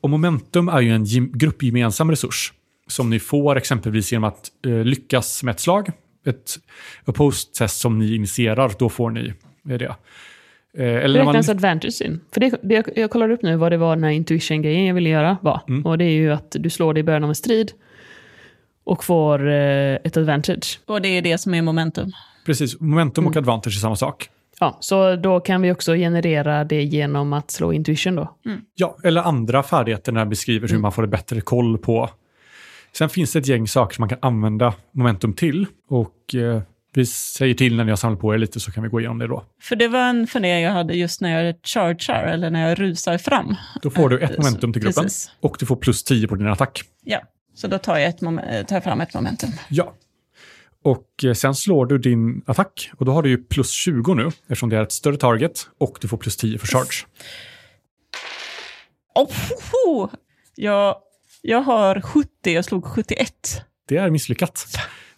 Och 0.00 0.10
momentum 0.10 0.68
är 0.68 0.80
ju 0.80 0.90
en 0.94 1.04
gem- 1.04 1.32
gruppgemensam 1.34 2.10
resurs 2.10 2.52
som 2.88 3.10
ni 3.10 3.18
får 3.20 3.56
exempelvis 3.56 4.12
genom 4.12 4.24
att 4.28 4.50
eh, 4.66 4.84
lyckas 4.84 5.42
med 5.42 5.52
ett 5.52 5.60
slag. 5.60 5.90
Ett 6.26 6.50
opposed 7.06 7.52
test 7.52 7.80
som 7.80 7.98
ni 7.98 8.14
initierar, 8.14 8.72
då 8.78 8.88
får 8.88 9.10
ni 9.10 9.32
det. 9.62 9.84
Eh, 9.84 9.94
eller 10.78 11.24
man, 11.24 11.34
Räknas 11.34 11.48
advantage 11.48 12.02
in? 12.02 12.20
För 12.32 12.40
det, 12.40 12.56
det, 12.62 12.74
jag, 12.74 12.84
jag 12.96 13.10
kollar 13.10 13.30
upp 13.30 13.42
nu 13.42 13.56
vad 13.56 13.72
det 13.72 13.76
var 13.76 13.96
den 13.96 14.04
här 14.04 14.10
intuition-grejen 14.10 14.84
jag 14.84 14.94
ville 14.94 15.08
göra 15.08 15.36
var. 15.40 15.60
Mm. 15.68 15.86
Och 15.86 15.98
det 15.98 16.04
är 16.04 16.12
ju 16.12 16.32
att 16.32 16.56
du 16.58 16.70
slår 16.70 16.94
det 16.94 17.00
i 17.00 17.02
början 17.02 17.24
av 17.24 17.30
en 17.30 17.34
strid 17.34 17.72
och 18.84 19.04
får 19.04 19.48
eh, 19.48 19.94
ett 19.94 20.16
advantage. 20.16 20.80
Och 20.86 21.02
det 21.02 21.08
är 21.08 21.22
det 21.22 21.38
som 21.38 21.54
är 21.54 21.62
momentum. 21.62 22.12
precis, 22.46 22.80
momentum 22.80 23.26
och 23.26 23.36
advantage 23.36 23.76
är 23.76 23.80
samma 23.80 23.96
sak. 23.96 24.28
Ja, 24.60 24.76
så 24.80 25.16
då 25.16 25.40
kan 25.40 25.62
vi 25.62 25.72
också 25.72 25.94
generera 25.94 26.64
det 26.64 26.82
genom 26.82 27.32
att 27.32 27.50
slå 27.50 27.72
intuition 27.72 28.14
då. 28.14 28.36
Ja, 28.74 28.96
eller 29.04 29.22
andra 29.22 29.62
färdigheter 29.62 30.12
när 30.12 30.20
det 30.20 30.26
beskriver 30.26 30.68
hur 30.68 30.78
man 30.78 30.92
får 30.92 31.04
ett 31.04 31.10
bättre 31.10 31.40
koll 31.40 31.78
på. 31.78 32.10
Sen 32.92 33.08
finns 33.08 33.32
det 33.32 33.38
ett 33.38 33.46
gäng 33.48 33.68
saker 33.68 33.94
som 33.94 34.02
man 34.02 34.08
kan 34.08 34.18
använda 34.22 34.74
momentum 34.92 35.32
till. 35.32 35.66
Och 35.88 36.34
eh, 36.34 36.62
vi 36.94 37.06
säger 37.06 37.54
till 37.54 37.76
när 37.76 37.84
ni 37.84 37.90
har 37.90 37.96
samlat 37.96 38.20
på 38.20 38.34
er 38.34 38.38
lite 38.38 38.60
så 38.60 38.72
kan 38.72 38.82
vi 38.82 38.88
gå 38.88 39.00
igenom 39.00 39.18
det 39.18 39.26
då. 39.26 39.44
För 39.62 39.76
det 39.76 39.88
var 39.88 40.00
en 40.08 40.26
fundering 40.26 40.64
jag 40.64 40.72
hade 40.72 40.94
just 40.94 41.20
när 41.20 41.44
jag 41.44 41.54
chargear, 41.62 42.24
eller 42.24 42.50
när 42.50 42.68
jag 42.68 42.80
rusar 42.80 43.18
fram. 43.18 43.56
Då 43.82 43.90
får 43.90 44.08
du 44.08 44.18
ett 44.18 44.30
Eh, 44.30 44.36
momentum 44.36 44.72
till 44.72 44.82
gruppen 44.82 45.04
precis. 45.04 45.30
och 45.40 45.56
du 45.60 45.66
får 45.66 45.76
plus 45.76 46.04
10 46.04 46.28
på 46.28 46.34
din 46.34 46.46
attack. 46.46 46.82
Ja, 47.04 47.20
så 47.54 47.66
då 47.68 47.78
tar 47.78 47.98
jag, 47.98 48.08
ett 48.08 48.22
eh, 48.22 48.28
tar 48.66 48.76
jag 48.76 48.84
fram 48.84 49.00
ett 49.00 49.14
momentum. 49.14 49.50
Ja. 49.68 49.94
Och 50.84 51.24
eh, 51.24 51.32
sen 51.32 51.54
slår 51.54 51.86
du 51.86 51.98
din 51.98 52.42
attack 52.46 52.90
och 52.96 53.04
då 53.04 53.12
har 53.12 53.22
du 53.22 53.30
ju 53.30 53.38
plus 53.44 53.70
20 53.70 54.14
nu 54.14 54.26
eftersom 54.26 54.68
det 54.68 54.76
är 54.76 54.82
ett 54.82 54.92
större 54.92 55.16
target 55.16 55.52
och 55.78 55.98
du 56.00 56.08
får 56.08 56.16
plus 56.16 56.36
10 56.36 56.58
för 56.58 56.66
charge. 56.66 57.06
Oh, 59.14 59.30
ho, 59.48 60.00
ho. 60.02 60.08
Jag, 60.56 60.96
jag 61.42 61.60
har 61.62 62.00
70, 62.00 62.28
jag 62.42 62.64
slog 62.64 62.84
71. 62.84 63.32
Det 63.88 63.96
är 63.96 64.10
misslyckat. 64.10 64.66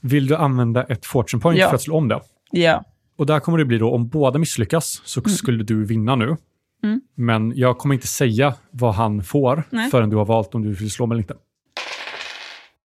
Vill 0.01 0.27
du 0.27 0.37
använda 0.37 0.83
ett 0.85 1.07
fortune 1.07 1.41
point 1.41 1.59
Ja. 1.59 1.69
för 1.69 1.75
att 1.75 1.83
slå 1.83 1.97
om 1.97 2.09
det? 2.09 2.21
Ja, 2.51 2.85
Och 3.19 3.27
där 3.27 3.41
kommer 3.41 3.59
det 3.59 3.65
bli 3.65 3.79
då, 3.79 3.91
om 3.95 4.09
båda 4.09 4.39
misslyckas 4.39 5.03
så 5.05 5.21
skulle 5.23 5.65
du 5.65 5.85
vinna 5.85 6.17
nu. 6.17 6.37
Mm. 6.85 7.01
Men 7.17 7.53
jag 7.57 7.79
kommer 7.79 7.95
inte 7.95 8.07
säga 8.07 8.55
vad 8.71 8.95
han 8.95 9.23
får 9.25 9.65
Nej. 9.71 9.91
förrän 9.91 10.11
du 10.11 10.17
har 10.17 10.25
valt 10.25 10.55
om 10.55 10.63
du 10.63 10.73
vill 10.73 10.91
slå 10.91 11.07
mig 11.07 11.15
eller 11.15 11.23
inte. 11.23 11.35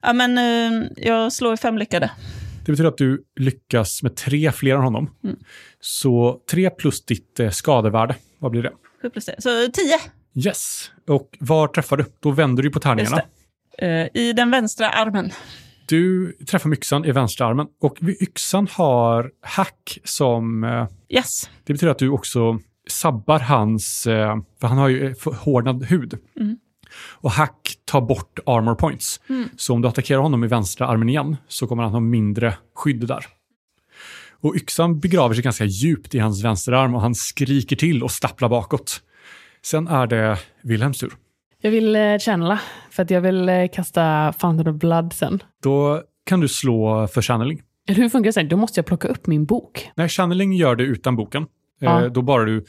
ja 0.03 0.13
men 0.13 0.39
eh, 0.39 0.89
jag 0.97 1.33
slår 1.33 1.57
fem 1.57 1.79
lyckade. 1.79 2.11
Det 2.67 2.73
betyder 2.73 2.89
att 2.89 2.99
du 2.99 3.25
lyckas 3.41 4.03
med 4.03 4.17
tre 4.17 4.53
fler 4.53 4.75
än 4.75 4.83
honom. 4.83 5.11
Mm. 5.25 5.37
Så 5.81 6.41
tre 6.51 6.71
plus 6.71 7.05
ditt 7.05 7.41
eh, 7.41 7.51
skadevärde, 7.51 8.17
vad 8.39 8.51
blir 8.51 8.63
det? 8.63 8.73
7 9.03 9.11
plus 9.11 9.25
det. 9.25 9.35
Så 9.39 9.49
10 9.73 9.99
Yes. 10.35 10.91
Och 11.09 11.37
var 11.41 11.69
träffar 11.69 11.97
du? 11.97 12.05
Då 12.21 12.31
vänder 12.31 12.63
du 12.63 12.71
på 12.71 12.81
tärningarna. 12.81 13.23
eh, 13.79 14.07
i 14.15 14.33
den 14.37 14.51
vänstra 14.51 14.89
armen. 14.89 15.31
Du 15.89 16.33
träffar 16.33 16.69
med 16.69 16.79
yxan 16.79 17.05
i 17.05 17.13
vänstra 17.13 17.47
armen. 17.47 17.67
Och 17.81 17.97
yxan 18.21 18.69
har 18.71 19.31
hack 19.43 19.99
som... 20.05 20.65
Eh, 20.65 20.87
Yes. 21.09 21.51
det 21.65 21.73
betyder 21.73 21.91
att 21.91 21.99
du 21.99 22.09
också 22.09 22.59
sabbar 22.89 23.39
hans... 23.39 24.07
Eh, 24.07 24.37
för 24.61 24.69
han 24.69 24.79
har 24.79 24.89
ju 24.89 25.15
förhårdnad 25.15 25.85
hud. 25.85 26.19
Mm. 26.41 26.57
Och 27.11 27.31
hack 27.31 27.75
tar 27.85 28.01
bort 28.01 28.39
armor 28.47 28.75
points. 28.75 29.21
Mm. 29.29 29.49
Så 29.57 29.75
om 29.75 29.83
du 29.83 29.89
attackerar 29.89 30.21
honom 30.21 30.45
i 30.45 30.47
vänstra 30.47 30.87
armen 30.87 31.09
igen 31.09 31.37
så 31.49 31.67
kommer 31.67 31.83
han 31.83 31.93
ha 31.93 32.01
mindre 32.01 32.55
skydd 32.75 33.07
där. 33.09 33.27
Och 34.41 34.57
yxan 34.57 35.01
begraver 35.01 35.35
sig 35.35 35.45
ganska 35.45 35.65
djupt 35.65 36.15
i 36.15 36.19
hans 36.19 36.45
vänsterarm 36.45 36.95
och 36.95 37.01
han 37.01 37.15
skriker 37.15 37.77
till 37.77 38.03
och 38.03 38.11
stapplar 38.11 38.49
bakåt. 38.49 39.01
Sen 39.65 39.89
är 39.89 40.07
det 40.07 40.39
Wilhelms 40.63 40.99
tur. 40.99 41.13
Jag 41.61 41.71
vill 41.71 41.97
eh, 41.97 42.19
channela, 42.19 42.61
för 42.91 43.03
att 43.03 43.11
jag 43.11 43.21
vill 43.21 43.49
eh, 43.49 43.55
kasta 43.73 44.35
Fountain 44.39 44.75
of 44.75 44.81
Blood 44.81 45.13
sen. 45.13 45.43
Då 45.63 46.03
kan 46.27 46.41
du 46.41 46.49
slå 46.49 47.07
för 47.07 47.23
channeling. 47.23 47.63
Hur 47.87 48.09
funkar 48.09 48.29
det 48.29 48.33
sen? 48.33 48.49
Då 48.49 48.57
måste 48.57 48.79
jag 48.79 48.87
plocka 48.87 49.09
upp 49.09 49.27
min 49.27 49.45
bok. 49.45 49.91
Nej, 49.95 50.09
channeling 50.09 50.53
gör 50.53 50.77
det 50.77 50.85
utan 50.85 51.17
boken. 51.17 51.47
Ja. 51.79 52.05
Eh, 52.05 52.13
då 52.13 52.23
bara 52.23 52.45
du 52.45 52.65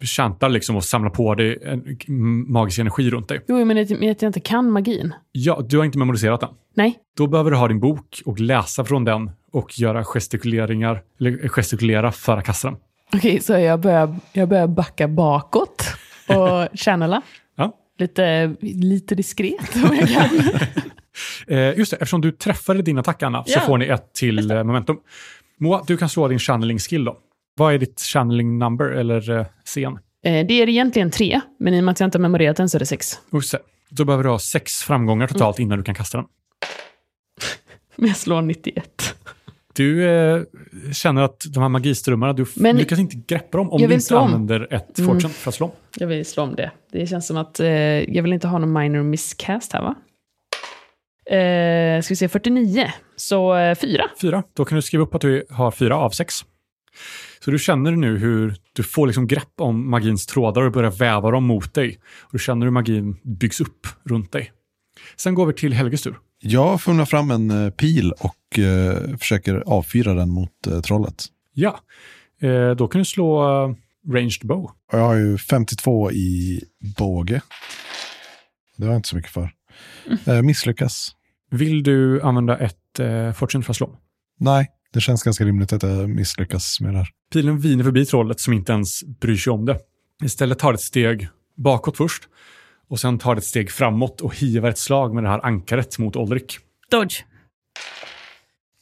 chantar 0.00 0.48
liksom 0.48 0.76
och 0.76 0.84
samlar 0.84 1.10
på 1.10 1.34
dig 1.34 1.58
en 1.62 2.52
magisk 2.52 2.78
energi 2.78 3.10
runt 3.10 3.28
dig. 3.28 3.40
Jo, 3.48 3.64
men 3.64 3.78
att 3.78 3.90
jag 4.22 4.28
inte 4.28 4.40
kan 4.40 4.70
magin. 4.70 5.14
Ja, 5.32 5.62
du 5.68 5.78
har 5.78 5.84
inte 5.84 5.98
memoriserat 5.98 6.40
den. 6.40 6.50
Nej. 6.74 6.98
Då 7.16 7.26
behöver 7.26 7.50
du 7.50 7.56
ha 7.56 7.68
din 7.68 7.80
bok 7.80 8.22
och 8.24 8.40
läsa 8.40 8.84
från 8.84 9.04
den 9.04 9.30
och 9.52 9.78
göra 9.78 10.04
gestikuleringar, 10.04 11.02
eller 11.20 11.48
gestikulera 11.48 12.12
för 12.12 12.36
att 12.36 12.44
kasta 12.44 12.68
den. 12.68 12.76
Okej, 13.14 13.40
så 13.40 13.52
jag 13.52 13.80
börjar, 13.80 14.16
jag 14.32 14.48
börjar 14.48 14.66
backa 14.66 15.08
bakåt 15.08 15.84
och 16.28 16.68
channela. 16.78 17.22
Ja. 17.56 17.72
Lite, 17.98 18.54
lite 18.60 19.14
diskret 19.14 19.74
om 19.84 19.96
jag 19.96 20.08
kan. 20.08 20.28
Eh, 21.46 21.78
just 21.78 21.90
det, 21.90 21.96
eftersom 21.96 22.20
du 22.20 22.32
träffade 22.32 22.82
din 22.82 22.98
attack, 22.98 23.22
Anna, 23.22 23.44
så 23.44 23.52
Ja. 23.52 23.60
får 23.60 23.78
ni 23.78 23.86
ett 23.86 24.12
till 24.14 24.50
eh, 24.50 24.64
momentum. 24.64 24.96
Moa, 25.60 25.84
du 25.86 25.96
kan 25.96 26.08
slå 26.08 26.28
din 26.28 26.38
channeling 26.38 26.78
skill 26.78 27.04
då. 27.04 27.16
Vad 27.56 27.74
är 27.74 27.78
ditt 27.78 28.00
channeling 28.00 28.58
number 28.58 28.84
eller 28.84 29.30
eh, 29.38 29.46
scen? 29.64 29.92
Eh, 30.24 30.46
Det 30.46 30.54
är 30.62 30.68
egentligen 30.68 31.10
tre, 31.10 31.40
men 31.58 31.74
i 31.74 31.80
och 31.80 31.84
med 31.84 31.92
att 31.92 32.00
jag 32.00 32.06
inte 32.06 32.18
har 32.18 32.20
memorerat 32.22 32.56
den 32.56 32.68
så 32.68 32.76
är 32.76 32.78
det 32.78 32.86
sex. 32.86 33.18
Just 33.32 33.52
det. 33.52 33.58
Då 33.90 34.04
behöver 34.04 34.24
du 34.24 34.30
ha 34.30 34.38
sex 34.38 34.72
framgångar 34.72 35.26
totalt 35.26 35.58
innan 35.58 35.78
du 35.78 35.84
kan 35.84 35.94
kasta 35.94 36.18
den. 36.18 36.26
Men 37.96 38.08
jag 38.08 38.16
slår 38.16 38.42
91. 38.42 39.14
Du 39.76 40.04
eh, 40.10 40.42
känner 40.92 41.22
att 41.22 41.44
de 41.54 41.60
här 41.62 41.68
magiströmmarna, 41.68 42.32
du 42.32 42.46
Men- 42.56 42.76
lyckas 42.76 42.98
inte 42.98 43.16
greppa 43.26 43.58
dem 43.58 43.70
om 43.70 43.82
du 43.82 43.94
inte 43.94 44.14
om. 44.16 44.24
använder 44.24 44.74
ett 44.74 44.98
Mm. 44.98 45.10
fortune 45.14 45.32
för 45.34 45.50
att 45.50 45.54
slå 45.54 45.66
om. 45.66 45.72
Jag 45.96 46.06
vill 46.06 46.26
slå 46.26 46.42
om 46.42 46.54
det. 46.54 46.70
Det 46.92 47.06
känns 47.06 47.26
som 47.26 47.36
att 47.36 47.60
eh, 47.60 47.68
jag 48.14 48.22
vill 48.22 48.32
inte 48.32 48.48
ha 48.48 48.58
någon 48.58 48.72
minor 48.72 49.02
miscast 49.02 49.72
här 49.72 49.82
va? 49.82 49.94
Eh, 51.36 52.02
ska 52.02 52.12
vi 52.12 52.16
se, 52.16 52.28
49. 52.28 52.92
Så 53.16 53.54
eh, 53.56 53.74
4. 53.74 54.04
Fyra, 54.20 54.42
då 54.54 54.64
kan 54.64 54.76
du 54.76 54.82
skriva 54.82 55.02
upp 55.04 55.14
att 55.14 55.20
du 55.20 55.44
har 55.50 55.70
fyra 55.70 55.96
av 55.96 56.10
sex. 56.10 56.34
Så 57.40 57.50
du 57.50 57.58
känner 57.58 57.90
nu 57.90 58.18
hur 58.18 58.54
du 58.72 58.82
får 58.82 59.06
liksom 59.06 59.26
grepp 59.26 59.60
om 59.60 59.90
magins 59.90 60.26
trådar 60.26 60.62
och 60.62 60.72
börjar 60.72 60.90
väva 60.90 61.30
dem 61.30 61.44
mot 61.44 61.74
dig. 61.74 61.98
Och 62.22 62.28
du 62.32 62.38
känner 62.38 62.66
hur 62.66 62.70
magin 62.70 63.16
byggs 63.22 63.60
upp 63.60 63.86
runt 64.04 64.32
dig. 64.32 64.52
Sen 65.16 65.34
går 65.34 65.46
vi 65.46 65.52
till 65.52 65.72
Helges 65.72 66.02
tur. 66.02 66.16
Jag 66.46 66.80
fumlar 66.80 67.04
fram 67.04 67.30
en 67.30 67.50
eh, 67.50 67.70
pil 67.70 68.12
och 68.12 68.58
eh, 68.58 69.16
försöker 69.16 69.54
avfyra 69.66 70.14
den 70.14 70.30
mot 70.30 70.66
eh, 70.66 70.80
trollet. 70.80 71.24
Ja, 71.52 71.80
eh, 72.40 72.70
då 72.70 72.88
kan 72.88 72.98
du 72.98 73.04
slå 73.04 73.42
ranged 74.12 74.40
bow. 74.42 74.64
Och 74.64 74.98
jag 74.98 75.04
har 75.04 75.14
ju 75.14 75.38
52 75.38 76.12
i 76.12 76.60
båge. 76.98 77.40
Det 78.76 78.84
har 78.84 78.92
jag 78.92 78.98
inte 78.98 79.08
så 79.08 79.16
mycket 79.16 79.30
för. 79.30 79.50
Misslyckas. 80.42 81.10
Vill 81.50 81.82
du 81.82 82.22
använda 82.22 82.58
ett 82.58 82.98
eh, 82.98 83.32
fortune 83.32 83.64
för 83.64 83.72
att 83.72 83.76
slå? 83.76 83.96
Nej, 84.40 84.70
det 84.92 85.00
känns 85.00 85.22
ganska 85.22 85.44
rimligt 85.44 85.72
att 85.72 85.82
jag 85.82 86.10
misslyckas 86.10 86.80
med 86.80 86.92
det 86.94 86.98
här. 86.98 87.08
Pilen 87.32 87.58
viner 87.58 87.84
förbi 87.84 88.06
trollet 88.06 88.40
som 88.40 88.52
inte 88.52 88.72
ens 88.72 89.04
bryr 89.20 89.36
sig 89.36 89.50
om 89.50 89.64
det. 89.64 89.78
Istället 90.24 90.58
tar 90.58 90.74
ett 90.74 90.80
steg 90.80 91.28
bakåt 91.56 91.96
först 91.96 92.28
och 92.88 93.00
sen 93.00 93.18
tar 93.18 93.36
ett 93.36 93.44
steg 93.44 93.70
framåt 93.70 94.20
och 94.20 94.36
hivar 94.36 94.68
ett 94.70 94.78
slag 94.78 95.14
med 95.14 95.24
det 95.24 95.28
här 95.28 95.46
ankaret 95.46 95.98
mot 95.98 96.16
Olrik. 96.16 96.58
Dodge. 96.90 97.22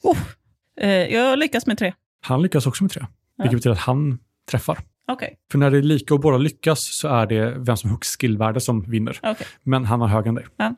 Oh. 0.03 0.18
Eh, 0.80 0.90
jag 0.90 1.38
lyckas 1.38 1.66
med 1.66 1.78
tre. 1.78 1.94
Han 2.20 2.42
lyckas 2.42 2.66
också 2.66 2.84
med 2.84 2.90
tre, 2.90 3.07
vilket 3.38 3.59
betyder 3.59 3.72
att 3.72 3.78
han 3.78 4.18
träffar. 4.50 4.78
Okej. 5.07 5.36
För 5.53 5.59
när 5.59 5.70
det 5.70 5.78
är 5.78 5.82
lika 5.82 6.14
och 6.14 6.20
båda 6.20 6.36
lyckas 6.36 6.80
så 6.96 7.09
är 7.09 7.26
det 7.26 7.55
vem 7.59 7.76
som 7.76 7.90
har 7.90 7.96
högst 7.96 8.20
skillvärde 8.20 8.61
som 8.61 8.82
vinner. 8.90 9.18
okej. 9.22 9.46
Men 9.62 9.84
han 9.84 10.00
har 10.00 10.09
högre 10.09 10.28
än 10.28 10.34
dig. 10.34 10.46
Ja. 10.57 10.74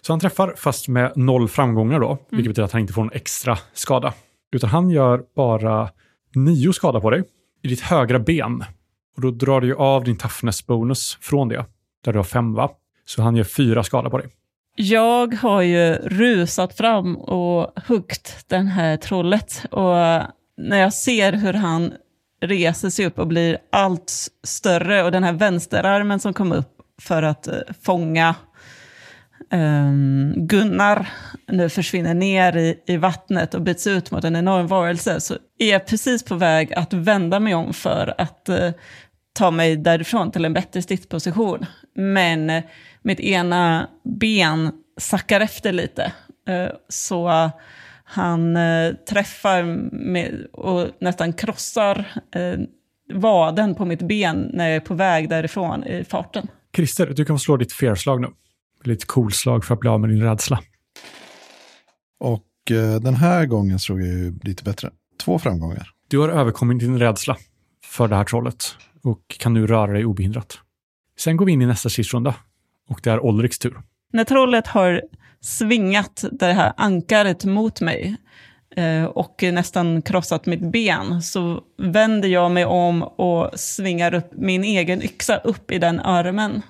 Så 0.00 0.12
han 0.12 0.20
träffar 0.20 0.54
fast 0.56 0.88
med 0.88 1.12
noll 1.16 1.48
framgångar 1.48 2.00
då, 2.00 2.18
vilket 2.30 2.50
betyder 2.50 2.62
att 2.62 2.72
han 2.72 2.80
inte 2.80 2.92
får 2.92 3.02
någon 3.02 3.12
extra 3.12 3.58
skada. 3.72 4.14
Utan 4.52 4.70
han 4.70 4.90
gör 4.90 5.22
bara 5.36 5.90
nio 6.34 6.72
skada 6.72 7.00
på 7.00 7.10
dig 7.10 7.24
i 7.62 7.68
ditt 7.68 7.80
högra 7.80 8.18
ben. 8.18 8.64
Och 9.16 9.22
då 9.22 9.30
drar 9.30 9.60
du 9.60 9.66
ju 9.66 9.74
av 9.74 10.04
din 10.04 10.16
toughness 10.16 10.66
bonus 10.66 11.18
från 11.20 11.48
det, 11.48 11.64
där 12.04 12.12
du 12.12 12.18
har 12.18 12.24
fem 12.24 12.54
va? 12.54 12.70
Så 13.04 13.22
han 13.22 13.36
gör 13.36 13.44
fyra 13.44 13.82
skada 13.82 14.10
på 14.10 14.18
dig. 14.18 14.28
Jag 14.76 15.34
har 15.34 15.62
ju 15.62 15.94
rusat 15.94 16.76
fram 16.76 17.16
och 17.16 17.72
huggt 17.86 18.44
den 18.48 18.66
här 18.66 18.96
trollet. 18.96 19.64
Och 19.70 19.94
när 20.56 20.76
jag 20.76 20.94
ser 20.94 21.32
hur 21.32 21.52
han 21.52 21.92
reser 22.40 22.90
sig 22.90 23.06
upp 23.06 23.18
och 23.18 23.26
blir 23.26 23.58
allt 23.72 24.12
större 24.44 25.02
och 25.02 25.12
den 25.12 25.24
här 25.24 25.32
vänsterarmen 25.32 26.20
som 26.20 26.34
kom 26.34 26.52
upp 26.52 26.72
för 27.02 27.22
att 27.22 27.46
eh, 27.46 27.54
fånga 27.82 28.34
um, 29.52 30.34
Gunnar 30.36 31.08
nu 31.48 31.68
försvinner 31.68 32.14
ner 32.14 32.56
i, 32.56 32.82
i 32.86 32.96
vattnet 32.96 33.54
och 33.54 33.62
byts 33.62 33.86
ut 33.86 34.10
mot 34.10 34.24
en 34.24 34.36
enorm 34.36 34.66
varelse 34.66 35.20
så 35.20 35.34
är 35.58 35.70
jag 35.70 35.86
precis 35.86 36.22
på 36.22 36.34
väg 36.34 36.74
att 36.74 36.92
vända 36.92 37.40
mig 37.40 37.54
om 37.54 37.72
för 37.72 38.14
att 38.18 38.48
uh, 38.48 38.70
ta 39.32 39.50
mig 39.50 39.76
därifrån 39.76 40.30
till 40.30 40.44
en 40.44 40.52
bättre 40.52 40.82
stridsposition. 40.82 41.66
Men 41.96 42.50
eh, 42.50 42.64
mitt 43.02 43.20
ena 43.20 43.90
ben 44.04 44.72
sackar 45.00 45.40
efter 45.40 45.72
lite. 45.72 46.12
Eh, 46.48 46.68
så 46.88 47.50
han 48.04 48.56
eh, 48.56 48.94
träffar 48.94 49.62
med, 49.92 50.46
och 50.52 50.88
nästan 51.00 51.32
krossar 51.32 52.06
vaden 53.12 53.74
på 53.74 53.84
mitt 53.84 54.02
ben 54.02 54.50
när 54.52 54.66
jag 54.66 54.76
är 54.76 54.80
på 54.80 54.94
väg 54.94 55.28
därifrån 55.28 55.84
i 55.84 56.04
farten. 56.04 56.48
Christer, 56.76 57.06
du 57.06 57.24
kan 57.24 57.36
få 57.36 57.38
slå 57.38 57.56
ditt 57.56 57.72
fear-slag 57.72 58.20
nu. 58.20 58.28
Lite 58.84 59.06
cool 59.06 59.32
slag 59.32 59.64
för 59.64 59.74
att 59.74 59.80
bli 59.80 59.90
av 59.90 60.00
med 60.00 60.10
din 60.10 60.22
rädsla. 60.22 60.60
Och 62.20 62.46
den 63.02 63.14
här 63.14 63.46
gången 63.46 63.78
slog 63.78 64.00
jag 64.00 64.08
ju 64.08 64.38
lite 64.42 64.64
bättre. 64.64 64.90
Två 65.24 65.38
framgångar. 65.38 65.88
Du 66.08 66.18
har 66.18 66.28
överkommit 66.28 66.80
din 66.80 66.98
rädsla 66.98 67.36
för 67.84 68.08
det 68.08 68.16
här 68.16 68.24
trollet 68.24 68.76
och 69.02 69.20
kan 69.38 69.54
nu 69.54 69.66
röra 69.66 69.92
dig 69.92 70.04
obehindrat. 70.04 70.58
Sen 71.18 71.36
går 71.36 71.46
vi 71.46 71.52
in 71.52 71.62
i 71.62 71.66
nästa 71.66 71.88
stridsrunda 71.88 72.34
och 72.88 73.00
det 73.02 73.10
är 73.10 73.20
Olriks 73.20 73.58
tur. 73.58 73.80
När 74.12 74.24
trollet 74.24 74.66
har 74.66 75.02
svingat 75.40 76.24
det 76.32 76.52
här 76.52 76.72
ankaret 76.76 77.44
mot 77.44 77.80
mig 77.80 78.16
eh, 78.76 79.04
och 79.04 79.42
nästan 79.42 80.02
krossat 80.02 80.46
mitt 80.46 80.72
ben 80.72 81.22
så 81.22 81.60
vänder 81.78 82.28
jag 82.28 82.50
mig 82.50 82.64
om 82.64 83.02
och 83.02 83.50
svingar 83.54 84.14
upp 84.14 84.30
min 84.32 84.64
egen 84.64 85.02
yxa 85.02 85.36
upp 85.36 85.70
i 85.70 85.78
den 85.78 86.00
armen 86.00 86.62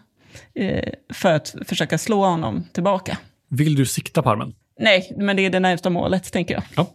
eh, 0.55 0.93
för 1.13 1.33
att 1.33 1.55
försöka 1.67 1.99
slå 1.99 2.25
honom 2.25 2.65
tillbaka. 2.73 3.19
Vill 3.49 3.75
du 3.75 3.87
sikta 3.87 4.23
på 4.23 4.31
armen? 4.31 4.55
Nej, 4.79 5.15
men 5.17 5.37
det 5.37 5.47
är 5.47 5.51
det 5.51 5.61
närmsta 5.61 5.91
målet, 5.91 6.33
tänker 6.33 6.55
jag. 6.55 6.63
Ja. 6.77 6.91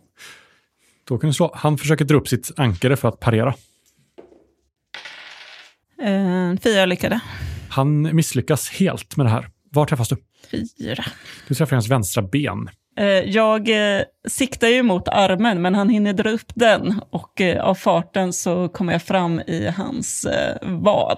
Då 1.04 1.18
kan 1.18 1.28
du 1.30 1.34
slå. 1.34 1.52
Han 1.56 1.78
försöker 1.78 2.06
dra 2.06 2.18
upp 2.18 2.28
sitt 2.28 2.52
ankare 2.58 2.95
för 2.95 3.08
att 3.08 3.20
parera. 3.20 3.54
Eh, 6.02 6.60
fyra 6.64 6.86
lyckade. 6.86 7.20
Han 7.70 8.16
misslyckas 8.16 8.70
helt 8.70 9.18
med 9.18 9.26
det 9.26 9.30
här. 9.30 9.49
Var 9.72 9.86
träffas 9.86 10.10
du? 10.10 10.18
Fyra. 10.52 11.04
Du 11.47 11.56
träffar 11.56 11.76
hans 11.76 11.88
vänstra 11.88 12.22
ben. 12.22 12.70
Eh, 12.97 13.06
jag 13.06 13.70
eh, 13.70 14.02
siktar 14.28 14.68
ju 14.68 14.84
mot 14.84 15.08
armen, 15.08 15.62
men 15.62 15.76
han 15.76 15.89
hinner 15.89 16.14
dra 16.14 16.30
upp 16.30 16.52
den 16.56 17.02
och 17.10 17.41
eh, 17.41 17.64
av 17.64 17.76
farten 17.76 18.34
så 18.34 18.70
kommer 18.70 18.93
jag 18.93 19.02
fram 19.04 19.39
i 19.39 19.74
hans 19.78 20.26
eh, 20.26 20.58
vad. 20.62 21.18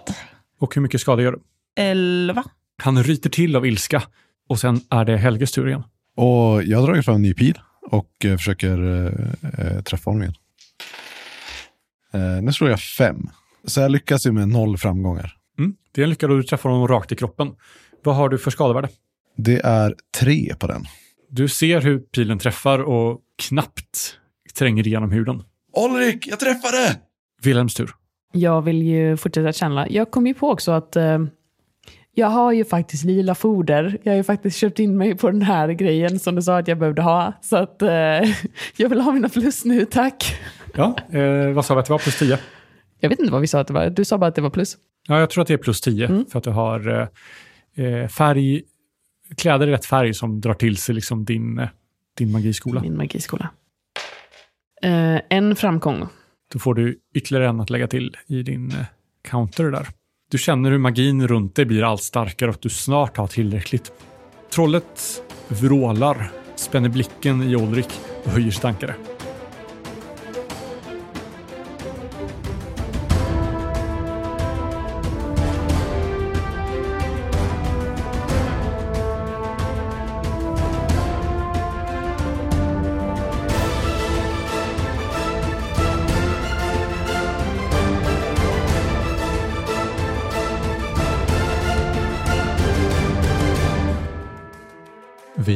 Och 0.59 0.75
hur 0.75 0.81
mycket 0.81 1.01
skada 1.01 1.21
gör 1.21 1.31
du? 1.31 1.41
Elva. 1.75 2.43
Han 2.84 3.03
ryter 3.03 3.29
till 3.29 3.55
av 3.55 3.65
ilska 3.65 4.03
och 4.49 4.59
sen 4.59 4.81
är 4.89 5.05
det 5.05 5.17
Helges 5.17 5.51
tur 5.51 5.67
igen. 5.67 5.84
Och 6.15 6.63
jag 6.63 6.86
dragit 6.86 7.05
fram 7.05 7.15
en 7.15 7.21
ny 7.21 7.34
pil 7.34 7.59
och 7.91 8.25
eh, 8.25 8.38
försöker 8.38 9.05
eh, 9.05 9.81
träffa 9.81 10.09
honom 10.09 10.21
igen. 10.21 10.36
Eh, 12.13 12.43
nu 12.43 12.51
slår 12.53 12.69
jag 12.69 12.79
fem. 12.79 13.29
Så 13.68 13.82
jag 13.82 13.91
lyckas 13.91 14.26
ju 14.26 14.32
med 14.32 14.47
noll 14.47 14.78
framgångar. 14.78 15.34
Mm. 15.59 15.76
Det 15.91 16.01
är 16.01 16.03
en 16.03 16.09
lycka 16.09 16.28
då 16.28 16.36
du 16.38 16.43
träffar 16.43 16.70
honom 16.70 16.88
rakt 16.88 17.11
i 17.11 17.16
kroppen. 17.16 17.51
Vad 18.03 18.16
har 18.16 18.30
du 18.30 18.38
för 18.38 18.51
skadevärde? 18.51 18.89
Det 19.38 19.61
är 19.66 19.95
tre 20.20 20.55
på 20.59 20.68
den. 20.68 20.84
Du 21.30 21.47
ser 21.47 21.82
hur 21.82 21.99
pilen 21.99 22.39
träffar 22.39 22.80
och 22.80 23.20
knappt 23.47 24.18
tränger 24.57 24.88
igenom 24.88 25.11
huden. 25.11 25.43
Olrik, 25.74 26.28
jag 26.28 26.39
träffade! 26.39 26.99
Wilhelms 27.41 27.74
tur. 27.74 27.91
Jag 28.32 28.61
vill 28.61 28.82
ju 28.82 29.18
fortsätta 29.18 29.53
känna. 29.53 29.89
Jag 29.89 30.11
kom 30.11 30.28
ju 30.28 30.34
på 30.34 30.49
också 30.49 30.72
att 30.72 30.95
eh, 30.95 31.20
jag 32.16 32.28
har 32.28 32.51
ju 32.51 32.66
faktiskt 32.66 33.03
lila 33.03 33.36
foder. 33.36 33.97
Jag 34.03 34.11
har 34.11 34.18
ju 34.18 34.24
faktiskt 34.24 34.57
köpt 34.57 34.80
in 34.80 34.97
mig 34.97 35.18
på 35.18 35.32
den 35.32 35.41
här 35.41 35.68
grejen 35.68 36.20
som 36.20 36.36
du 36.36 36.41
sa 36.41 36.59
att 36.59 36.68
jag 36.68 36.78
behövde 36.78 37.01
ha. 37.01 37.34
Så 37.41 37.57
att 37.57 37.82
eh, 37.82 37.89
jag 38.76 38.89
vill 38.89 39.01
ha 39.01 39.11
mina 39.11 39.30
plus 39.30 39.66
nu, 39.66 39.86
tack. 39.86 40.36
Ja, 40.76 40.95
eh, 41.11 41.51
vad 41.53 41.66
sa 41.66 41.74
vi 41.74 41.80
att 41.80 41.86
det 41.86 41.91
var? 41.91 41.99
Plus 41.99 42.20
10? 42.20 42.38
Jag 43.04 43.10
vet 43.10 43.20
inte 43.20 43.32
vad 43.32 43.41
vi 43.41 43.47
sa 43.47 43.60
att 43.60 43.68
det 43.68 43.74
var. 43.74 43.89
Du 43.89 44.06
sa 44.06 44.18
bara 44.18 44.28
att 44.28 44.36
det 44.36 44.41
var 44.41 44.49
plus. 44.49 44.78
Ja, 45.08 45.20
jag 45.20 45.30
tror 45.30 45.41
att 45.41 45.47
det 45.47 45.54
är 45.54 45.58
plus 45.58 45.82
10 45.82 46.06
Mm. 46.08 46.26
för 46.26 46.38
att 46.38 46.43
du 46.43 46.49
har 46.49 47.10
eh, 47.78 47.86
eh, 47.86 48.08
färg, 48.08 48.62
kläder 49.38 49.68
i 49.68 49.72
rätt 49.72 49.86
färg 49.86 50.14
som 50.14 50.41
drar 50.41 50.54
till 50.54 50.78
sig 50.78 50.95
liksom 50.95 51.26
din, 51.26 51.60
eh, 51.60 51.68
din 52.18 52.32
magiskola. 52.32 52.82
Min 52.82 52.97
magiskola. 52.97 53.49
Eh, 54.84 55.22
en 55.30 55.56
framgång. 55.56 56.08
Då 56.54 56.60
får 56.60 56.74
du 56.76 56.99
ytterligare 57.16 57.47
en 57.49 57.60
att 57.60 57.70
lägga 57.70 57.88
till 57.88 58.18
i 58.28 58.43
din 58.43 58.72
eh, 58.72 58.86
counter 59.30 59.72
där. 59.72 59.88
Du 60.32 60.38
känner 60.38 60.72
hur 60.72 60.78
magin 60.78 61.28
runt 61.28 61.56
dig 61.56 61.66
blir 61.66 61.84
allt 61.84 62.01
starkare 62.04 62.49
och 62.49 62.56
att 62.56 62.62
du 62.62 62.70
snart 62.70 63.18
har 63.18 63.28
tillräckligt. 63.28 63.91
Trollet 64.54 65.24
vrålar, 65.47 66.32
spänner 66.56 66.89
blicken 66.89 67.43
i 67.43 67.56
Ulrik 67.56 67.89
och 68.24 68.32
höjer 68.32 68.51
sitt 68.51 68.66
ankare. 68.66 68.95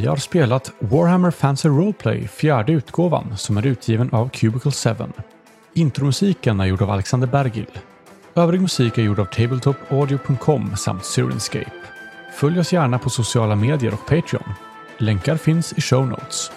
Vi 0.08 0.10
har 0.10 0.18
spelat 0.18 0.72
Warhammer 0.80 1.32
Fantasy 1.32 1.70
Roleplay, 1.70 2.28
fjärde 2.28 2.72
utgåvan, 2.72 3.38
som 3.38 3.58
är 3.58 3.66
utgiven 3.66 4.10
av 4.14 4.30
Cubicle 4.30 4.72
7. 4.72 4.90
Intromusiken 5.74 6.60
är 6.60 6.66
gjord 6.66 6.82
av 6.82 6.90
Alexander 6.90 7.28
Bergil. 7.28 7.68
Övrig 8.36 8.62
musik 8.62 8.98
är 8.98 9.02
gjord 9.02 9.20
av 9.20 9.26
tabletopaudio.com 9.26 10.76
samt 10.76 11.06
Syrinscape. 11.06 11.72
Följ 12.34 12.60
oss 12.60 12.74
gärna 12.74 13.00
på 13.00 13.10
sociala 13.10 13.56
medier 13.56 13.94
och 13.94 14.06
Patreon. 14.08 14.54
Länkar 14.98 15.38
finns 15.38 15.74
i 15.74 15.82
show 15.82 16.08
notes. 16.08 16.52